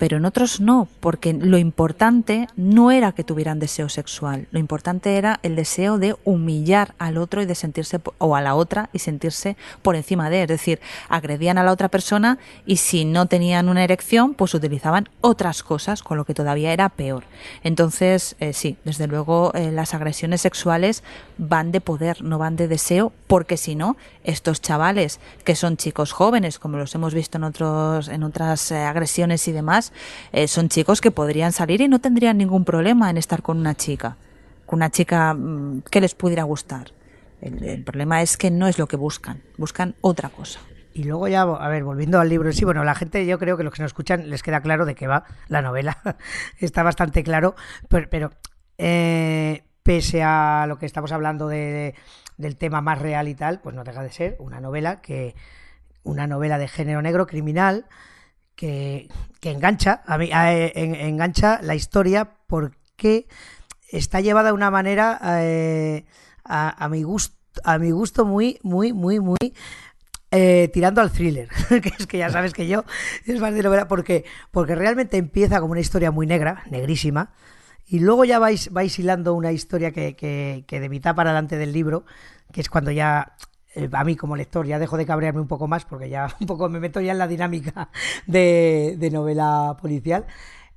pero 0.00 0.16
en 0.16 0.24
otros 0.24 0.60
no, 0.62 0.88
porque 1.00 1.34
lo 1.34 1.58
importante 1.58 2.48
no 2.56 2.90
era 2.90 3.12
que 3.12 3.22
tuvieran 3.22 3.58
deseo 3.58 3.90
sexual, 3.90 4.48
lo 4.50 4.58
importante 4.58 5.18
era 5.18 5.40
el 5.42 5.56
deseo 5.56 5.98
de 5.98 6.16
humillar 6.24 6.94
al 6.98 7.18
otro 7.18 7.42
y 7.42 7.44
de 7.44 7.54
sentirse 7.54 8.00
o 8.16 8.34
a 8.34 8.40
la 8.40 8.54
otra 8.54 8.88
y 8.94 9.00
sentirse 9.00 9.58
por 9.82 9.96
encima 9.96 10.30
de, 10.30 10.40
es 10.40 10.48
decir, 10.48 10.80
agredían 11.10 11.58
a 11.58 11.64
la 11.64 11.70
otra 11.70 11.90
persona 11.90 12.38
y 12.64 12.78
si 12.78 13.04
no 13.04 13.26
tenían 13.26 13.68
una 13.68 13.84
erección, 13.84 14.32
pues 14.32 14.54
utilizaban 14.54 15.10
otras 15.20 15.62
cosas, 15.62 16.02
con 16.02 16.16
lo 16.16 16.24
que 16.24 16.32
todavía 16.32 16.72
era 16.72 16.88
peor. 16.88 17.24
Entonces, 17.62 18.36
eh, 18.40 18.54
sí, 18.54 18.78
desde 18.86 19.06
luego 19.06 19.52
eh, 19.52 19.70
las 19.70 19.92
agresiones 19.92 20.40
sexuales 20.40 21.04
van 21.36 21.72
de 21.72 21.82
poder, 21.82 22.22
no 22.22 22.38
van 22.38 22.56
de 22.56 22.68
deseo, 22.68 23.12
porque 23.26 23.58
si 23.58 23.74
no, 23.74 23.98
estos 24.30 24.60
chavales 24.60 25.20
que 25.44 25.54
son 25.54 25.76
chicos 25.76 26.12
jóvenes, 26.12 26.58
como 26.58 26.78
los 26.78 26.94
hemos 26.94 27.14
visto 27.14 27.38
en 27.38 27.44
otros 27.44 28.08
en 28.08 28.22
otras 28.22 28.70
eh, 28.70 28.78
agresiones 28.78 29.46
y 29.48 29.52
demás, 29.52 29.92
eh, 30.32 30.48
son 30.48 30.68
chicos 30.68 31.00
que 31.00 31.10
podrían 31.10 31.52
salir 31.52 31.80
y 31.80 31.88
no 31.88 32.00
tendrían 32.00 32.38
ningún 32.38 32.64
problema 32.64 33.10
en 33.10 33.16
estar 33.16 33.42
con 33.42 33.58
una 33.58 33.74
chica, 33.74 34.16
con 34.66 34.78
una 34.78 34.90
chica 34.90 35.34
mm, 35.34 35.82
que 35.90 36.00
les 36.00 36.14
pudiera 36.14 36.44
gustar. 36.44 36.92
El, 37.40 37.84
problema 37.84 38.20
es 38.20 38.36
que 38.36 38.50
no 38.50 38.66
es 38.66 38.78
lo 38.78 38.86
que 38.86 38.96
buscan, 38.96 39.42
buscan 39.56 39.94
otra 40.00 40.28
cosa. 40.28 40.60
Y 40.92 41.04
luego 41.04 41.28
ya, 41.28 41.42
a 41.42 41.68
ver, 41.68 41.84
volviendo 41.84 42.20
al 42.20 42.28
libro 42.28 42.48
en 42.48 42.54
sí, 42.54 42.64
bueno, 42.64 42.84
la 42.84 42.94
gente, 42.94 43.24
yo 43.24 43.38
creo 43.38 43.56
que 43.56 43.64
los 43.64 43.72
que 43.72 43.82
nos 43.82 43.90
escuchan 43.90 44.28
les 44.28 44.42
queda 44.42 44.60
claro 44.60 44.84
de 44.84 44.94
qué 44.94 45.06
va 45.06 45.24
la 45.48 45.62
novela. 45.62 45.98
Está 46.58 46.82
bastante 46.82 47.22
claro, 47.22 47.54
pero, 47.88 48.32
eh, 48.76 49.62
pese 49.82 50.22
a 50.22 50.66
lo 50.68 50.78
que 50.78 50.86
estamos 50.86 51.12
hablando 51.12 51.48
de, 51.48 51.94
del 52.40 52.56
tema 52.56 52.80
más 52.80 52.98
real 52.98 53.28
y 53.28 53.34
tal, 53.34 53.60
pues 53.60 53.74
no 53.74 53.84
deja 53.84 54.02
de 54.02 54.10
ser 54.10 54.36
una 54.38 54.60
novela 54.60 55.00
que 55.00 55.34
una 56.02 56.26
novela 56.26 56.58
de 56.58 56.68
género 56.68 57.02
negro 57.02 57.26
criminal 57.26 57.86
que, 58.54 59.08
engancha, 59.42 60.02
a 60.06 60.18
mí, 60.18 60.28
engancha 60.32 61.60
la 61.62 61.74
historia 61.74 62.30
porque 62.46 63.26
está 63.90 64.20
llevada 64.20 64.48
de 64.48 64.54
una 64.54 64.70
manera 64.70 65.18
eh, 65.42 66.04
a, 66.44 66.88
mi 66.90 67.02
gusto, 67.02 67.36
a 67.64 67.78
mi 67.78 67.90
gusto 67.90 68.26
muy, 68.26 68.58
muy, 68.62 68.92
muy, 68.92 69.18
muy 69.18 69.38
eh, 70.30 70.70
tirando 70.72 71.00
al 71.00 71.10
thriller, 71.10 71.48
que 71.68 71.92
es 71.98 72.06
que 72.06 72.18
ya. 72.18 72.30
sabes 72.30 72.52
que 72.52 72.66
yo 72.66 72.84
es 73.26 73.40
más 73.40 73.54
de 73.54 73.62
novela 73.62 73.88
porque, 73.88 74.24
porque 74.50 74.74
realmente 74.74 75.16
empieza 75.16 75.60
como 75.60 75.72
una 75.72 75.80
historia 75.80 76.10
muy 76.10 76.26
negra, 76.26 76.62
negrísima, 76.70 77.32
y 77.90 77.98
luego 77.98 78.24
ya 78.24 78.38
vais, 78.38 78.70
vais 78.72 78.96
hilando 79.00 79.34
una 79.34 79.50
historia 79.50 79.90
que, 79.90 80.14
que, 80.14 80.62
que 80.68 80.78
de 80.78 80.88
mitad 80.88 81.16
para 81.16 81.30
adelante 81.30 81.58
del 81.58 81.72
libro, 81.72 82.04
que 82.52 82.60
es 82.60 82.70
cuando 82.70 82.92
ya 82.92 83.34
eh, 83.74 83.90
a 83.92 84.04
mí 84.04 84.14
como 84.14 84.36
lector 84.36 84.64
ya 84.64 84.78
dejo 84.78 84.96
de 84.96 85.04
cabrearme 85.04 85.40
un 85.40 85.48
poco 85.48 85.66
más 85.66 85.84
porque 85.84 86.08
ya 86.08 86.28
un 86.40 86.46
poco 86.46 86.68
me 86.68 86.78
meto 86.78 87.00
ya 87.00 87.10
en 87.10 87.18
la 87.18 87.26
dinámica 87.26 87.90
de, 88.28 89.10
novela 89.12 89.76
policial 89.80 90.24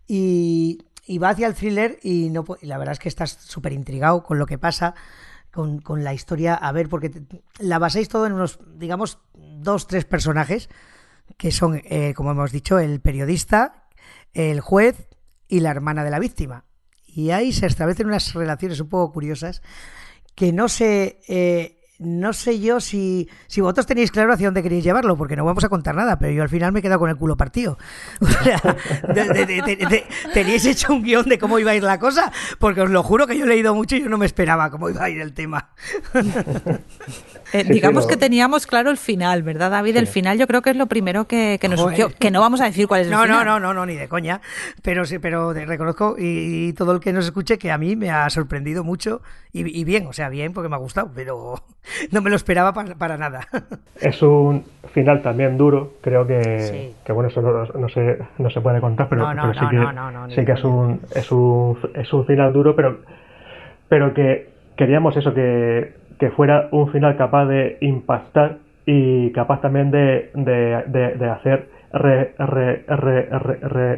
y, 0.07 0.79
va 1.21 1.29
hacia 1.29 1.45
el 1.45 1.53
thriller 1.53 1.99
y, 2.01 2.31
no, 2.31 2.45
la 2.61 2.79
verdad 2.79 2.93
es 2.93 2.99
que 2.99 3.09
estás 3.09 3.31
súper 3.31 3.73
intrigado 3.73 4.23
con 4.23 4.39
lo 4.39 4.47
que 4.47 4.57
pasa, 4.57 4.95
con, 5.51 5.81
la 6.03 6.15
historia, 6.15 6.55
a 6.55 6.71
ver, 6.71 6.89
porque 6.89 7.11
la 7.59 7.77
basáis 7.77 8.09
todo 8.09 8.25
en 8.25 8.33
unos, 8.33 8.57
digamos, 8.75 9.19
dos, 9.35 9.85
tres 9.85 10.05
personajes 10.05 10.67
que 11.37 11.51
son, 11.51 11.79
eh, 11.83 12.15
como 12.15 12.31
hemos 12.31 12.51
dicho, 12.51 12.79
el 12.79 13.01
periodista, 13.01 13.85
el 14.33 14.61
juez 14.61 15.07
y 15.47 15.59
la 15.59 15.69
hermana 15.69 16.03
de 16.03 16.09
la 16.09 16.17
víctima. 16.17 16.65
Y 17.15 17.31
ahí 17.31 17.53
se 17.53 17.67
establecen 17.67 18.07
unas 18.07 18.33
relaciones 18.33 18.79
un 18.79 18.89
poco 18.89 19.13
curiosas 19.13 19.61
que 20.35 20.51
no 20.51 20.67
se... 20.69 21.19
Eh, 21.27 21.79
no 21.99 22.33
sé 22.33 22.59
yo 22.59 22.79
si, 22.79 23.29
si 23.47 23.61
vosotros 23.61 23.85
tenéis 23.85 24.11
claro 24.11 24.33
hacia 24.33 24.47
dónde 24.47 24.63
queréis 24.63 24.83
llevarlo, 24.83 25.15
porque 25.15 25.35
no 25.35 25.45
vamos 25.45 25.63
a 25.63 25.69
contar 25.69 25.95
nada, 25.95 26.17
pero 26.19 26.33
yo 26.33 26.41
al 26.41 26.49
final 26.49 26.71
me 26.73 26.79
he 26.79 26.81
quedado 26.81 26.99
con 26.99 27.09
el 27.09 27.15
culo 27.15 27.37
partido. 27.37 27.77
O 29.03 30.33
teníais 30.33 30.65
hecho 30.65 30.93
un 30.93 31.03
guion 31.03 31.29
de 31.29 31.37
cómo 31.37 31.59
iba 31.59 31.71
a 31.71 31.75
ir 31.75 31.83
la 31.83 31.99
cosa, 31.99 32.31
porque 32.59 32.81
os 32.81 32.89
lo 32.89 33.03
juro 33.03 33.27
que 33.27 33.37
yo 33.37 33.45
he 33.45 33.47
leído 33.47 33.75
mucho 33.75 33.95
y 33.95 34.01
yo 34.01 34.09
no 34.09 34.17
me 34.17 34.25
esperaba 34.25 34.69
cómo 34.69 34.89
iba 34.89 35.03
a 35.03 35.09
ir 35.09 35.21
el 35.21 35.33
tema. 35.33 35.69
Eh, 37.53 37.63
digamos 37.63 38.07
que 38.07 38.17
teníamos 38.17 38.65
claro 38.65 38.89
el 38.89 38.97
final, 38.97 39.43
¿verdad, 39.43 39.69
David? 39.69 39.97
El 39.97 40.07
final 40.07 40.39
yo 40.39 40.47
creo 40.47 40.63
que 40.63 40.71
es 40.71 40.75
lo 40.75 40.87
primero 40.87 41.25
que, 41.25 41.59
nos 41.69 41.79
surgió. 41.79 42.09
Que 42.09 42.31
no 42.31 42.41
vamos 42.41 42.61
a 42.61 42.65
decir 42.65 42.87
cuál 42.87 43.01
es 43.01 43.07
el 43.07 43.13
no, 43.13 43.21
final. 43.21 43.45
No, 43.45 43.59
no, 43.59 43.73
no, 43.75 43.85
ni 43.85 43.95
de 43.95 44.07
coña. 44.07 44.41
Pero 44.81 45.05
sí, 45.05 45.19
pero 45.19 45.53
reconozco 45.53 46.15
y, 46.17 46.73
todo 46.73 46.93
el 46.93 46.99
que 46.99 47.13
nos 47.13 47.25
escuche 47.25 47.59
que 47.59 47.71
a 47.71 47.77
mí 47.77 47.95
me 47.95 48.09
ha 48.09 48.27
sorprendido 48.31 48.83
mucho 48.83 49.21
y, 49.51 49.83
bien, 49.83 50.07
o 50.07 50.13
sea, 50.13 50.29
bien 50.29 50.51
porque 50.51 50.67
me 50.67 50.75
ha 50.75 50.79
gustado, 50.79 51.11
pero 51.13 51.55
no 52.11 52.21
me 52.21 52.31
lo 52.31 52.35
esperaba 52.35 52.73
para, 52.73 53.17
nada. 53.17 53.47
Es 54.01 54.21
un 54.23 54.65
final 54.91 55.21
también 55.21 55.55
duro, 55.55 55.93
creo 56.01 56.25
que, 56.25 56.93
que 57.05 57.13
bueno, 57.13 57.29
eso 57.29 57.41
no, 57.41 57.89
se, 57.89 58.17
no 58.39 58.49
se 58.49 58.61
puede 58.61 58.81
contar, 58.81 59.07
pero, 59.09 59.29
sí 59.53 59.59
que, 59.69 60.35
sí 60.35 60.45
que 60.45 60.51
es, 60.51 60.63
un, 60.63 61.01
es, 61.15 61.31
un, 61.31 61.77
es 61.93 62.11
un 62.11 62.25
final 62.25 62.51
duro, 62.51 62.75
pero, 62.75 62.99
pero 63.87 64.13
que 64.13 64.49
queríamos 64.75 65.15
eso, 65.15 65.33
que 65.33 66.02
que 66.23 66.31
fuera 66.31 66.69
un 66.71 66.89
final 66.89 67.17
capaz 67.17 67.47
de 67.47 67.77
impactar 67.81 68.59
y 68.85 69.33
capaz 69.33 69.59
también 69.59 69.91
de, 69.91 70.29
de, 70.33 71.29
hacer 71.29 71.67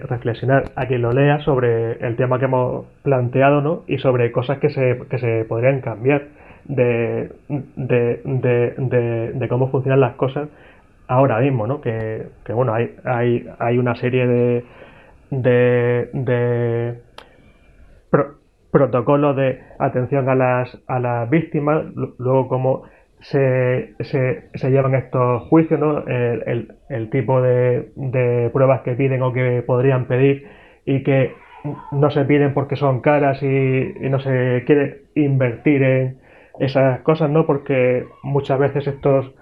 reflexionar 0.09 0.63
a 0.75 0.87
quien 0.87 1.03
lo 1.03 1.11
lea 1.11 1.41
sobre 1.41 2.03
el 2.03 2.15
tema 2.15 2.39
que 2.39 2.45
hemos 2.45 2.87
planteado 3.03 3.61
¿no? 3.61 3.83
y 3.85 3.99
sobre 3.99 4.31
cosas 4.31 4.57
que 4.57 4.71
se, 4.71 5.03
que 5.07 5.19
se 5.19 5.45
podrían 5.45 5.81
cambiar 5.81 6.23
de, 6.63 7.29
de, 7.77 9.47
cómo 9.47 9.69
funcionan 9.69 9.99
las 9.99 10.15
cosas 10.15 10.49
ahora 11.07 11.39
mismo, 11.41 11.67
¿no? 11.67 11.79
Que, 11.79 12.25
que 12.43 12.53
bueno, 12.53 12.73
hay, 12.73 12.95
hay, 13.03 13.47
hay 13.59 13.77
una 13.77 13.93
serie 13.97 14.25
de, 14.25 14.65
de, 15.29 16.09
de 16.11 17.01
protocolo 18.75 19.33
de 19.33 19.61
atención 19.79 20.27
a 20.27 20.35
las, 20.35 20.83
a 20.87 20.99
las 20.99 21.29
víctimas, 21.29 21.85
luego 22.17 22.49
cómo 22.49 22.83
se, 23.21 23.93
se, 24.01 24.69
llevan 24.69 24.95
estos 24.95 25.43
juicios, 25.43 25.79
¿no? 25.79 26.05
el, 26.05 26.73
el, 26.89 27.09
tipo 27.09 27.41
de, 27.41 27.93
de, 27.95 28.49
pruebas 28.51 28.81
que 28.81 28.91
piden 28.95 29.21
o 29.21 29.31
que 29.31 29.63
podrían 29.65 30.07
pedir 30.07 30.49
y 30.83 31.03
que 31.03 31.31
no 31.93 32.11
se 32.11 32.25
piden 32.25 32.53
porque 32.53 32.75
son 32.75 32.99
caras 32.99 33.41
y, 33.41 33.93
no 34.09 34.19
se 34.19 34.63
quiere 34.65 35.03
invertir 35.15 35.81
en 35.81 36.17
esas 36.59 36.99
cosas, 36.99 37.29
¿no? 37.29 37.45
Porque 37.45 38.05
muchas 38.23 38.59
veces 38.59 38.87
estos 38.87 39.33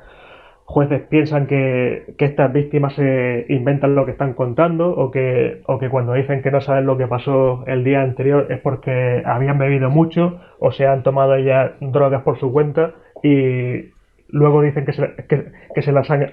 jueces 0.66 1.01
piensan 1.03 1.47
que, 1.47 2.16
estas 2.18 2.53
víctimas 2.53 2.93
se 2.93 3.45
inventan 3.49 3.95
lo 3.95 4.05
que 4.05 4.11
están 4.11 4.34
contando 4.34 4.89
o 4.89 5.11
que, 5.11 5.61
o 5.66 5.78
que 5.78 5.89
cuando 5.89 6.14
dicen 6.14 6.41
que 6.41 6.51
no 6.51 6.61
saben 6.61 6.86
lo 6.86 6.97
que 6.97 7.07
pasó 7.07 7.64
el 7.68 7.84
día 7.84 8.01
anterior 8.01 8.47
es 8.49 8.59
porque 8.59 9.22
habían 9.26 9.57
bebido 9.57 9.89
mucho 9.89 10.39
o 10.59 10.72
se 10.72 10.88
han 10.88 11.03
tomado 11.03 11.38
ya 11.38 11.76
drogas 11.80 12.24
por 12.24 12.39
su 12.39 12.51
cuenta 12.51 12.93
y 13.22 13.91
luego 14.30 14.61
dicen 14.61 14.86
que 14.86 14.93
se, 14.93 15.14
que, 15.28 15.82
se 15.82 15.91
las 15.91 16.09
han 16.09 16.32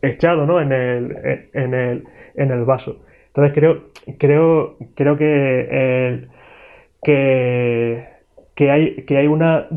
echado 0.00 0.46
¿no? 0.46 0.60
en, 0.60 0.72
el, 0.72 1.48
en, 1.52 1.74
el, 1.74 2.04
en 2.34 2.50
el 2.50 2.64
vaso. 2.64 2.98
Entonces 3.28 3.52
creo, 3.52 3.82
creo, 4.18 4.76
creo 4.94 5.18
que, 5.18 6.28
que, 7.02 8.15
que, 8.56 8.70
hay, 8.70 9.04
que 9.04 9.18
hay 9.18 9.28
una 9.28 9.68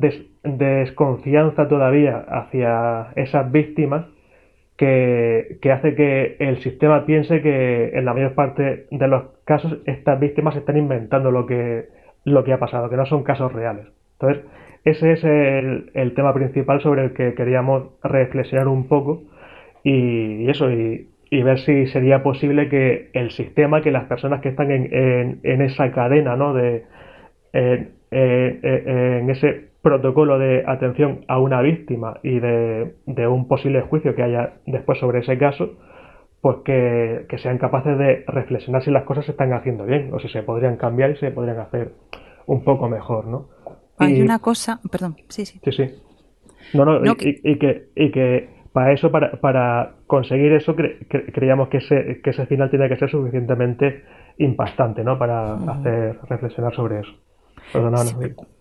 desconfianza 0.44 1.68
todavía 1.68 2.26
hacia 2.28 3.12
esas 3.16 3.52
víctimas 3.52 4.06
que, 4.78 5.60
hace 5.72 5.94
que 5.94 6.38
el 6.40 6.60
sistema 6.60 7.06
piense 7.06 7.42
que 7.42 7.90
en 7.90 8.06
la 8.06 8.14
mayor 8.14 8.34
parte 8.34 8.88
de 8.90 9.08
los 9.10 9.24
casos 9.44 9.80
estas 9.86 10.18
víctimas 10.20 10.56
están 10.56 10.78
inventando 10.78 11.30
lo 11.30 11.46
que, 11.46 11.90
lo 12.24 12.46
que 12.46 12.54
ha 12.54 12.60
pasado, 12.60 12.90
que 12.90 12.96
no 12.96 13.06
son 13.06 13.24
casos 13.24 13.52
reales. 13.52 13.88
Entonces, 14.14 14.46
ese 14.86 15.12
es 15.12 15.24
el, 15.26 16.14
tema 16.16 16.34
principal 16.34 16.80
sobre 16.80 17.04
el 17.04 17.14
que 17.14 17.34
queríamos 17.34 17.90
reflexionar 18.02 18.70
un 18.70 18.88
poco 18.88 19.24
y, 19.84 20.50
eso, 20.50 20.72
y, 20.72 21.10
ver 21.30 21.60
si 21.60 21.88
sería 21.88 22.24
posible 22.24 22.70
que 22.70 23.10
el 23.12 23.32
sistema, 23.32 23.82
que 23.82 23.92
las 23.92 24.06
personas 24.06 24.40
que 24.40 24.50
están 24.50 24.72
en, 24.72 25.42
en, 25.44 25.62
esa 25.62 25.92
cadena, 25.92 26.38
¿no? 26.38 26.54
De, 26.54 26.86
en 27.52 27.99
ese 28.12 29.70
protocolo 29.82 30.38
de 30.40 30.64
atención 30.68 31.26
a 31.28 31.40
una 31.40 31.62
víctima 31.62 32.20
y 32.24 32.40
de, 32.40 33.28
un 33.28 33.48
posible 33.48 33.82
juicio 33.82 34.16
que 34.16 34.24
haya 34.24 34.54
después 34.66 35.00
sobre 35.00 35.20
ese 35.20 35.38
caso, 35.38 35.78
pues 36.42 36.58
que, 36.66 37.38
sean 37.38 37.58
capaces 37.58 37.98
de 37.98 38.24
reflexionar 38.28 38.84
si 38.84 38.92
las 38.92 39.04
cosas 39.04 39.26
se 39.26 39.32
están 39.32 39.54
haciendo 39.54 39.86
bien 39.86 40.14
o 40.14 40.20
si 40.20 40.28
se 40.30 40.44
podrían 40.44 40.78
cambiar 40.78 41.12
y 41.12 41.18
se 41.18 41.32
podrían 41.32 41.60
hacer 41.60 41.94
un 42.46 42.64
poco 42.64 42.90
mejor, 42.90 43.28
¿no? 43.28 43.50
Hay 43.98 44.22
una 44.22 44.40
cosa, 44.40 44.80
perdón, 44.90 45.18
sí, 45.28 45.46
sí. 45.46 45.60
Sí, 45.64 45.72
sí. 45.72 45.90
No, 46.74 46.86
no, 46.86 47.02
y, 47.04 47.58
que, 47.58 47.90
y 47.96 48.12
que 48.12 48.50
para 48.72 48.94
eso, 48.94 49.12
para, 49.12 49.32
para 49.42 49.96
conseguir 50.08 50.54
eso, 50.54 50.76
creíamos 51.34 51.70
que 51.70 51.78
ese, 51.78 52.22
que 52.24 52.30
ese 52.30 52.46
final 52.46 52.70
tiene 52.70 52.88
que 52.88 52.98
ser 52.98 53.10
suficientemente 53.10 54.04
impactante, 54.38 55.04
¿no? 55.04 55.18
Para 55.18 55.56
hacer 55.56 56.18
reflexionar 56.30 56.74
sobre 56.74 57.02
eso. 57.02 57.12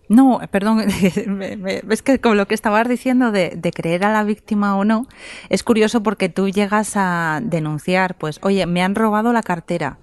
No, 0.09 0.39
perdón, 0.49 0.81
es 0.89 2.01
que 2.01 2.19
con 2.19 2.35
lo 2.35 2.47
que 2.47 2.55
estabas 2.55 2.89
diciendo 2.89 3.31
de, 3.31 3.53
de, 3.55 3.71
creer 3.71 4.03
a 4.03 4.11
la 4.11 4.23
víctima 4.23 4.75
o 4.75 4.83
no, 4.83 5.07
es 5.49 5.61
curioso 5.63 6.01
porque 6.01 6.29
tú 6.29 6.49
llegas 6.49 6.93
a 6.95 7.41
denunciar, 7.43 8.15
pues, 8.15 8.39
oye, 8.41 8.65
me 8.65 8.81
han 8.81 8.95
robado 8.95 9.33
la 9.33 9.43
cartera 9.43 9.99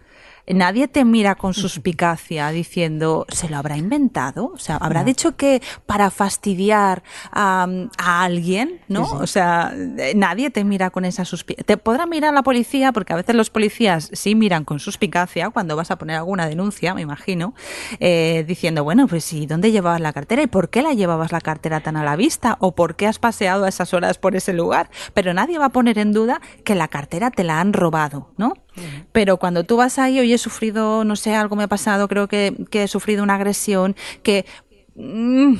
nadie 0.49 0.89
te 0.89 1.05
mira 1.05 1.35
con 1.35 1.55
suspicacia 1.55 2.51
diciendo, 2.51 3.27
¿se 3.29 3.49
lo 3.49 3.57
habrá 3.57 3.77
inventado? 3.77 4.53
O 4.55 4.59
sea, 4.59 4.77
¿habrá 4.77 5.05
dicho 5.05 5.37
que 5.37 5.63
para 5.87 6.11
fastidiar 6.11 7.03
a, 7.33 7.67
alguien? 7.99 8.81
¿No? 8.89 9.05
O 9.05 9.27
sea, 9.27 9.73
nadie 10.15 10.51
te 10.51 10.65
mira 10.65 10.91
con 10.91 11.05
esa 11.05 11.25
suspicacia. 11.25 11.65
Te 11.65 11.77
podrá 11.77 12.07
mirar 12.07 12.33
la 12.33 12.43
policía, 12.43 12.93
porque 12.93 13.13
a 13.13 13.17
veces 13.17 13.35
los 13.35 13.51
policías 13.51 14.11
sí 14.13 14.35
miran 14.35 14.65
con 14.65 14.79
suspicacia 14.79 15.51
cuando 15.51 15.77
vas 15.77 15.91
a 15.91 15.97
poner 15.97 16.17
alguna 16.17 16.49
denuncia, 16.49 16.95
me 16.95 17.03
imagino, 17.03 17.55
eh, 18.01 18.45
diciendo, 18.47 18.85
bueno, 18.85 19.07
pues 19.09 19.25
sí, 19.25 19.47
¿dónde 19.47 19.73
llevabas 19.73 20.01
la 20.01 20.13
cartera? 20.13 20.43
¿Y 20.43 20.47
por 20.47 20.71
qué 20.71 20.83
la 20.83 20.93
llevabas 20.93 21.33
la 21.33 21.41
cartera 21.41 21.81
tan 21.81 21.97
a 21.97 22.05
la 22.05 22.17
vista? 22.17 22.57
¿O 22.61 22.75
por 22.75 22.97
qué 22.97 23.07
has 23.07 23.19
paseado 23.19 23.65
a 23.65 23.69
esas 23.69 23.95
horas 23.95 24.19
por 24.19 24.37
ese 24.37 24.53
lugar? 24.53 24.91
Pero 25.15 25.35
nadie 25.35 25.59
va 25.59 25.67
a 25.67 25.71
poner 25.71 25.99
en 25.99 26.13
duda 26.13 26.41
que 26.65 26.75
la 26.75 26.89
cartera 26.89 27.31
te 27.31 27.45
la 27.45 27.61
han 27.61 27.73
robado, 27.73 28.31
¿no? 28.37 28.55
Pero 29.13 29.39
cuando 29.39 29.65
tú 29.65 29.77
vas 29.77 29.99
ahí, 29.99 30.19
hoy 30.19 30.33
he 30.33 30.39
sufrido, 30.39 31.05
no 31.05 31.17
sé, 31.17 31.35
algo 31.35 31.57
me 31.57 31.65
ha 31.65 31.69
pasado, 31.69 32.09
creo 32.09 32.29
que, 32.29 32.55
que 32.71 32.83
he 32.83 32.89
sufrido 32.89 33.23
una 33.23 33.35
agresión, 33.35 33.97
que 34.23 34.45
Mm, 34.99 35.57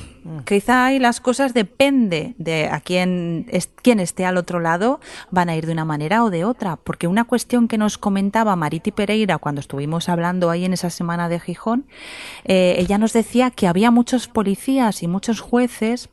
quizá 0.47 0.87
ahí 0.87 0.99
las 0.99 1.21
cosas 1.21 1.53
depende 1.53 2.35
de 2.39 2.69
a 2.69 2.81
quién, 2.81 3.45
es, 3.51 3.69
quién 3.83 4.01
esté 4.01 4.25
al 4.25 4.39
otro 4.39 4.61
lado, 4.61 4.99
van 5.31 5.51
a 5.51 5.57
ir 5.57 5.67
de 5.67 5.73
una 5.73 5.85
manera 5.85 6.25
o 6.25 6.31
de 6.31 6.45
otra. 6.47 6.77
Porque 6.77 7.07
una 7.07 7.25
cuestión 7.25 7.69
que 7.69 7.77
nos 7.77 7.99
comentaba 7.99 8.57
Mariti 8.57 8.93
Pereira 8.93 9.37
cuando 9.37 9.61
estuvimos 9.61 10.09
hablando 10.09 10.49
ahí 10.49 10.65
en 10.65 10.73
esa 10.73 10.89
semana 10.89 11.29
de 11.29 11.39
Gijón, 11.39 11.85
eh, 12.45 12.77
ella 12.79 12.97
nos 12.97 13.13
decía 13.13 13.51
que 13.51 13.67
había 13.67 13.91
muchos 13.91 14.27
policías 14.27 15.03
y 15.03 15.07
muchos 15.07 15.41
jueces 15.41 16.09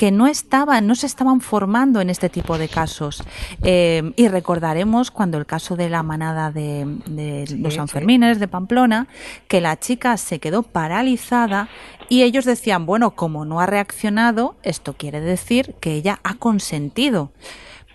que 0.00 0.10
no 0.10 0.26
estaban, 0.26 0.86
no 0.86 0.94
se 0.94 1.04
estaban 1.04 1.42
formando 1.42 2.00
en 2.00 2.08
este 2.08 2.30
tipo 2.30 2.56
de 2.56 2.68
casos. 2.68 3.22
Eh, 3.62 4.14
y 4.16 4.28
recordaremos 4.28 5.10
cuando 5.10 5.36
el 5.36 5.44
caso 5.44 5.76
de 5.76 5.90
la 5.90 6.02
manada 6.02 6.50
de, 6.50 7.44
los 7.58 7.74
Sanfermines 7.74 8.40
de 8.40 8.48
Pamplona, 8.48 9.08
que 9.46 9.60
la 9.60 9.78
chica 9.78 10.16
se 10.16 10.38
quedó 10.38 10.62
paralizada 10.62 11.68
y 12.08 12.22
ellos 12.22 12.46
decían, 12.46 12.86
bueno, 12.86 13.10
como 13.10 13.44
no 13.44 13.60
ha 13.60 13.66
reaccionado, 13.66 14.56
esto 14.62 14.94
quiere 14.94 15.20
decir 15.20 15.74
que 15.80 15.92
ella 15.92 16.18
ha 16.24 16.36
consentido. 16.36 17.32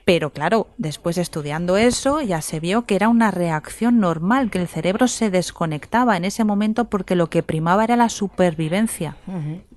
Pero 0.06 0.30
claro, 0.30 0.68
después 0.78 1.18
estudiando 1.18 1.76
eso 1.76 2.22
ya 2.22 2.44
se 2.44 2.60
vio 2.60 2.86
que 2.86 2.98
era 2.98 3.10
una 3.10 3.32
reacción 3.32 4.00
normal, 4.00 4.52
que 4.52 4.60
el 4.60 4.68
cerebro 4.68 5.08
se 5.08 5.32
desconectaba 5.32 6.18
en 6.18 6.26
ese 6.26 6.44
momento 6.44 6.86
porque 6.86 7.16
lo 7.16 7.32
que 7.32 7.42
primaba 7.42 7.84
era 7.84 7.96
la 7.96 8.10
supervivencia. 8.10 9.18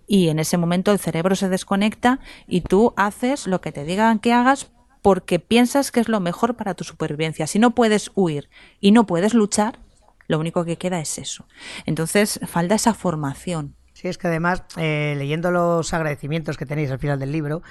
Y 0.09 0.31
en 0.31 0.41
ese 0.41 0.57
momento 0.57 0.91
el 0.91 0.99
cerebro 0.99 1.37
se 1.37 1.49
desconecta 1.49 2.19
y 2.49 2.63
tú 2.63 2.95
haces 2.97 3.47
lo 3.47 3.61
que 3.61 3.71
te 3.71 3.85
digan 3.85 4.19
que 4.19 4.33
hagas 4.33 4.71
porque 5.03 5.39
piensas 5.39 5.93
que 5.93 6.01
es 6.01 6.09
lo 6.09 6.19
mejor 6.19 6.57
para 6.57 6.75
tu 6.75 6.83
supervivencia. 6.83 7.47
Si 7.47 7.59
no 7.59 7.75
puedes 7.75 8.11
huir 8.15 8.49
y 8.81 8.91
no 8.91 9.07
puedes 9.07 9.35
luchar, 9.35 9.79
lo 10.27 10.39
único 10.39 10.65
que 10.65 10.77
queda 10.77 10.99
es 10.99 11.19
eso. 11.19 11.47
Entonces 11.87 12.41
falta 12.47 12.75
esa 12.75 12.95
formación. 12.95 13.78
Sí, 14.01 14.07
es 14.07 14.17
que 14.17 14.29
además, 14.29 14.63
eh, 14.77 15.17
leyendo 15.19 15.51
los 15.51 15.93
agradecimientos 15.93 16.57
que 16.57 16.65
tenéis 16.67 16.93
al 16.93 17.01
final 17.01 17.19
del 17.19 17.33
libro, 17.33 17.63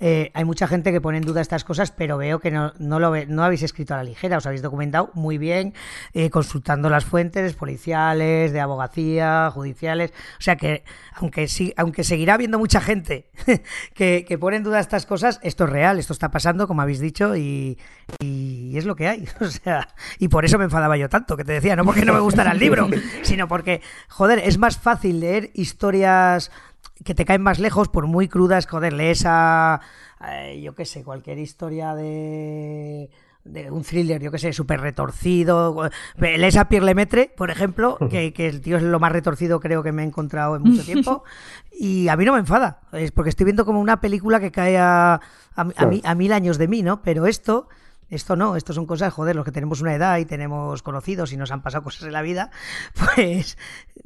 eh, 0.00 0.30
hay 0.32 0.46
mucha 0.46 0.66
gente 0.66 0.92
que 0.92 1.00
pone 1.02 1.18
en 1.18 1.24
duda 1.24 1.42
estas 1.42 1.62
cosas, 1.62 1.90
pero 1.90 2.16
veo 2.16 2.38
que 2.38 2.50
no, 2.50 2.72
no, 2.78 2.98
lo 2.98 3.12
no 3.26 3.44
habéis 3.44 3.62
escrito 3.62 3.92
a 3.92 3.98
la 3.98 4.04
ligera, 4.04 4.38
os 4.38 4.46
habéis 4.46 4.62
documentado 4.62 5.10
muy 5.12 5.36
bien, 5.36 5.74
eh, 6.14 6.30
consultando 6.30 6.88
las 6.88 7.04
fuentes 7.04 7.52
policiales, 7.52 8.54
de 8.54 8.60
abogacía, 8.60 9.50
judiciales. 9.52 10.14
O 10.38 10.42
sea 10.42 10.56
que, 10.56 10.84
aunque, 11.16 11.48
sí, 11.48 11.74
aunque 11.76 12.02
seguirá 12.02 12.32
habiendo 12.32 12.58
mucha 12.58 12.80
gente 12.80 13.28
que, 13.94 14.24
que 14.26 14.38
pone 14.38 14.56
en 14.56 14.62
duda 14.62 14.80
estas 14.80 15.04
cosas, 15.04 15.38
esto 15.42 15.64
es 15.64 15.70
real, 15.70 15.98
esto 15.98 16.14
está 16.14 16.30
pasando, 16.30 16.66
como 16.66 16.80
habéis 16.80 17.00
dicho, 17.00 17.36
y, 17.36 17.78
y 18.20 18.78
es 18.78 18.86
lo 18.86 18.96
que 18.96 19.08
hay. 19.08 19.28
O 19.44 19.50
sea, 19.50 19.88
y 20.18 20.28
por 20.28 20.46
eso 20.46 20.56
me 20.56 20.64
enfadaba 20.64 20.96
yo 20.96 21.10
tanto, 21.10 21.36
que 21.36 21.44
te 21.44 21.52
decía, 21.52 21.76
no 21.76 21.84
porque 21.84 22.06
no 22.06 22.14
me 22.14 22.20
gustara 22.20 22.52
el 22.52 22.58
libro, 22.58 22.88
sino 23.22 23.46
porque, 23.46 23.82
joder, 24.08 24.38
es 24.38 24.56
más 24.56 24.78
fácil 24.78 25.20
leer 25.20 25.50
historias 25.52 25.73
que 25.76 27.14
te 27.14 27.24
caen 27.24 27.42
más 27.42 27.58
lejos, 27.58 27.88
por 27.88 28.06
muy 28.06 28.28
crudas, 28.28 28.66
joder, 28.66 28.92
lees 28.92 29.24
a, 29.26 29.80
yo 30.60 30.74
qué 30.74 30.84
sé, 30.84 31.02
cualquier 31.02 31.38
historia 31.38 31.94
de 31.94 33.10
de 33.44 33.70
un 33.70 33.82
thriller, 33.82 34.22
yo 34.22 34.30
qué 34.30 34.38
sé, 34.38 34.52
súper 34.52 34.80
retorcido. 34.80 35.90
Lees 36.16 36.56
a 36.56 36.68
Pierre 36.68 36.86
Lemaitre, 36.86 37.32
por 37.36 37.50
ejemplo, 37.50 37.98
que, 38.10 38.32
que, 38.32 38.48
el 38.48 38.60
tío 38.60 38.78
es 38.78 38.82
lo 38.82 38.98
más 38.98 39.12
retorcido 39.12 39.60
creo 39.60 39.82
que 39.82 39.92
me 39.92 40.02
he 40.02 40.06
encontrado 40.06 40.56
en 40.56 40.62
mucho 40.62 40.82
tiempo. 40.82 41.24
Y 41.76 42.06
a 42.06 42.16
mí 42.16 42.24
no 42.24 42.34
me 42.34 42.38
enfada, 42.38 42.82
es 42.92 43.10
porque 43.10 43.30
estoy 43.30 43.46
viendo 43.46 43.64
como 43.64 43.80
una 43.80 44.00
película 44.00 44.38
que 44.38 44.52
cae 44.52 44.78
a, 44.78 45.20
a 45.56 46.14
mil 46.14 46.32
años 46.32 46.56
de 46.56 46.68
mí, 46.68 46.84
¿no? 46.84 47.02
Pero 47.02 47.26
esto 47.26 47.68
esto 48.14 48.36
no, 48.36 48.56
esto 48.56 48.72
son 48.72 48.86
cosas, 48.86 49.12
joder, 49.12 49.36
los 49.36 49.44
que 49.44 49.52
tenemos 49.52 49.80
una 49.80 49.94
edad 49.94 50.18
y 50.18 50.24
tenemos 50.24 50.82
conocidos 50.82 51.32
y 51.32 51.36
nos 51.36 51.50
han 51.50 51.62
pasado 51.62 51.84
cosas 51.84 52.04
en 52.04 52.12
la 52.12 52.22
vida, 52.22 52.50
pues 53.14 53.58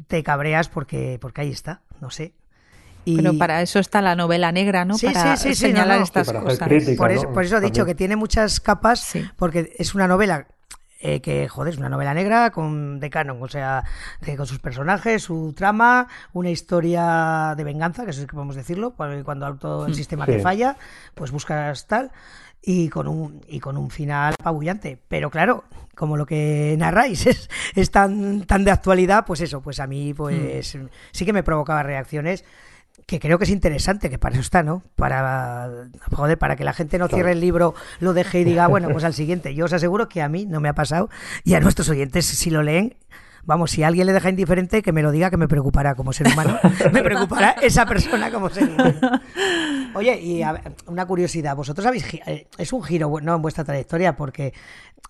te 0.07 0.23
cabreas 0.23 0.69
porque, 0.69 1.19
porque 1.21 1.43
ahí 1.43 1.51
está, 1.51 1.83
no 2.01 2.11
sé. 2.11 2.35
Y... 3.05 3.17
Pero 3.17 3.39
para 3.39 3.63
eso 3.63 3.79
está 3.79 4.03
la 4.03 4.15
novela 4.15 4.53
negra, 4.53 4.85
¿no? 4.85 4.97
para 4.99 5.37
señalar 5.37 6.03
estas 6.03 6.31
cosas. 6.31 6.59
por, 6.97 7.11
eso, 7.45 7.57
he 7.57 7.61
dicho 7.61 7.87
que 7.87 7.95
tiene 7.95 8.17
muchas 8.17 8.61
capas, 8.61 9.15
porque 9.37 9.75
es 9.79 9.95
una 9.95 10.07
novela 10.07 10.47
eh, 11.01 11.21
que, 11.21 11.49
joder, 11.49 11.75
es 11.75 11.79
una 11.79 11.89
novela 11.89 12.13
negra 12.13 12.51
con 12.51 12.99
de 12.99 13.09
canon, 13.09 13.41
o 13.41 13.49
sea, 13.49 13.85
con 14.37 14.47
sus 14.47 14.59
personajes, 14.59 15.23
su 15.23 15.55
trama, 15.57 16.09
una 16.33 16.51
historia 16.51 17.55
de 17.57 17.65
venganza, 17.65 18.05
que 18.05 18.11
eso 18.11 18.21
es 18.23 18.27
que 18.27 18.35
podemos 18.35 18.57
decirlo, 18.57 18.95
cuando 18.97 19.55
todo 19.55 19.87
el 19.87 19.93
mm. 19.93 19.95
sistema 19.95 20.27
te 20.27 20.41
falla, 20.41 20.77
pues 21.15 21.31
buscas 21.31 21.87
tal 21.87 22.11
y 22.63 22.89
con 22.89 23.09
un, 23.09 23.41
y 23.49 23.61
con 23.61 23.77
un 23.77 23.91
final 23.91 24.35
apabullante. 24.39 24.99
Pero 25.09 25.31
claro, 25.31 25.65
como 25.95 26.17
lo 26.17 26.27
que 26.27 26.75
narráis 26.79 27.27
es, 27.27 27.49
es 27.75 27.91
tan, 27.91 28.43
tan 28.43 28.65
de 28.65 28.71
actualidad, 28.71 29.25
pues 29.27 29.41
eso, 29.41 29.61
pues 29.61 29.81
a 29.81 29.87
mí 29.87 30.15
pues 30.15 30.75
hmm. 30.75 30.87
sí 31.13 31.25
que 31.25 31.33
me 31.33 31.43
provocaba 31.43 31.83
reacciones 31.83 32.45
que 33.07 33.21
creo 33.21 33.39
que 33.39 33.45
es 33.45 33.51
interesante, 33.51 34.11
que 34.11 34.19
para 34.19 34.35
eso 34.35 34.43
está, 34.43 34.63
¿no? 34.63 34.83
Para, 34.95 35.89
joder, 36.13 36.37
para 36.37 36.57
que 36.57 36.65
la 36.65 36.75
gente 36.75 36.99
no 36.99 37.09
cierre 37.09 37.33
el 37.33 37.41
libro, 37.41 37.75
lo 38.01 38.13
deje 38.13 38.41
y 38.41 38.45
diga, 38.45 38.67
bueno, 38.67 38.91
pues 38.91 39.03
al 39.03 39.15
siguiente. 39.15 39.55
Yo 39.55 39.65
os 39.65 39.73
aseguro 39.73 40.11
que 40.11 40.21
a 40.21 40.29
mí 40.29 40.45
no 40.45 40.61
me 40.61 40.69
ha 40.69 40.75
pasado 40.75 41.09
y 41.43 41.55
a 41.55 41.61
nuestros 41.61 41.89
oyentes, 41.89 42.27
si 42.27 42.51
lo 42.51 42.63
leen, 42.63 42.97
vamos, 43.49 43.71
si 43.71 43.83
alguien 43.83 44.07
le 44.07 44.13
deja 44.13 44.29
indiferente, 44.29 44.83
que 44.83 44.93
me 44.93 45.03
lo 45.03 45.11
diga, 45.11 45.31
que 45.31 45.39
me 45.39 45.49
preocupará 45.49 45.95
como 45.95 46.13
ser 46.13 46.29
humano. 46.29 46.59
me 46.93 47.03
preocupará 47.03 47.57
esa 47.63 47.87
persona 47.87 48.31
como 48.31 48.51
ser 48.51 48.69
humano. 48.69 49.21
Oye, 49.95 50.21
y 50.21 50.43
una 50.87 51.07
curiosidad, 51.07 51.57
vosotros 51.57 51.87
habéis, 51.87 52.05
eh, 52.27 52.47
es 52.59 52.73
un 52.75 52.83
giro, 52.83 53.11
no 53.23 53.37
en 53.37 53.41
vuestra 53.41 53.65
trayectoria, 53.65 54.17
porque 54.17 54.53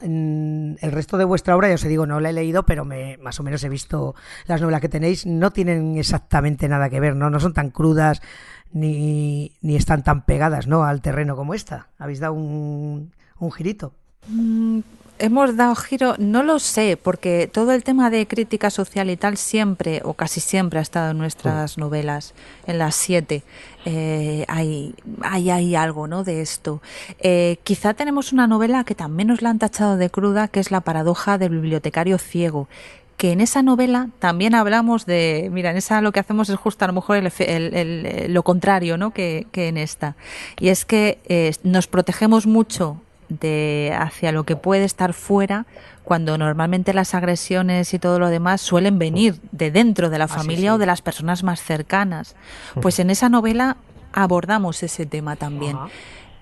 mm, 0.01 0.75
el 0.81 0.93
resto 0.93 1.19
de 1.19 1.25
vuestra 1.25 1.57
obra, 1.57 1.67
ya 1.67 1.75
os 1.75 1.83
digo, 1.83 2.07
no 2.07 2.21
la 2.21 2.31
he 2.31 2.33
leído, 2.33 2.65
pero 2.65 2.85
más 2.85 3.41
o 3.41 3.43
menos 3.43 3.65
he 3.65 3.69
visto 3.69 4.15
las 4.47 4.61
novelas 4.61 4.83
que 4.83 4.89
tenéis, 4.89 5.27
no 5.27 5.51
tienen 5.51 5.99
exactamente 5.99 6.69
nada 6.69 6.89
que 6.89 7.01
ver, 7.01 7.17
¿no? 7.17 7.31
No 7.31 7.41
son 7.41 7.55
tan 7.55 7.71
crudas 7.71 8.23
ni, 8.71 9.51
ni 9.63 9.75
están 9.75 10.05
tan 10.05 10.25
pegadas, 10.25 10.69
¿no? 10.69 10.85
Al 10.85 11.01
terreno 11.01 11.35
como 11.35 11.55
esta. 11.55 11.89
Habéis 11.99 12.21
dado 12.21 12.35
un, 12.35 13.13
un 13.41 13.51
girito. 13.51 13.95
Mm, 14.29 14.79
hemos 15.19 15.57
dado 15.57 15.75
giro, 15.75 16.15
no 16.19 16.43
lo 16.43 16.59
sé, 16.59 16.97
porque 16.97 17.49
todo 17.53 17.73
el 17.73 17.85
tema 17.85 18.11
de 18.11 18.27
crítica 18.27 18.71
social 18.71 19.11
y 19.11 19.17
tal 19.17 19.37
siempre, 19.37 20.01
o 20.05 20.15
casi 20.15 20.41
siempre, 20.41 20.79
ha 20.79 20.83
estado 20.83 21.11
en 21.11 21.19
nuestras 21.19 21.79
novelas, 21.79 22.35
en 22.67 22.79
las 22.79 22.95
siete. 22.95 23.43
Eh, 23.85 24.45
hay, 24.49 24.95
hay, 25.23 25.75
algo 25.75 26.07
¿no? 26.07 26.25
de 26.25 26.41
esto. 26.41 26.83
Eh, 27.21 27.59
quizá 27.65 27.95
tenemos 27.95 28.33
una 28.33 28.47
novela 28.47 28.85
que 28.85 28.95
también 28.95 29.29
nos 29.29 29.43
la 29.43 29.51
han 29.51 29.59
tachado 29.59 29.97
de 29.97 30.11
cruda, 30.11 30.49
que 30.49 30.61
es 30.61 30.71
La 30.71 30.81
paradoja 30.81 31.39
del 31.39 31.51
bibliotecario 31.51 32.19
ciego 32.19 32.69
que 33.17 33.33
en 33.33 33.41
esa 33.41 33.63
novela 33.63 34.11
también 34.21 34.55
hablamos 34.55 35.05
de, 35.05 35.51
mira, 35.53 35.73
en 35.73 35.77
esa 35.77 36.01
lo 36.01 36.13
que 36.13 36.21
hacemos 36.21 36.49
es 36.51 36.57
justo 36.57 36.85
a 36.85 36.89
lo 36.89 36.95
mejor 36.95 37.17
el, 37.17 38.33
lo 38.33 38.43
contrario, 38.45 38.97
¿no? 38.97 39.11
Que, 39.11 39.49
que, 39.51 39.67
en 39.67 39.77
esta. 39.77 40.15
Y 40.61 40.69
es 40.69 40.85
que 40.85 41.19
eh, 41.29 41.53
nos 41.65 41.89
protegemos 41.89 42.47
mucho 42.47 43.03
de 43.29 43.95
hacia 43.99 44.33
lo 44.33 44.45
que 44.45 44.57
puede 44.57 44.85
estar 44.85 45.13
fuera 45.13 45.67
cuando 46.05 46.39
normalmente 46.39 46.95
las 46.95 47.15
agresiones 47.15 47.93
y 47.93 47.99
todo 47.99 48.19
lo 48.19 48.31
demás 48.31 48.61
suelen 48.63 48.99
venir 48.99 49.41
de 49.53 49.71
dentro 49.71 50.09
de 50.09 50.19
la 50.19 50.27
familia 50.27 50.75
o 50.75 50.79
de 50.79 50.87
las 50.87 51.03
personas 51.03 51.43
más 51.43 51.63
cercanas. 51.63 52.35
Pues 52.81 52.99
en 52.99 53.11
esa 53.11 53.29
novela 53.29 53.77
abordamos 54.13 54.83
ese 54.83 55.05
tema 55.05 55.37
también. 55.37 55.77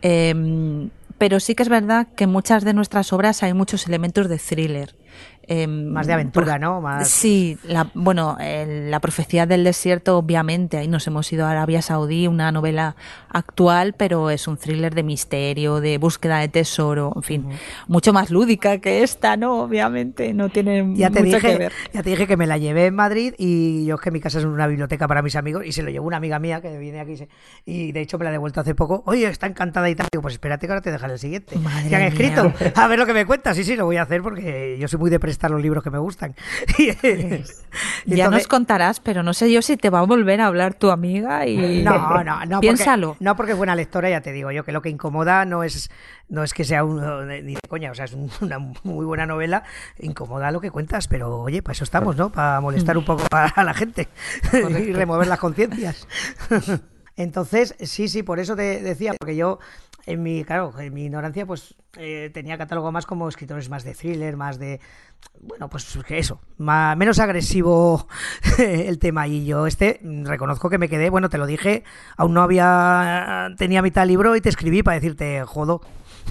Em, 0.03 0.91
pero 1.19 1.41
sí 1.41 1.55
que 1.55 1.65
es 1.65 1.69
verdad 1.69 2.07
que 2.15 2.25
en 2.25 2.31
muchas 2.31 2.65
de 2.65 2.75
nuestras 2.75 3.13
obras 3.13 3.43
hay 3.43 3.55
muchos 3.55 3.87
elementos 3.87 4.29
de 4.29 4.39
thriller. 4.39 4.95
Em, 5.49 5.87
más 5.87 6.07
de 6.07 6.13
aventura, 6.13 6.59
¿no? 6.59 6.81
Más... 6.81 7.09
Sí, 7.09 7.57
la, 7.65 7.89
bueno, 7.95 8.37
la 8.39 9.01
profecía 9.01 9.47
del 9.47 9.65
desierto, 9.65 10.19
obviamente, 10.19 10.79
ahí 10.79 10.89
nos 10.89 11.07
hemos 11.07 11.33
ido 11.33 11.47
a 11.47 11.53
Arabia 11.53 11.83
Saudí, 11.83 12.27
una 12.27 12.51
novela 12.51 12.97
actual, 13.29 13.95
pero 13.97 14.31
es 14.31 14.49
un 14.49 14.57
thriller 14.57 14.95
de 14.95 15.03
misterio, 15.03 15.81
de 15.81 15.99
búsqueda 15.99 16.39
de 16.39 16.49
tesoro, 16.49 17.13
en 17.15 17.23
fin, 17.23 17.49
mucho 17.87 18.13
más 18.13 18.31
lúdica 18.31 18.79
que 18.79 19.03
esta, 19.03 19.37
¿no? 19.37 19.63
Obviamente, 19.63 20.35
no 20.35 20.49
tiene 20.49 20.95
ya 20.95 21.11
te 21.11 21.23
dije, 21.23 21.41
que 21.41 21.59
ver. 21.59 21.73
Ya 21.93 22.03
te 22.03 22.11
dije 22.11 22.27
que 22.27 22.37
me 22.37 22.47
la 22.47 22.59
llevé 22.59 22.87
en 22.87 22.95
Madrid 22.95 23.35
y 23.39 23.87
yo 23.87 23.97
es 23.97 24.01
que 24.01 24.11
mi 24.11 24.21
casa 24.21 24.39
es 24.39 24.45
una 24.45 24.67
biblioteca 24.67 25.07
para 25.07 25.23
mis 25.23 25.37
amigos 25.37 25.65
y 25.65 25.73
se 25.73 25.83
lo 25.83 25.91
llevó 25.91 26.07
una 26.07 26.17
amiga 26.17 26.39
mía 26.39 26.61
que 26.61 26.77
viene 26.79 27.01
aquí 27.01 27.17
y 27.65 27.93
de 27.93 28.01
hecho 28.01 28.19
me 28.19 28.25
la 28.25 28.31
he 28.31 28.33
devuelto 28.33 28.61
hace 28.61 28.75
poco. 28.75 29.03
Oye, 29.07 29.27
está 29.29 29.47
encantada 29.47 29.89
y 29.89 29.95
tal. 29.95 30.09
Digo, 30.11 30.23
pues 30.23 30.35
espérate 30.35 30.67
que 30.67 30.73
ahora 30.73 30.83
te 30.83 30.91
dejaré 30.91 31.15
el 31.15 31.19
siguiente. 31.19 31.57
Madre 31.59 31.89
que 31.89 31.97
han 31.97 32.03
escrito. 32.03 32.53
A 32.75 32.89
ver 32.89 32.99
lo 32.99 33.07
que 33.07 33.15
me 33.15 33.27
cuentas. 33.27 33.57
Sí, 33.57 33.65
sí, 33.65 33.77
lo 33.77 33.85
voy 33.85 33.97
a 33.97 34.03
hacer 34.03 34.23
porque 34.23 34.77
yo 34.79 34.89
soy 34.89 34.99
muy 34.99 35.11
de 35.11 35.21
prestar 35.37 35.51
los 35.51 35.61
libros 35.61 35.85
que 35.85 35.91
me 35.91 35.99
gustan. 35.99 36.35
ya 38.07 38.31
nos 38.31 38.47
contarás, 38.47 39.01
pero 39.01 39.23
no 39.23 39.35
sé 39.35 39.53
yo 39.53 39.61
si 39.61 39.77
te 39.77 39.91
va 39.91 39.99
a 39.99 40.03
volver 40.03 40.41
a 40.41 40.47
hablar 40.47 40.73
tu 40.73 40.91
amiga 40.91 41.47
y 41.47 41.83
no, 41.83 42.25
no, 42.25 42.47
no, 42.47 42.61
piénsalo. 42.63 43.17
no 43.21 43.37
porque 43.37 43.53
es 43.53 43.59
buena 43.59 43.77
lectora, 43.77 44.09
ya 44.09 44.23
te 44.23 44.33
digo 44.33 44.51
yo 44.51 44.65
que 44.65 44.73
lo 44.73 44.81
que 44.81 44.89
incomoda 44.89 45.45
no 45.45 45.63
es 45.63 45.91
no 46.31 46.43
es 46.43 46.55
que 46.55 46.65
sea 46.65 46.85
un, 46.85 47.29
ni 47.29 47.55
de 47.55 47.61
coña, 47.69 47.91
o 47.91 47.95
sea, 47.95 48.07
es 48.07 48.15
una 48.41 48.59
muy 48.83 49.05
buena 49.05 49.27
novela, 49.27 49.63
incomoda 49.99 50.51
lo 50.51 50.61
que 50.61 50.71
cuentas, 50.71 51.07
pero 51.07 51.43
oye, 51.43 51.63
para 51.63 51.73
eso 51.73 51.85
estamos, 51.85 52.17
¿no? 52.17 52.33
Para 52.33 52.63
molestar 52.63 52.97
un 52.97 53.05
poco 53.05 53.25
a 53.31 53.63
la 53.63 53.75
gente 53.75 54.09
y 54.55 54.93
remover 54.95 55.27
las 55.27 55.39
conciencias. 55.39 56.09
Entonces, 57.17 57.75
sí, 57.81 58.09
sí, 58.09 58.23
por 58.23 58.39
eso 58.39 58.57
te 58.57 58.81
decía, 58.81 59.15
porque 59.19 59.37
yo 59.37 59.59
en 60.07 60.23
mi, 60.23 60.45
claro, 60.45 60.73
en 60.79 60.95
mi 60.95 61.05
ignorancia, 61.05 61.45
pues 61.45 61.75
eh, 61.97 62.31
tenía 62.33 62.57
catálogo 62.57 62.93
más 62.93 63.07
como 63.07 63.29
escritores 63.29 63.69
más 63.69 63.83
de 63.83 63.95
thriller, 63.95 64.37
más 64.37 64.59
de, 64.59 64.81
bueno, 65.41 65.69
pues 65.69 65.99
eso, 66.09 66.41
más, 66.59 66.97
menos 66.97 67.19
agresivo 67.19 68.07
el 68.59 68.99
tema. 68.99 69.27
Y 69.27 69.45
yo 69.45 69.67
este 69.67 70.01
reconozco 70.03 70.71
que 70.71 70.79
me 70.79 70.89
quedé, 70.89 71.11
bueno, 71.11 71.29
te 71.29 71.39
lo 71.39 71.47
dije, 71.47 71.83
aún 72.17 72.35
no 72.35 72.43
había, 72.43 73.53
tenía 73.59 73.83
mitad 73.83 74.07
libro 74.07 74.37
y 74.37 74.41
te 74.41 74.49
escribí 74.49 74.83
para 74.83 74.95
decirte, 74.95 75.43
jodo, 75.45 75.81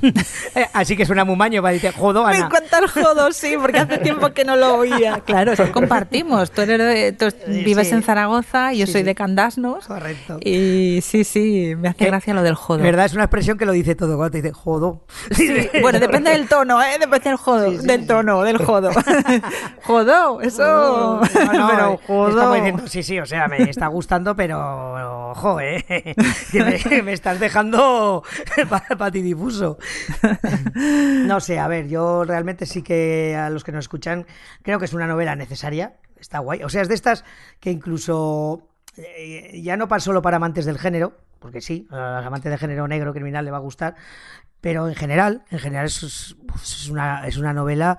así 0.73 0.95
que 0.95 1.05
suena 1.05 1.25
muy 1.25 1.35
maño 1.35 1.61
para 1.61 1.73
decir 1.73 1.91
jodo, 1.91 2.25
Ana. 2.25 2.39
Me 2.39 2.45
encanta 2.45 2.79
el 2.79 2.87
jodo, 2.87 3.31
sí, 3.31 3.55
porque 3.59 3.79
hace 3.79 3.97
tiempo 3.99 4.31
que 4.31 4.45
no 4.45 4.55
lo 4.55 4.77
oía. 4.77 5.21
Claro, 5.25 5.53
eso 5.53 5.71
compartimos. 5.71 6.51
Tú, 6.51 6.61
eres 6.61 7.15
vives 7.47 7.91
en 7.91 8.03
Zaragoza, 8.03 8.73
yo 8.73 8.85
soy 8.85 9.03
de 9.03 9.15
Candasnos. 9.15 9.87
Correcto. 9.87 10.37
Y 10.41 10.99
sí, 11.01 11.23
sí, 11.23 11.73
me 11.77 11.89
hace 11.89 12.03
eh, 12.03 12.07
gracia 12.07 12.33
lo 12.33 12.43
del 12.43 12.55
jodo. 12.55 12.83
verdad, 12.83 13.05
es 13.05 13.13
una 13.13 13.23
expresión 13.23 13.57
que 13.57 13.65
lo 13.65 13.71
dice 13.71 13.95
todo 13.95 14.17
cuando 14.17 14.31
te 14.31 14.41
dice 14.41 14.53
jodo. 14.53 15.01
bueno, 15.81 15.99
depende 15.99 16.31
del 16.31 16.47
tono, 16.47 16.81
¿eh? 16.81 16.97
Depende 16.99 17.29
del 17.29 17.37
jodo, 17.37 17.71
del 17.71 18.07
tono, 18.07 18.43
del 18.43 18.57
jodo. 18.57 18.91
jodo, 19.83 20.41
eso. 20.41 20.63
No, 20.63 21.21
no, 21.53 21.67
pero 21.69 21.99
jodo. 22.05 22.53
Diciendo, 22.53 22.83
sí, 22.87 23.03
sí, 23.03 23.19
o 23.19 23.25
sea, 23.25 23.47
me 23.47 23.63
está 23.63 23.87
gustando, 23.87 24.35
pero 24.35 25.31
ojo, 25.31 25.59
¿eh? 25.59 26.15
me, 27.03 27.13
estás 27.13 27.39
dejando 27.39 28.23
patidifuso. 28.97 29.77
no 30.75 31.39
sé, 31.39 31.59
a 31.59 31.67
ver, 31.67 31.87
yo 31.87 32.23
realmente 32.23 32.65
sí 32.65 32.81
que 32.81 33.35
a 33.35 33.49
los 33.49 33.63
que 33.63 33.71
nos 33.71 33.85
escuchan 33.85 34.25
creo 34.61 34.79
que 34.79 34.85
es 34.85 34.93
una 34.93 35.07
novela 35.07 35.35
necesaria, 35.35 35.95
está 36.19 36.39
guay. 36.39 36.63
O 36.63 36.69
sea, 36.69 36.81
es 36.81 36.87
de 36.87 36.95
estas 36.95 37.23
que 37.59 37.71
incluso 37.71 38.69
eh, 38.97 39.61
ya 39.61 39.77
no 39.77 39.87
para 39.87 39.99
solo 39.99 40.21
para 40.21 40.37
amantes 40.37 40.65
del 40.65 40.79
género, 40.79 41.13
porque 41.39 41.61
sí, 41.61 41.87
a 41.91 42.17
los 42.17 42.25
amantes 42.25 42.49
del 42.49 42.59
género 42.59 42.87
negro 42.87 43.13
criminal 43.13 43.45
le 43.45 43.51
va 43.51 43.57
a 43.57 43.61
gustar, 43.61 43.95
pero 44.61 44.87
en 44.87 44.95
general, 44.95 45.43
en 45.51 45.59
general 45.59 45.85
es, 45.85 46.35
pues, 46.47 46.89
una, 46.89 47.27
es 47.27 47.37
una 47.37 47.53
novela, 47.53 47.97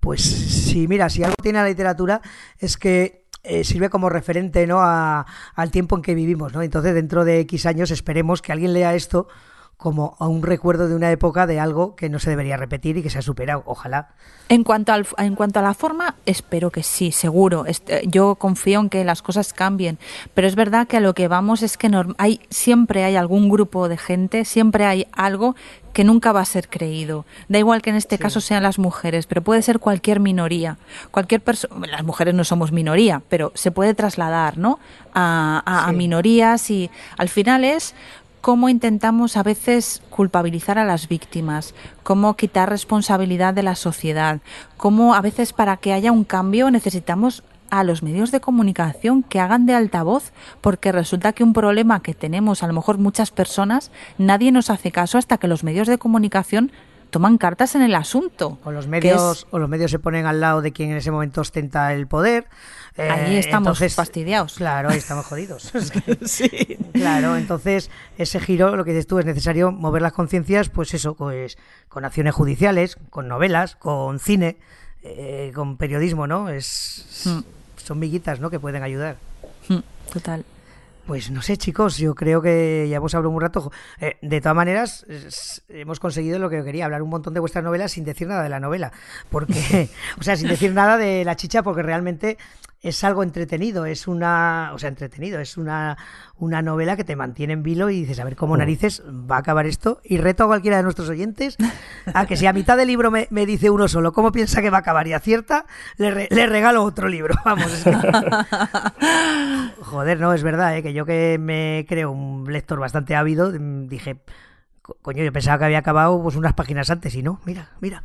pues 0.00 0.22
sí, 0.22 0.86
mira, 0.86 1.08
si 1.08 1.24
algo 1.24 1.36
tiene 1.42 1.58
la 1.58 1.66
literatura 1.66 2.20
es 2.58 2.76
que 2.76 3.26
eh, 3.42 3.64
sirve 3.64 3.90
como 3.90 4.08
referente 4.08 4.66
¿no? 4.66 4.80
al 4.82 5.70
tiempo 5.70 5.96
en 5.96 6.02
que 6.02 6.14
vivimos, 6.14 6.52
¿no? 6.52 6.62
Entonces, 6.62 6.94
dentro 6.94 7.24
de 7.24 7.40
X 7.40 7.66
años 7.66 7.90
esperemos 7.90 8.42
que 8.42 8.52
alguien 8.52 8.72
lea 8.72 8.94
esto 8.94 9.28
como 9.76 10.16
a 10.20 10.26
un 10.26 10.42
recuerdo 10.42 10.88
de 10.88 10.94
una 10.94 11.10
época 11.10 11.46
de 11.46 11.60
algo 11.60 11.96
que 11.96 12.08
no 12.08 12.18
se 12.18 12.30
debería 12.30 12.56
repetir 12.56 12.96
y 12.96 13.02
que 13.02 13.10
se 13.10 13.18
ha 13.18 13.22
superado. 13.22 13.62
Ojalá. 13.66 14.08
En 14.48 14.64
cuanto, 14.64 14.92
al, 14.92 15.06
en 15.18 15.34
cuanto 15.34 15.58
a 15.58 15.62
la 15.62 15.74
forma, 15.74 16.14
espero 16.24 16.70
que 16.70 16.82
sí, 16.82 17.12
seguro. 17.12 17.66
Este, 17.66 18.02
yo 18.06 18.36
confío 18.36 18.80
en 18.80 18.88
que 18.88 19.04
las 19.04 19.20
cosas 19.20 19.52
cambien. 19.52 19.98
Pero 20.32 20.46
es 20.46 20.54
verdad 20.54 20.86
que 20.86 20.96
a 20.96 21.00
lo 21.00 21.14
que 21.14 21.28
vamos 21.28 21.62
es 21.62 21.76
que 21.76 21.90
hay, 22.16 22.40
siempre 22.48 23.04
hay 23.04 23.16
algún 23.16 23.50
grupo 23.50 23.88
de 23.88 23.98
gente, 23.98 24.46
siempre 24.46 24.86
hay 24.86 25.06
algo 25.12 25.56
que 25.92 26.04
nunca 26.04 26.32
va 26.32 26.40
a 26.40 26.46
ser 26.46 26.68
creído. 26.68 27.26
Da 27.48 27.58
igual 27.58 27.82
que 27.82 27.90
en 27.90 27.96
este 27.96 28.18
caso 28.18 28.40
sean 28.40 28.62
las 28.62 28.78
mujeres, 28.78 29.26
pero 29.26 29.42
puede 29.42 29.62
ser 29.62 29.78
cualquier 29.78 30.20
minoría. 30.20 30.78
Cualquier 31.10 31.40
persona, 31.40 31.86
las 31.86 32.04
mujeres 32.04 32.34
no 32.34 32.44
somos 32.44 32.70
minoría, 32.70 33.22
pero 33.28 33.50
se 33.54 33.70
puede 33.70 33.94
trasladar, 33.94 34.58
¿no? 34.58 34.78
a 35.18 35.90
minorías 35.94 36.70
y 36.70 36.90
al 37.16 37.30
final 37.30 37.64
es 37.64 37.94
cómo 38.40 38.68
intentamos 38.68 39.36
a 39.36 39.42
veces 39.42 40.02
culpabilizar 40.10 40.78
a 40.78 40.84
las 40.84 41.08
víctimas, 41.08 41.74
cómo 42.02 42.36
quitar 42.36 42.68
responsabilidad 42.70 43.54
de 43.54 43.62
la 43.62 43.74
sociedad, 43.74 44.40
cómo 44.76 45.14
a 45.14 45.20
veces 45.20 45.52
para 45.52 45.76
que 45.76 45.92
haya 45.92 46.12
un 46.12 46.24
cambio 46.24 46.70
necesitamos 46.70 47.42
a 47.70 47.84
los 47.84 48.02
medios 48.02 48.30
de 48.30 48.40
comunicación 48.40 49.22
que 49.22 49.40
hagan 49.40 49.66
de 49.66 49.74
altavoz, 49.74 50.32
porque 50.60 50.92
resulta 50.92 51.32
que 51.32 51.44
un 51.44 51.52
problema 51.52 52.00
que 52.00 52.14
tenemos 52.14 52.62
a 52.62 52.66
lo 52.66 52.72
mejor 52.72 52.98
muchas 52.98 53.30
personas, 53.30 53.90
nadie 54.18 54.52
nos 54.52 54.70
hace 54.70 54.92
caso 54.92 55.18
hasta 55.18 55.38
que 55.38 55.48
los 55.48 55.64
medios 55.64 55.88
de 55.88 55.98
comunicación 55.98 56.70
toman 57.10 57.38
cartas 57.38 57.74
en 57.74 57.82
el 57.82 57.94
asunto. 57.94 58.58
O 58.64 58.72
los 58.72 58.86
medios, 58.86 59.46
o 59.50 59.58
los 59.58 59.68
medios 59.68 59.90
se 59.90 59.98
ponen 59.98 60.26
al 60.26 60.40
lado 60.40 60.62
de 60.62 60.72
quien 60.72 60.90
en 60.90 60.96
ese 60.96 61.10
momento 61.10 61.40
ostenta 61.40 61.92
el 61.92 62.06
poder. 62.06 62.46
Ahí 62.96 63.36
eh, 63.36 63.38
estamos 63.38 63.78
fastidiados. 63.94 64.54
Claro, 64.54 64.88
ahí 64.88 64.98
estamos 64.98 65.26
jodidos. 65.26 65.72
sí. 66.24 66.78
Claro, 66.92 67.36
entonces 67.36 67.90
ese 68.18 68.40
giro, 68.40 68.76
lo 68.76 68.84
que 68.84 68.92
dices 68.92 69.06
tú, 69.06 69.18
es 69.18 69.26
necesario 69.26 69.72
mover 69.72 70.02
las 70.02 70.12
conciencias, 70.12 70.68
pues 70.68 70.94
eso, 70.94 71.14
pues 71.14 71.58
con 71.88 72.04
acciones 72.04 72.34
judiciales, 72.34 72.96
con 73.10 73.28
novelas, 73.28 73.76
con 73.76 74.18
cine, 74.18 74.56
eh, 75.02 75.52
con 75.54 75.76
periodismo, 75.76 76.26
¿no? 76.26 76.48
Es, 76.48 77.24
hmm. 77.24 77.40
Son 77.76 77.98
miguitas, 77.98 78.40
¿no? 78.40 78.50
Que 78.50 78.58
pueden 78.58 78.82
ayudar. 78.82 79.16
Hmm, 79.68 79.80
total. 80.12 80.44
Pues 81.06 81.30
no 81.30 81.40
sé, 81.40 81.56
chicos, 81.56 81.98
yo 81.98 82.16
creo 82.16 82.42
que 82.42 82.88
ya 82.90 82.96
hemos 82.96 83.14
hablado 83.14 83.30
un 83.30 83.40
rato. 83.40 83.70
Eh, 84.00 84.16
de 84.22 84.40
todas 84.40 84.56
maneras, 84.56 85.06
hemos 85.68 86.00
conseguido 86.00 86.40
lo 86.40 86.50
que 86.50 86.64
quería, 86.64 86.84
hablar 86.84 87.00
un 87.00 87.10
montón 87.10 87.32
de 87.32 87.38
vuestras 87.38 87.62
novelas 87.62 87.92
sin 87.92 88.04
decir 88.04 88.26
nada 88.26 88.42
de 88.42 88.48
la 88.48 88.58
novela. 88.58 88.92
Porque, 89.30 89.88
o 90.18 90.24
sea, 90.24 90.34
sin 90.34 90.48
decir 90.48 90.72
nada 90.72 90.96
de 90.96 91.24
la 91.24 91.36
chicha, 91.36 91.62
porque 91.62 91.82
realmente 91.82 92.38
es 92.82 93.02
algo 93.04 93.22
entretenido, 93.22 93.84
es 93.86 94.06
una, 94.06 94.70
o 94.74 94.78
sea, 94.78 94.88
entretenido, 94.88 95.40
es 95.40 95.56
una, 95.56 95.96
una 96.36 96.62
novela 96.62 96.94
que 96.96 97.04
te 97.04 97.16
mantiene 97.16 97.54
en 97.54 97.62
vilo 97.62 97.90
y 97.90 98.00
dices, 98.00 98.20
a 98.20 98.24
ver 98.24 98.36
cómo 98.36 98.54
Mm. 98.54 98.58
narices 98.58 99.02
va 99.08 99.36
a 99.36 99.38
acabar 99.40 99.66
esto. 99.66 100.00
Y 100.04 100.18
reto 100.18 100.44
a 100.44 100.46
cualquiera 100.46 100.76
de 100.76 100.82
nuestros 100.84 101.08
oyentes 101.08 101.56
a 102.14 102.26
que 102.26 102.36
si 102.36 102.46
a 102.46 102.52
mitad 102.52 102.76
del 102.76 102.86
libro 102.88 103.10
me, 103.10 103.26
me 103.30 103.44
dice 103.46 103.70
uno 103.70 103.88
solo 103.88 104.12
cómo 104.12 104.30
piensa 104.30 104.62
que 104.62 104.70
va 104.70 104.76
a 104.78 104.80
acabar 104.80 105.06
y 105.08 105.14
acierta, 105.14 105.66
le, 105.96 106.10
re- 106.12 106.28
le 106.30 106.46
regalo 106.46 106.84
otro 106.84 107.08
libro. 107.08 107.34
Vamos, 107.44 107.72
es 107.72 107.82
que- 107.84 107.96
Joder, 109.82 110.20
no, 110.20 110.32
es 110.32 110.42
verdad, 110.42 110.76
¿eh? 110.76 110.82
que 110.82 110.92
yo 110.92 111.04
que 111.06 111.38
me 111.40 111.84
creo 111.88 112.10
un 112.10 112.50
lector 112.52 112.78
bastante 112.78 113.14
ávido, 113.16 113.52
dije, 113.52 114.18
co- 114.82 114.96
coño, 115.02 115.24
yo 115.24 115.32
pensaba 115.32 115.58
que 115.58 115.64
había 115.64 115.78
acabado 115.78 116.22
pues 116.22 116.36
unas 116.36 116.54
páginas 116.54 116.90
antes 116.90 117.14
y 117.14 117.22
no, 117.22 117.40
mira, 117.44 117.70
mira. 117.80 118.02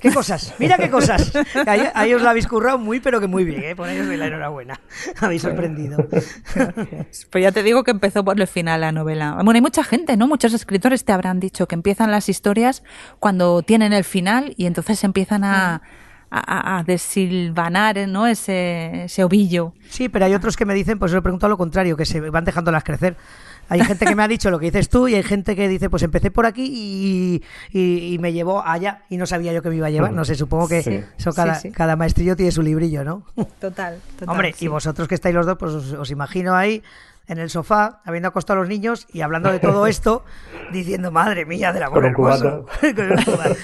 ¿Qué 0.00 0.12
cosas? 0.12 0.54
Mira 0.58 0.76
qué 0.78 0.90
cosas. 0.90 1.32
Ahí, 1.66 1.82
ahí 1.94 2.14
os 2.14 2.22
lo 2.22 2.28
habéis 2.30 2.46
currado 2.46 2.78
muy, 2.78 3.00
pero 3.00 3.20
que 3.20 3.26
muy 3.26 3.44
bien, 3.44 3.62
¿eh? 3.62 3.76
Por 3.76 3.88
ahí 3.88 3.98
os 3.98 4.06
doy 4.06 4.16
la 4.16 4.26
enhorabuena. 4.26 4.80
Habéis 5.20 5.42
sorprendido. 5.42 5.98
Pues 7.30 7.42
ya 7.42 7.52
te 7.52 7.62
digo 7.62 7.84
que 7.84 7.90
empezó 7.90 8.24
por 8.24 8.40
el 8.40 8.46
final 8.46 8.80
la 8.80 8.92
novela. 8.92 9.34
Bueno, 9.34 9.52
hay 9.52 9.60
mucha 9.60 9.84
gente, 9.84 10.16
¿no? 10.16 10.26
Muchos 10.26 10.52
escritores 10.52 11.04
te 11.04 11.12
habrán 11.12 11.38
dicho 11.40 11.66
que 11.66 11.74
empiezan 11.74 12.10
las 12.10 12.28
historias 12.28 12.82
cuando 13.18 13.62
tienen 13.62 13.92
el 13.92 14.04
final 14.04 14.54
y 14.56 14.66
entonces 14.66 15.02
empiezan 15.04 15.44
a, 15.44 15.82
a, 16.30 16.78
a 16.78 16.82
desilvanar, 16.84 18.08
¿no? 18.08 18.26
Ese, 18.26 19.04
ese 19.04 19.24
ovillo. 19.24 19.74
Sí, 19.88 20.08
pero 20.08 20.24
hay 20.24 20.34
otros 20.34 20.56
que 20.56 20.64
me 20.64 20.74
dicen, 20.74 20.98
pues 20.98 21.12
yo 21.12 21.18
he 21.18 21.22
preguntado 21.22 21.50
lo 21.50 21.58
contrario, 21.58 21.96
que 21.96 22.06
se 22.06 22.20
van 22.20 22.44
dejándolas 22.44 22.84
crecer. 22.84 23.16
Hay 23.70 23.82
gente 23.84 24.04
que 24.04 24.14
me 24.14 24.22
ha 24.22 24.28
dicho 24.28 24.50
lo 24.50 24.58
que 24.58 24.66
dices 24.66 24.88
tú 24.90 25.08
y 25.08 25.14
hay 25.14 25.22
gente 25.22 25.56
que 25.56 25.68
dice, 25.68 25.88
pues 25.88 26.02
empecé 26.02 26.30
por 26.30 26.44
aquí 26.44 26.64
y, 26.70 27.42
y- 27.70 28.14
y 28.14 28.18
me 28.18 28.32
llevó 28.32 28.62
allá 28.66 29.04
y 29.08 29.16
no 29.16 29.24
sabía 29.26 29.52
yo 29.52 29.62
que 29.62 29.70
me 29.70 29.76
iba 29.76 29.86
a 29.86 29.90
llevar. 29.90 30.12
No 30.12 30.24
sé, 30.24 30.34
supongo 30.34 30.68
que 30.68 30.82
Sí. 30.82 31.00
eso 31.18 31.32
cada, 31.32 31.54
Sí, 31.54 31.68
sí. 31.68 31.72
cada 31.74 31.96
maestrillo 31.96 32.36
tiene 32.36 32.52
su 32.52 32.62
librillo, 32.62 33.04
¿no? 33.04 33.24
Total, 33.60 33.98
Hombre, 34.26 34.54
y 34.58 34.66
vosotros 34.68 35.08
que 35.08 35.14
estáis 35.14 35.34
los 35.34 35.46
dos, 35.46 35.56
pues 35.56 35.72
os, 35.72 35.92
os 35.92 36.10
imagino 36.10 36.54
ahí 36.54 36.82
en 37.28 37.38
el 37.38 37.48
sofá, 37.48 38.00
habiendo 38.04 38.28
acostado 38.28 38.58
a 38.58 38.62
los 38.62 38.68
niños 38.68 39.06
y 39.12 39.20
hablando 39.20 39.52
de 39.52 39.60
todo 39.60 39.86
esto, 39.86 40.24
diciendo, 40.72 41.12
madre 41.12 41.46
mía, 41.46 41.72
del 41.72 41.84
amor 41.84 42.12
Con 42.12 42.24
un 42.24 42.32
hermoso". 42.32 42.66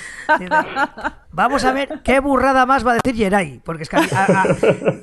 Vamos 1.32 1.64
a 1.64 1.72
ver 1.72 2.00
qué 2.02 2.20
burrada 2.20 2.64
más 2.64 2.86
va 2.86 2.92
a 2.92 2.94
decir 2.94 3.14
Jerai, 3.16 3.60
porque 3.64 3.82
es 3.82 3.88
que, 3.88 3.96
a- 3.96 4.00
a- 4.12 4.56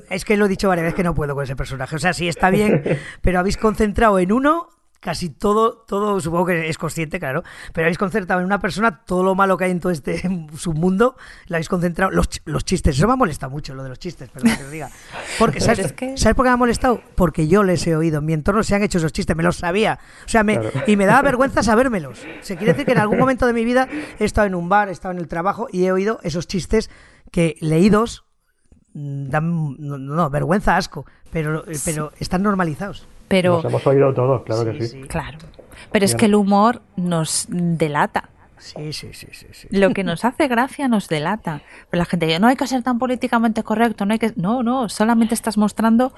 es 0.09 0.25
que 0.25 0.37
lo 0.37 0.45
he 0.45 0.49
dicho 0.49 0.67
varias 0.67 0.85
veces 0.85 0.95
que 0.95 1.03
no 1.03 1.13
puedo 1.13 1.35
con 1.35 1.43
ese 1.43 1.55
personaje. 1.55 1.95
O 1.95 1.99
sea, 1.99 2.13
sí 2.13 2.27
está 2.27 2.49
bien, 2.49 2.83
pero 3.21 3.39
habéis 3.39 3.57
concentrado 3.57 4.17
en 4.19 4.31
uno 4.31 4.69
casi 5.03 5.29
todo, 5.29 5.83
todo, 5.85 6.19
supongo 6.21 6.45
que 6.45 6.69
es 6.69 6.77
consciente, 6.77 7.19
claro, 7.19 7.43
pero 7.73 7.85
habéis 7.85 7.97
concentrado 7.97 8.39
en 8.39 8.45
una 8.45 8.59
persona 8.59 9.03
todo 9.03 9.21
lo 9.21 9.35
malo 9.35 9.57
que 9.57 9.65
hay 9.65 9.71
en 9.71 9.79
todo 9.81 9.91
este 9.91 10.21
submundo, 10.57 11.17
lo 11.47 11.55
habéis 11.57 11.67
concentrado, 11.67 12.11
los, 12.11 12.29
los 12.45 12.63
chistes, 12.63 12.97
eso 12.97 13.05
me 13.07 13.13
ha 13.13 13.17
molestado 13.17 13.49
mucho, 13.51 13.73
lo 13.75 13.83
de 13.83 13.89
los 13.89 13.99
chistes, 13.99 14.29
perdón 14.29 14.55
que 14.55 14.63
os 14.63 14.71
diga. 14.71 14.89
Porque, 15.39 15.59
¿sabes, 15.59 15.79
es 15.79 15.91
que- 15.93 16.17
¿sabes 16.17 16.35
por 16.35 16.45
qué 16.45 16.49
me 16.49 16.53
ha 16.53 16.57
molestado? 16.57 17.01
Porque 17.15 17.47
yo 17.47 17.63
les 17.63 17.85
he 17.85 17.95
oído, 17.95 18.19
en 18.19 18.25
mi 18.25 18.33
entorno 18.33 18.63
se 18.63 18.75
han 18.75 18.83
hecho 18.83 18.97
esos 18.97 19.11
chistes, 19.11 19.35
me 19.35 19.43
los 19.43 19.57
sabía, 19.57 19.99
o 20.25 20.29
sea, 20.29 20.43
me, 20.43 20.57
Claro. 20.59 20.81
y 20.87 20.95
me 20.95 21.05
daba 21.05 21.21
vergüenza 21.33 21.63
sabérmelos. 21.63 22.19
Se 22.41 22.55
quiere 22.55 22.73
decir 22.73 22.85
que 22.85 22.93
en 22.93 22.99
algún 22.99 23.17
momento 23.19 23.45
de 23.45 23.53
mi 23.53 23.65
vida 23.65 23.87
he 24.19 24.23
estado 24.25 24.47
en 24.47 24.55
un 24.55 24.69
bar, 24.69 24.87
he 24.89 24.91
estado 24.93 25.11
en 25.13 25.17
el 25.19 25.27
trabajo 25.27 25.67
y 25.71 25.83
he 25.85 25.91
oído 25.91 26.19
esos 26.23 26.47
chistes 26.47 26.89
que 27.31 27.55
leídos 27.59 28.23
mm, 28.93 29.29
dan, 29.29 29.75
no, 29.79 29.97
no, 29.97 30.29
vergüenza, 30.29 30.77
asco, 30.77 31.05
pero, 31.31 31.65
pero 31.83 32.11
están 32.19 32.41
normalizados. 32.43 33.07
Pero, 33.33 33.53
Nos 33.55 33.65
hemos 33.65 33.87
oído 33.87 34.13
todos, 34.13 34.43
claro 34.43 34.71
que 34.77 34.85
sí. 34.87 35.01
claro. 35.01 35.39
Pero 35.91 36.05
es 36.05 36.13
que 36.13 36.25
el 36.27 36.35
humor 36.35 36.83
nos 36.95 37.47
delata. 37.49 38.29
Sí, 38.59 38.93
sí, 38.93 39.09
sí, 39.13 39.27
sí, 39.31 39.47
sí. 39.51 39.67
Lo 39.71 39.89
que 39.89 40.03
nos 40.03 40.23
hace 40.23 40.47
gracia 40.47 40.87
nos 40.87 41.07
delata. 41.07 41.61
Pero 41.89 41.97
la 41.99 42.05
gente 42.05 42.27
dice, 42.27 42.39
no 42.39 42.45
hay 42.47 42.55
que 42.55 42.67
ser 42.67 42.83
tan 42.83 42.99
políticamente 42.99 43.63
correcto, 43.63 44.05
no 44.05 44.13
hay 44.13 44.19
que... 44.19 44.33
No, 44.35 44.61
no, 44.61 44.87
solamente 44.87 45.33
estás 45.33 45.57
mostrando 45.57 46.13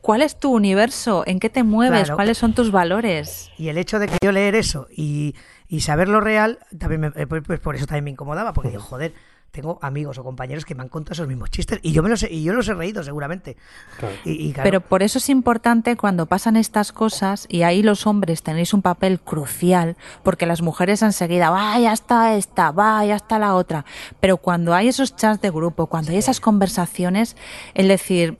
cuál 0.00 0.22
es 0.22 0.38
tu 0.38 0.52
universo, 0.54 1.22
en 1.26 1.38
qué 1.38 1.50
te 1.50 1.62
mueves, 1.64 2.00
Claro. 2.04 2.16
cuáles 2.16 2.38
son 2.38 2.54
tus 2.54 2.70
valores. 2.72 3.50
Y 3.58 3.68
el 3.68 3.76
hecho 3.76 3.98
de 3.98 4.06
que 4.08 4.16
yo 4.24 4.32
leer 4.32 4.54
eso 4.54 4.88
y, 4.90 5.34
y 5.68 5.80
saber 5.82 6.08
lo 6.08 6.20
real, 6.22 6.58
también 6.78 7.00
me- 7.02 7.12
eh, 7.14 7.26
pues, 7.26 7.42
pues 7.46 7.60
por 7.60 7.76
eso 7.76 7.84
también 7.86 8.04
me 8.04 8.10
incomodaba, 8.10 8.54
porque 8.54 8.70
digo, 8.70 8.82
joder, 8.82 9.12
tengo 9.54 9.78
amigos 9.82 10.18
o 10.18 10.24
compañeros 10.24 10.64
que 10.64 10.74
me 10.74 10.82
han 10.82 10.88
contado 10.88 11.12
esos 11.12 11.28
mismos 11.28 11.48
chistes 11.48 11.78
y 11.80 11.92
yo 11.92 12.02
me 12.02 12.08
los 12.08 12.24
he, 12.24 12.32
y 12.32 12.42
yo 12.42 12.52
los 12.52 12.68
he 12.68 12.74
reído 12.74 13.04
seguramente. 13.04 13.56
Claro. 13.98 14.14
Y, 14.24 14.48
y 14.48 14.52
claro, 14.52 14.68
Pero 14.68 14.80
por 14.80 15.04
eso 15.04 15.18
es 15.18 15.28
importante 15.28 15.96
cuando 15.96 16.26
pasan 16.26 16.56
estas 16.56 16.92
cosas, 16.92 17.46
y 17.48 17.62
ahí 17.62 17.82
los 17.82 18.06
hombres 18.06 18.42
tenéis 18.42 18.74
un 18.74 18.82
papel 18.82 19.20
crucial, 19.20 19.96
porque 20.24 20.44
las 20.44 20.60
mujeres 20.60 21.02
enseguida, 21.02 21.50
va, 21.50 21.78
ya 21.78 21.92
está 21.92 22.36
esta, 22.36 22.72
va, 22.72 23.04
ya 23.04 23.14
está 23.14 23.38
la 23.38 23.54
otra. 23.54 23.84
Pero 24.18 24.38
cuando 24.38 24.74
hay 24.74 24.88
esos 24.88 25.14
chats 25.14 25.40
de 25.40 25.50
grupo, 25.50 25.86
cuando 25.86 26.10
hay 26.10 26.18
esas 26.18 26.40
conversaciones, 26.40 27.36
el 27.74 27.86
decir, 27.86 28.38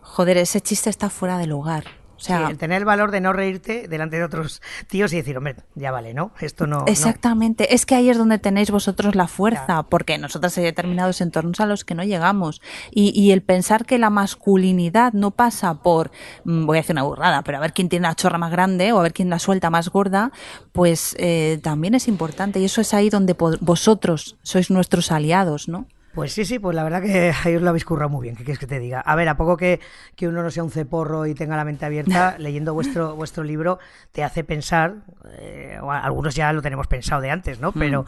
joder, 0.00 0.36
ese 0.38 0.60
chiste 0.60 0.90
está 0.90 1.10
fuera 1.10 1.38
de 1.38 1.46
lugar. 1.46 1.84
O 2.16 2.18
sí, 2.18 2.26
sea, 2.26 2.48
el 2.48 2.58
tener 2.58 2.78
el 2.78 2.84
valor 2.84 3.10
de 3.10 3.20
no 3.20 3.32
reírte 3.32 3.88
delante 3.88 4.16
de 4.16 4.24
otros 4.24 4.62
tíos 4.88 5.12
y 5.12 5.16
decir, 5.16 5.36
hombre, 5.36 5.56
ya 5.74 5.90
vale, 5.90 6.14
¿no? 6.14 6.32
Esto 6.40 6.66
no. 6.66 6.80
no". 6.80 6.84
Exactamente, 6.86 7.74
es 7.74 7.86
que 7.86 7.94
ahí 7.94 8.10
es 8.10 8.18
donde 8.18 8.38
tenéis 8.38 8.70
vosotros 8.70 9.14
la 9.14 9.28
fuerza, 9.28 9.82
porque 9.84 10.18
nosotras 10.18 10.56
hay 10.58 10.64
determinados 10.64 11.20
entornos 11.20 11.60
a 11.60 11.66
los 11.66 11.84
que 11.84 11.94
no 11.94 12.04
llegamos. 12.04 12.62
Y, 12.90 13.18
y 13.18 13.32
el 13.32 13.42
pensar 13.42 13.84
que 13.84 13.98
la 13.98 14.10
masculinidad 14.10 15.12
no 15.12 15.30
pasa 15.30 15.82
por, 15.82 16.10
mm, 16.44 16.66
voy 16.66 16.78
a 16.78 16.80
hacer 16.80 16.94
una 16.94 17.02
burrada, 17.02 17.42
pero 17.42 17.58
a 17.58 17.60
ver 17.60 17.72
quién 17.72 17.88
tiene 17.88 18.08
la 18.08 18.14
chorra 18.14 18.38
más 18.38 18.50
grande 18.50 18.92
o 18.92 18.98
a 18.98 19.02
ver 19.02 19.12
quién 19.12 19.30
la 19.30 19.38
suelta 19.38 19.70
más 19.70 19.88
gorda, 19.88 20.32
pues 20.72 21.14
eh, 21.18 21.58
también 21.62 21.94
es 21.94 22.08
importante. 22.08 22.60
Y 22.60 22.64
eso 22.64 22.80
es 22.80 22.94
ahí 22.94 23.10
donde 23.10 23.36
vosotros 23.60 24.36
sois 24.42 24.70
nuestros 24.70 25.12
aliados, 25.12 25.68
¿no? 25.68 25.86
Pues 26.16 26.32
sí, 26.32 26.46
sí, 26.46 26.58
pues 26.58 26.74
la 26.74 26.82
verdad 26.82 27.02
que 27.02 27.30
ahí 27.44 27.54
os 27.56 27.62
lo 27.62 27.68
habéis 27.68 27.84
currado 27.84 28.08
muy 28.08 28.22
bien, 28.22 28.34
¿qué 28.36 28.42
quieres 28.42 28.58
que 28.58 28.66
te 28.66 28.80
diga? 28.80 29.00
A 29.00 29.14
ver, 29.14 29.28
a 29.28 29.36
poco 29.36 29.56
que, 29.56 29.80
que 30.16 30.26
uno 30.26 30.42
no 30.42 30.50
sea 30.50 30.64
un 30.64 30.70
ceporro 30.70 31.26
y 31.26 31.34
tenga 31.34 31.56
la 31.56 31.64
mente 31.64 31.84
abierta, 31.84 32.36
leyendo 32.38 32.72
vuestro, 32.72 33.14
vuestro 33.14 33.44
libro 33.44 33.78
te 34.12 34.24
hace 34.24 34.42
pensar, 34.42 35.04
eh, 35.38 35.78
algunos 35.88 36.34
ya 36.34 36.52
lo 36.54 36.62
tenemos 36.62 36.86
pensado 36.86 37.20
de 37.20 37.30
antes, 37.30 37.60
¿no? 37.60 37.70
Pero, 37.72 38.06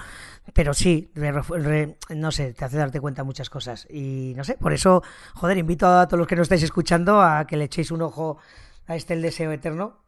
pero 0.55 0.73
sí, 0.73 1.11
re- 1.15 1.33
re- 1.33 1.97
no 2.17 2.33
sé, 2.33 2.55
te 2.55 2.65
hace 2.65 2.79
darte 2.79 2.99
cuenta 2.99 3.21
de 3.23 3.27
muchas 3.27 3.51
cosas. 3.51 3.87
Y 3.91 4.33
no 4.37 4.43
sé, 4.43 4.55
por 4.55 4.73
eso, 4.73 5.03
joder, 5.35 5.59
invito 5.59 5.87
a 5.87 6.09
todos 6.09 6.19
los 6.19 6.27
que 6.27 6.35
nos 6.37 6.47
estáis 6.47 6.63
escuchando 6.63 7.21
a 7.21 7.47
que 7.47 7.59
le 7.59 7.65
echéis 7.65 7.91
un 7.91 8.01
ojo 8.01 8.39
a 8.87 8.97
este 8.97 9.13
El 9.13 9.21
Deseo 9.21 9.53
Eterno, 9.53 9.99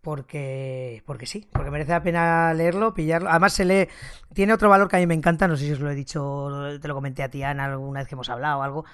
porque 0.00 1.02
porque 1.06 1.26
sí, 1.26 1.48
porque 1.52 1.70
merece 1.70 1.92
la 1.92 2.02
pena 2.02 2.54
leerlo, 2.54 2.94
pillarlo. 2.94 3.28
Además 3.30 3.52
se 3.52 3.64
lee, 3.64 3.88
tiene 4.34 4.52
otro 4.52 4.68
valor 4.68 4.88
que 4.88 4.96
a 4.96 4.98
mí 5.00 5.06
me 5.06 5.14
encanta, 5.14 5.48
no 5.48 5.56
sé 5.56 5.66
si 5.66 5.72
os 5.72 5.80
lo 5.80 5.90
he 5.90 5.94
dicho, 5.94 6.78
te 6.80 6.88
lo 6.88 6.94
comenté 6.94 7.22
a 7.22 7.30
ti 7.30 7.42
Ana 7.42 7.64
alguna 7.64 8.00
vez 8.00 8.08
que 8.08 8.14
hemos 8.14 8.28
hablado 8.28 8.60
o 8.60 8.62
algo, 8.62 8.84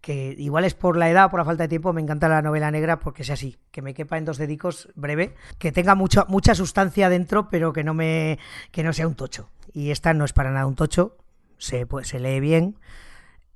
que 0.00 0.34
igual 0.38 0.64
es 0.64 0.74
por 0.74 0.96
la 0.96 1.10
edad 1.10 1.30
por 1.30 1.40
la 1.40 1.44
falta 1.44 1.64
de 1.64 1.68
tiempo, 1.68 1.92
me 1.92 2.00
encanta 2.00 2.28
la 2.28 2.42
novela 2.42 2.70
negra 2.70 2.98
porque 3.00 3.24
sea 3.24 3.34
así, 3.34 3.58
que 3.70 3.82
me 3.82 3.94
quepa 3.94 4.18
en 4.18 4.24
dos 4.24 4.38
dedicos 4.38 4.88
breve, 4.94 5.34
que 5.58 5.72
tenga 5.72 5.94
mucha 5.94 6.24
mucha 6.26 6.54
sustancia 6.54 7.08
dentro, 7.08 7.48
pero 7.50 7.72
que 7.72 7.84
no 7.84 7.94
me 7.94 8.38
que 8.70 8.82
no 8.82 8.92
sea 8.92 9.06
un 9.06 9.14
tocho. 9.14 9.50
Y 9.72 9.90
esta 9.90 10.14
no 10.14 10.24
es 10.24 10.32
para 10.32 10.50
nada 10.50 10.66
un 10.66 10.74
tocho, 10.74 11.16
se 11.58 11.86
pues, 11.86 12.08
se 12.08 12.18
lee 12.18 12.40
bien. 12.40 12.76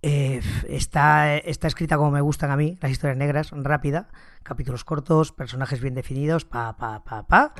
Eh, 0.03 0.41
está, 0.69 1.37
está 1.37 1.67
escrita 1.67 1.97
como 1.97 2.11
me 2.11 2.21
gustan 2.21 2.51
a 2.51 2.57
mí, 2.57 2.79
las 2.81 2.91
historias 2.93 3.17
negras, 3.17 3.51
rápida, 3.53 4.09
capítulos 4.43 4.85
cortos, 4.85 5.33
personajes 5.33 5.81
bien 5.81 5.95
definidos, 5.95 6.45
pa, 6.45 6.77
pa, 6.77 7.03
pa, 7.03 7.23
pa. 7.27 7.55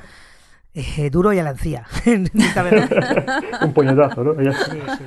Eh, 0.73 1.09
duro 1.09 1.33
y 1.33 1.39
a 1.39 1.43
la 1.43 1.49
encía. 1.51 1.85
Un 2.05 3.73
puñetazo, 3.73 4.23
¿no? 4.23 4.33
Sí, 4.35 4.51
sí, 4.71 4.81
sí. 4.97 5.03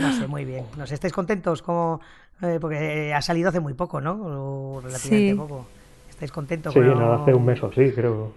No 0.00 0.12
sé, 0.12 0.26
muy 0.26 0.44
bien. 0.44 0.64
¿Nos 0.76 0.90
estáis 0.92 1.12
contentos? 1.12 1.60
Como, 1.62 2.00
eh, 2.40 2.58
porque 2.60 3.12
ha 3.12 3.20
salido 3.20 3.48
hace 3.48 3.60
muy 3.60 3.74
poco, 3.74 4.00
¿no? 4.00 4.12
O 4.22 4.80
relativamente 4.80 5.32
Sí. 5.32 5.36
poco. 5.36 5.66
¿Estáis 6.08 6.30
contentos? 6.32 6.72
Sí, 6.72 6.78
con- 6.78 6.98
nada, 6.98 7.16
hace 7.22 7.34
un 7.34 7.44
mes 7.44 7.62
o 7.62 7.66
así, 7.66 7.90
creo. 7.92 8.32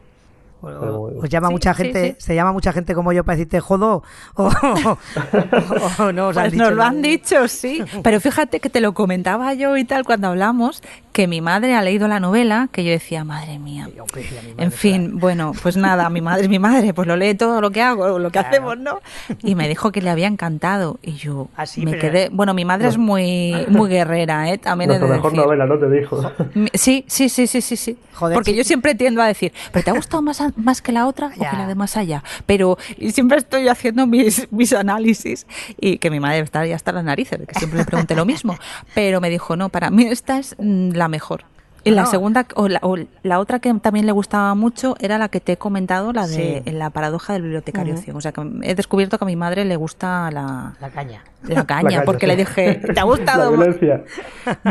O- 0.74 0.99
bueno. 0.99 1.20
¿Os 1.22 1.30
llama 1.30 1.47
Sí, 1.47 1.53
mucha 1.53 1.74
gente, 1.74 2.16
sí. 2.20 2.26
se 2.26 2.36
llama 2.36 2.51
mucha 2.53 2.72
gente 2.74 2.93
como 2.95 3.11
yo 3.13 3.24
para 3.24 3.36
decirte 3.38 3.59
jodo? 3.59 4.03
¿O, 4.36 4.43
o- 4.47 6.03
o 6.03 6.11
no 6.11 6.28
os 6.30 6.38
han 6.38 6.43
Pues 6.43 6.51
dicho 6.53 6.63
nos 6.66 6.74
lo 6.74 6.84
han 6.84 7.01
dicho, 7.01 7.47
sí. 7.47 7.84
Pero 8.03 8.20
fíjate 8.20 8.59
que 8.59 8.70
te 8.70 8.82
lo 8.82 8.93
comentaba 8.93 9.53
yo 9.53 9.78
y 9.78 9.86
tal 9.86 10.03
cuando 10.05 10.28
hablamos, 10.30 10.82
que 11.16 11.28
mi 11.30 11.39
madre 11.39 11.76
ha 11.76 11.82
leído 11.82 12.09
la 12.09 12.20
novela, 12.20 12.68
que 12.74 12.84
yo 12.84 12.91
decía, 12.91 13.24
madre 13.24 13.57
mía. 13.57 13.88
Madre, 13.88 14.53
En 14.57 14.70
fin, 14.74 15.18
bueno, 15.18 15.53
pues 15.63 15.78
nada, 15.78 16.09
mi 16.09 16.20
madre 16.20 16.43
es 16.43 16.49
mi 16.49 16.59
madre, 16.59 16.93
pues 16.93 17.07
lo 17.07 17.16
lee 17.16 17.36
todo 17.36 17.61
lo 17.61 17.72
que 17.72 17.82
hago, 17.82 18.20
lo 18.20 18.28
que 18.32 18.34
Claro. 18.39 18.49
hacemos, 18.49 18.78
¿no? 18.78 18.99
Y 19.41 19.55
me 19.55 19.70
dijo 19.70 19.93
que 19.93 20.01
le 20.01 20.09
había 20.09 20.28
encantado. 20.28 20.99
Y 21.01 21.13
yo 21.13 21.47
Ah, 21.55 21.66
sí, 21.66 21.86
me 21.86 21.91
pero- 21.91 22.01
quedé. 22.01 22.30
Bueno, 22.34 22.53
mi 22.53 22.66
madre 22.66 22.89
es 22.89 22.97
muy, 22.97 23.53
muy 23.70 23.89
guerrera, 23.89 24.51
¿eh? 24.51 24.57
También 24.57 24.89
he 24.91 24.99
Nuestra 24.99 25.07
de 25.07 25.16
mejor 25.16 25.32
decir. 25.32 25.45
novela, 25.45 25.66
¿no? 25.66 25.80
Te 25.80 25.89
dijo. 25.89 26.32
Sí, 26.74 27.05
sí, 27.07 27.30
sí, 27.30 27.47
sí, 27.47 27.61
sí, 27.61 27.78
sí. 27.78 27.97
Joder, 28.13 28.34
Porque 28.36 28.51
sí. 28.51 28.57
yo 28.57 28.63
siempre 28.66 28.93
tiendo 28.95 29.22
a 29.22 29.28
decir, 29.28 29.53
¿pero 29.72 29.84
te 29.86 29.91
ha 29.91 29.93
gustado 29.93 30.22
más, 30.22 30.41
a- 30.41 30.51
más 30.57 30.82
que 30.82 30.91
la 30.91 31.07
otra 31.07 31.28
o 31.28 31.39
Ya. 31.39 31.49
que 31.51 31.55
la 31.57 31.68
de 31.68 31.76
más 31.76 31.95
allá? 31.95 32.24
Pero 32.45 32.78
y 32.97 33.11
siempre 33.11 33.38
estoy 33.38 33.70
haciendo 33.70 34.05
mis, 34.05 34.51
mis 34.51 34.74
análisis 34.74 35.47
y 35.80 35.97
que 35.97 36.09
mi 36.09 36.20
madre 36.20 36.39
está 36.39 36.66
ya 36.66 36.76
hasta 36.76 36.91
las 36.91 37.03
narices, 37.05 37.39
que 37.47 37.55
siempre 37.57 37.80
le 37.80 37.86
pregunte 37.86 38.16
lo 38.16 38.26
mismo. 38.26 38.57
Pero 38.93 39.22
me 39.22 39.30
dijo, 39.30 39.55
no, 39.55 39.70
para 39.70 39.89
mí 39.91 40.03
esta 40.07 40.39
es 40.39 40.55
mm, 40.59 40.91
la 41.06 41.10
mejor. 41.10 41.45
Y 41.86 41.91
la 41.91 42.08
segunda, 42.08 42.47
o 42.56 42.68
la, 42.68 43.39
otra 43.39 43.60
que 43.60 43.72
también 43.76 44.08
le 44.08 44.12
gustaba 44.12 44.56
mucho 44.56 44.95
era 44.99 45.20
la 45.20 45.30
que 45.30 45.39
te 45.39 45.51
he 45.51 45.58
comentado, 45.58 46.14
la 46.14 46.26
de 46.26 46.64
la 46.66 46.89
paradoja 46.89 47.34
del 47.34 47.43
bibliotecario 47.43 47.95
O 48.12 48.22
sea, 48.22 48.32
que 48.32 48.41
he 48.64 48.74
descubierto 48.74 49.20
que 49.20 49.24
a 49.24 49.28
mi 49.28 49.36
madre 49.36 49.66
le 49.66 49.76
gusta 49.76 50.32
la... 50.32 50.74
La 50.82 50.89
caña. 50.89 51.24
La 51.43 51.64
caña, 51.68 52.01
porque 52.03 52.26
le 52.26 52.38
dije, 52.38 52.82
¿te 52.91 52.99
ha 52.99 53.03
gustado? 53.03 53.56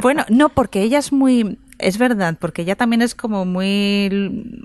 Bueno, 0.02 0.24
no, 0.28 0.48
porque 0.48 0.82
ella 0.82 0.98
es 0.98 1.12
muy 1.12 1.56
es 1.78 1.98
verdad, 1.98 2.36
porque 2.38 2.62
ella 2.62 2.76
también 2.76 3.02
es 3.02 3.14
como 3.14 3.44
muy 3.44 4.08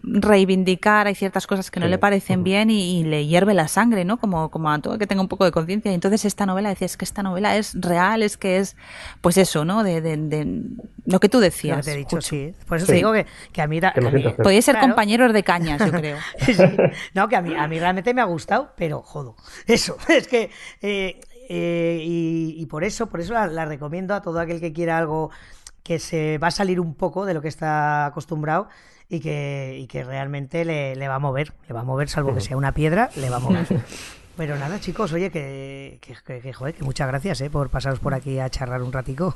reivindicar, 0.03 1.07
hay 1.07 1.16
ciertas 1.16 1.47
cosas 1.47 1.72
que 1.72 1.80
no 1.80 1.88
le 1.88 1.97
parecen 1.97 2.43
bien 2.43 2.70
y, 2.70 3.03
le 3.03 3.26
hierve 3.26 3.53
la 3.53 3.68
sangre, 3.68 4.05
¿no? 4.05 4.20
Como, 4.20 4.51
como 4.51 4.70
a 4.72 4.80
todo 4.80 4.97
que 4.97 5.07
tenga 5.07 5.22
un 5.22 5.28
poco 5.28 5.45
de 5.45 5.51
conciencia. 5.51 5.91
Y 5.91 5.95
entonces 5.95 6.26
esta 6.26 6.45
novela, 6.45 6.70
decía, 6.70 6.86
es 6.86 6.97
que 6.97 7.05
esta 7.05 7.24
novela 7.24 7.57
es 7.57 7.74
real, 7.80 8.22
es 8.22 8.38
que 8.38 8.57
es, 8.57 8.76
pues 9.22 9.38
eso, 9.38 9.66
¿no? 9.66 9.84
De, 9.84 10.01
de, 10.01 10.64
lo 11.05 11.20
que 11.20 11.30
tú 11.30 11.39
decías. 11.39 11.86
te 11.86 11.93
he 11.93 11.97
dicho, 11.97 12.22
sí. 12.22 12.53
Por 12.68 12.78
eso 12.78 12.86
te 12.86 12.93
digo 12.93 13.12
que, 13.14 13.26
que 13.51 13.62
a 13.62 13.68
mí... 13.68 13.80
Podéis 14.41 14.66
ser 14.66 14.80
compañeros 14.80 15.34
de 15.34 15.43
cañas, 15.43 15.82
yo 15.84 15.91
creo. 15.99 16.18
No, 17.14 17.28
que 17.28 17.36
a 17.36 17.41
mí, 17.41 17.55
a 17.55 17.68
mí 17.68 17.80
realmente 17.80 18.14
me 18.14 18.22
ha 18.22 18.26
gustado, 18.26 18.74
pero 18.76 19.01
jodo. 19.01 19.36
Eso, 19.68 19.97
es 20.07 20.28
que... 20.28 20.51
Eh, 20.82 21.20
eh, 21.51 21.99
y, 22.03 22.64
por 22.68 22.84
eso, 22.84 23.10
por 23.10 23.22
eso 23.22 23.34
la 23.34 23.66
recomiendo 23.66 24.14
a 24.14 24.22
todo 24.22 24.39
aquel 24.39 24.60
que 24.60 24.72
quiera 24.72 24.99
algo 24.99 25.32
que 25.90 25.98
se 25.98 26.38
va 26.38 26.50
a 26.50 26.52
salir 26.52 26.80
un 26.80 26.94
poco 26.94 27.26
de 27.26 27.34
lo 27.34 27.42
que 27.42 27.48
está 27.48 28.06
acostumbrado 28.06 28.68
y 29.10 29.22
que, 29.22 29.76
y 29.82 29.88
que 29.88 30.04
realmente 30.04 30.64
le, 30.64 30.96
le, 30.96 31.08
va 31.08 31.16
a 31.16 31.20
mover, 31.20 31.54
le 31.68 31.74
va 31.74 31.80
a 31.80 31.84
mover, 31.84 32.10
salvo 32.10 32.36
que 32.36 32.42
sea 32.42 32.56
una 32.58 32.74
piedra, 32.76 33.10
le 33.16 33.28
va 33.32 33.38
a 33.38 33.40
mover. 33.40 33.66
Pero 34.38 34.56
nada, 34.60 34.80
chicos, 34.80 35.12
oye, 35.14 35.32
que, 35.32 35.98
que, 36.00 36.42
que, 36.42 36.54
joder, 36.54 36.76
que 36.76 36.84
muchas 36.84 37.08
gracias 37.08 37.42
eh, 37.42 37.50
por 37.50 37.72
pasaros 37.72 38.00
por 38.00 38.14
aquí 38.14 38.38
a 38.38 38.52
charlar 38.52 38.84
un 38.84 38.94
ratico. 38.94 39.36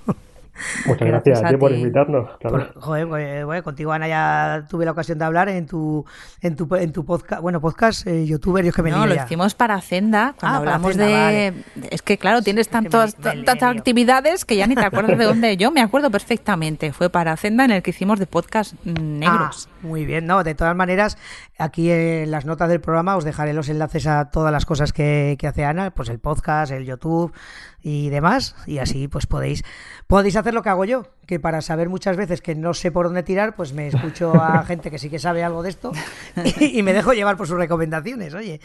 Muchas 0.85 1.07
gracias, 1.07 1.43
a 1.43 1.49
ti 1.49 1.57
por 1.57 1.71
invitarnos. 1.71 2.29
joder, 2.75 3.07
pues, 3.07 3.45
bueno, 3.45 3.63
contigo 3.63 3.91
Ana 3.91 4.07
ya 4.07 4.65
tuve 4.69 4.85
la 4.85 4.91
ocasión 4.91 5.17
de 5.17 5.25
hablar 5.25 5.49
en 5.49 5.65
tu 5.65 6.05
en 6.41 6.55
tu, 6.55 6.67
en 6.75 6.91
tu 6.91 7.05
podcast, 7.05 7.41
bueno, 7.41 7.59
podcast 7.59 8.05
eh, 8.07 8.25
youtuber, 8.25 8.63
yo 8.63 8.71
que 8.71 8.83
me 8.83 8.91
No, 8.91 9.05
lo 9.05 9.15
hicimos 9.15 9.55
para 9.55 9.81
cuando 9.89 10.35
ah, 10.41 10.55
hablamos 10.57 10.95
de 10.95 11.53
es 11.89 12.01
que 12.01 12.17
claro, 12.17 12.41
tienes 12.41 12.69
tantas 12.69 13.15
tantas 13.15 13.61
actividades 13.63 14.45
que 14.45 14.55
ya 14.55 14.67
ni 14.67 14.75
te 14.75 14.85
acuerdas 14.85 15.17
de 15.17 15.25
dónde. 15.25 15.57
Yo 15.57 15.71
me 15.71 15.81
acuerdo 15.81 16.09
perfectamente, 16.09 16.93
fue 16.93 17.09
para 17.09 17.35
Senda 17.37 17.65
en 17.65 17.71
el 17.71 17.83
que 17.83 17.91
hicimos 17.91 18.19
de 18.19 18.27
podcast 18.27 18.73
negros. 18.85 19.69
Ah, 19.71 19.77
muy 19.81 20.05
bien, 20.05 20.25
no, 20.25 20.43
de 20.43 20.55
todas 20.55 20.75
maneras, 20.75 21.17
aquí 21.57 21.91
en 21.91 22.31
las 22.31 22.45
notas 22.45 22.69
del 22.69 22.81
programa 22.81 23.15
os 23.15 23.23
dejaré 23.23 23.53
los 23.53 23.69
enlaces 23.69 24.07
a 24.07 24.31
todas 24.31 24.51
las 24.51 24.65
cosas 24.65 24.93
que, 24.93 25.35
que 25.39 25.47
hace 25.47 25.65
Ana, 25.65 25.91
pues 25.91 26.09
el 26.09 26.19
podcast, 26.19 26.71
el 26.71 26.85
YouTube, 26.85 27.33
y 27.83 28.09
demás 28.09 28.55
y 28.65 28.77
así 28.79 29.09
pues 29.09 29.27
podéis 29.27 29.63
podéis 30.07 30.37
hacer 30.37 30.53
lo 30.53 30.63
que 30.63 30.69
hago 30.69 30.85
yo 30.85 31.05
que 31.27 31.39
para 31.39 31.61
saber 31.61 31.89
muchas 31.89 32.15
veces 32.15 32.41
que 32.41 32.55
no 32.55 32.73
sé 32.73 32.91
por 32.91 33.05
dónde 33.05 33.23
tirar 33.23 33.55
pues 33.55 33.73
me 33.73 33.87
escucho 33.87 34.33
a 34.41 34.63
gente 34.67 34.89
que 34.89 34.97
sí 34.97 35.09
que 35.09 35.19
sabe 35.19 35.43
algo 35.43 35.61
de 35.61 35.69
esto 35.69 35.91
y, 36.59 36.81
me 36.81 36.93
dejo 36.93 37.13
llevar 37.13 37.37
por 37.37 37.47
sus 37.47 37.57
recomendaciones 37.57 38.33
oye. 38.33 38.59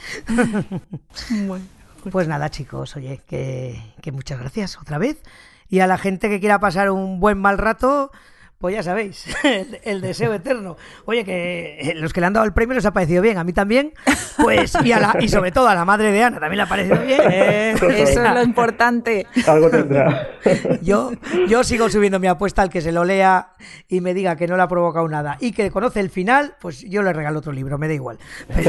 Pues 2.12 2.28
nada 2.28 2.48
chicos 2.48 2.96
oye 2.96 3.20
que, 3.26 3.82
que 4.00 4.12
muchas 4.12 4.38
gracias 4.38 4.78
otra 4.78 4.98
vez. 4.98 5.20
Y 5.68 5.80
a 5.80 5.86
la 5.86 5.98
gente 5.98 6.30
que 6.30 6.40
quiera 6.40 6.60
pasar 6.60 6.90
un 6.90 7.20
buen 7.20 7.38
mal 7.38 7.58
rato 7.58 8.12
pues 8.59 8.74
ya 8.74 8.82
sabéis, 8.82 9.24
el, 9.84 10.00
deseo 10.00 10.34
eterno. 10.34 10.76
Oye, 11.04 11.24
que 11.24 11.78
eh, 11.80 11.94
los 11.94 12.12
que 12.12 12.20
le 12.20 12.26
han 12.26 12.32
dado 12.32 12.44
el 12.44 12.52
premio 12.52 12.74
les 12.74 12.84
ha 12.86 12.92
parecido 12.92 13.22
bien, 13.22 13.38
a 13.38 13.44
mí 13.44 13.52
también. 13.52 13.92
Pues, 14.36 14.72
y, 14.84 14.90
a 14.92 14.98
la, 14.98 15.16
y 15.20 15.28
sobre 15.28 15.52
todo 15.52 15.68
a 15.68 15.74
la 15.76 15.84
madre 15.84 16.11
de 16.11 16.24
Ana 16.24 16.40
también 16.40 16.56
le 16.56 16.62
ha 16.62 16.68
parecido 16.68 17.00
bien. 17.00 17.20
Eso 17.30 17.88
es 18.24 18.34
lo 18.34 18.42
importante. 18.42 19.26
Algo 19.46 19.70
tendrá. 19.70 20.28
Yo, 20.82 21.12
yo 21.48 21.62
sigo 21.64 21.88
subiendo 21.88 22.18
mi 22.18 22.26
apuesta 22.26 22.62
al 22.62 22.70
que 22.70 22.80
se 22.80 22.92
lo 22.92 23.04
lea 23.04 23.52
y 23.88 24.00
me 24.00 24.14
diga 24.14 24.36
que 24.36 24.46
no 24.46 24.56
le 24.56 24.62
ha 24.62 24.68
provocado 24.68 25.06
nada 25.09 25.36
y 25.40 25.52
que 25.52 25.70
conoce 25.70 26.00
el 26.00 26.11
final, 26.11 26.54
pues 26.61 26.80
yo 26.82 27.02
le 27.02 27.12
regalo 27.12 27.40
otro 27.40 27.52
libro, 27.52 27.78
me 27.78 27.88
da 27.88 27.94
igual. 27.94 28.18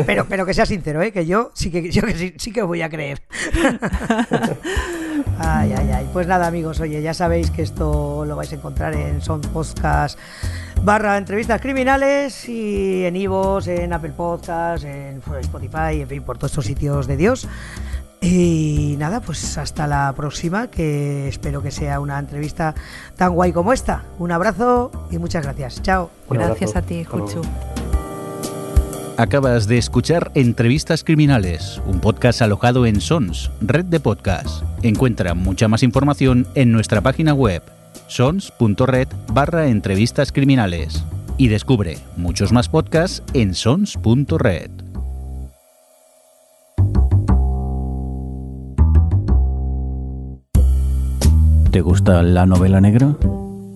Pero, 0.05 0.25
pero, 0.27 0.45
que 0.45 0.53
sea 0.53 0.65
sincero, 0.65 1.01
¿eh? 1.01 1.11
que 1.11 1.25
yo 1.25 1.51
sí 1.53 1.71
que, 1.71 1.89
yo 1.89 2.01
sí, 2.15 2.33
sí 2.37 2.51
que 2.51 2.61
voy 2.63 2.81
a 2.81 2.89
creer. 2.89 3.21
Ay, 5.37 5.73
ay, 5.77 5.91
ay. 5.91 6.09
Pues 6.11 6.27
nada, 6.27 6.47
amigos, 6.47 6.79
oye, 6.79 7.01
ya 7.01 7.13
sabéis 7.13 7.51
que 7.51 7.61
esto 7.61 8.25
lo 8.25 8.35
vais 8.35 8.51
a 8.51 8.55
encontrar 8.55 8.93
en 8.93 9.21
Son 9.21 9.41
Podcast 9.41 10.17
barra 10.83 11.17
entrevistas 11.17 11.59
criminales 11.61 12.47
y 12.47 13.05
en 13.05 13.15
Ivos, 13.15 13.67
en 13.67 13.91
Apple 13.93 14.13
Podcast, 14.15 14.83
en 14.85 15.21
Spotify, 15.41 16.01
en 16.01 16.07
fin, 16.07 16.23
por 16.23 16.37
todos 16.37 16.51
estos 16.51 16.65
sitios 16.65 17.07
de 17.07 17.17
Dios. 17.17 17.47
Y 18.21 18.95
nada, 18.99 19.21
pues 19.21 19.57
hasta 19.57 19.87
la 19.87 20.13
próxima, 20.15 20.67
que 20.67 21.27
espero 21.29 21.61
que 21.61 21.71
sea 21.71 21.99
una 21.99 22.19
entrevista 22.19 22.75
tan 23.15 23.33
guay 23.33 23.53
como 23.53 23.71
esta. 23.71 24.03
Un 24.17 24.31
abrazo 24.31 24.91
y 25.09 25.17
muchas 25.17 25.43
gracias. 25.43 25.81
Chao. 25.81 26.09
Gracias 26.29 26.75
a 26.75 26.81
ti, 26.81 27.03
Juchu. 27.05 27.41
Acabas 29.19 29.67
de 29.67 29.77
escuchar 29.77 30.31
Entrevistas 30.33 31.03
Criminales, 31.03 31.81
un 31.85 31.99
podcast 31.99 32.41
alojado 32.41 32.85
en 32.85 33.01
Sons, 33.01 33.51
red 33.59 33.83
de 33.83 33.99
podcasts. 33.99 34.63
Encuentra 34.81 35.33
mucha 35.33 35.67
más 35.67 35.83
información 35.83 36.47
en 36.55 36.71
nuestra 36.71 37.01
página 37.01 37.33
web 37.33 37.61
sons.red 38.07 39.09
barra 39.33 39.67
entrevistas 39.67 40.31
criminales 40.31 41.03
y 41.37 41.49
descubre 41.49 41.97
muchos 42.15 42.53
más 42.53 42.69
podcasts 42.69 43.21
en 43.33 43.55
sons.red. 43.55 44.71
¿Te 51.71 51.81
gusta 51.81 52.23
la 52.23 52.45
novela 52.45 52.79
negra? 52.79 53.17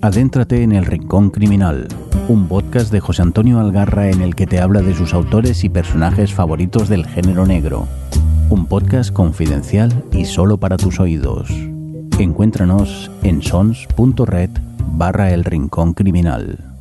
Adéntrate 0.01 0.63
en 0.63 0.71
el 0.71 0.85
Rincón 0.85 1.31
Criminal 1.31 1.89
un 2.29 2.47
podcast 2.47 2.91
de 2.91 2.99
José 2.99 3.21
Antonio 3.21 3.59
Algarra 3.59 4.09
en 4.09 4.21
el 4.21 4.35
que 4.35 4.47
te 4.47 4.59
habla 4.59 4.81
de 4.81 4.93
sus 4.93 5.13
autores 5.13 5.63
y 5.63 5.69
personajes 5.69 6.33
favoritos 6.33 6.87
del 6.87 7.05
género 7.05 7.45
negro. 7.45 7.87
Un 8.49 8.65
podcast 8.67 9.11
confidencial 9.11 10.03
y 10.11 10.25
solo 10.25 10.57
para 10.57 10.77
tus 10.77 10.99
oídos. 10.99 11.49
Encuéntranos 12.19 13.11
en 13.23 13.41
sons.red 13.41 14.49
barra 14.93 15.31
el 15.31 15.43
rincón 15.43 15.93
criminal. 15.93 16.72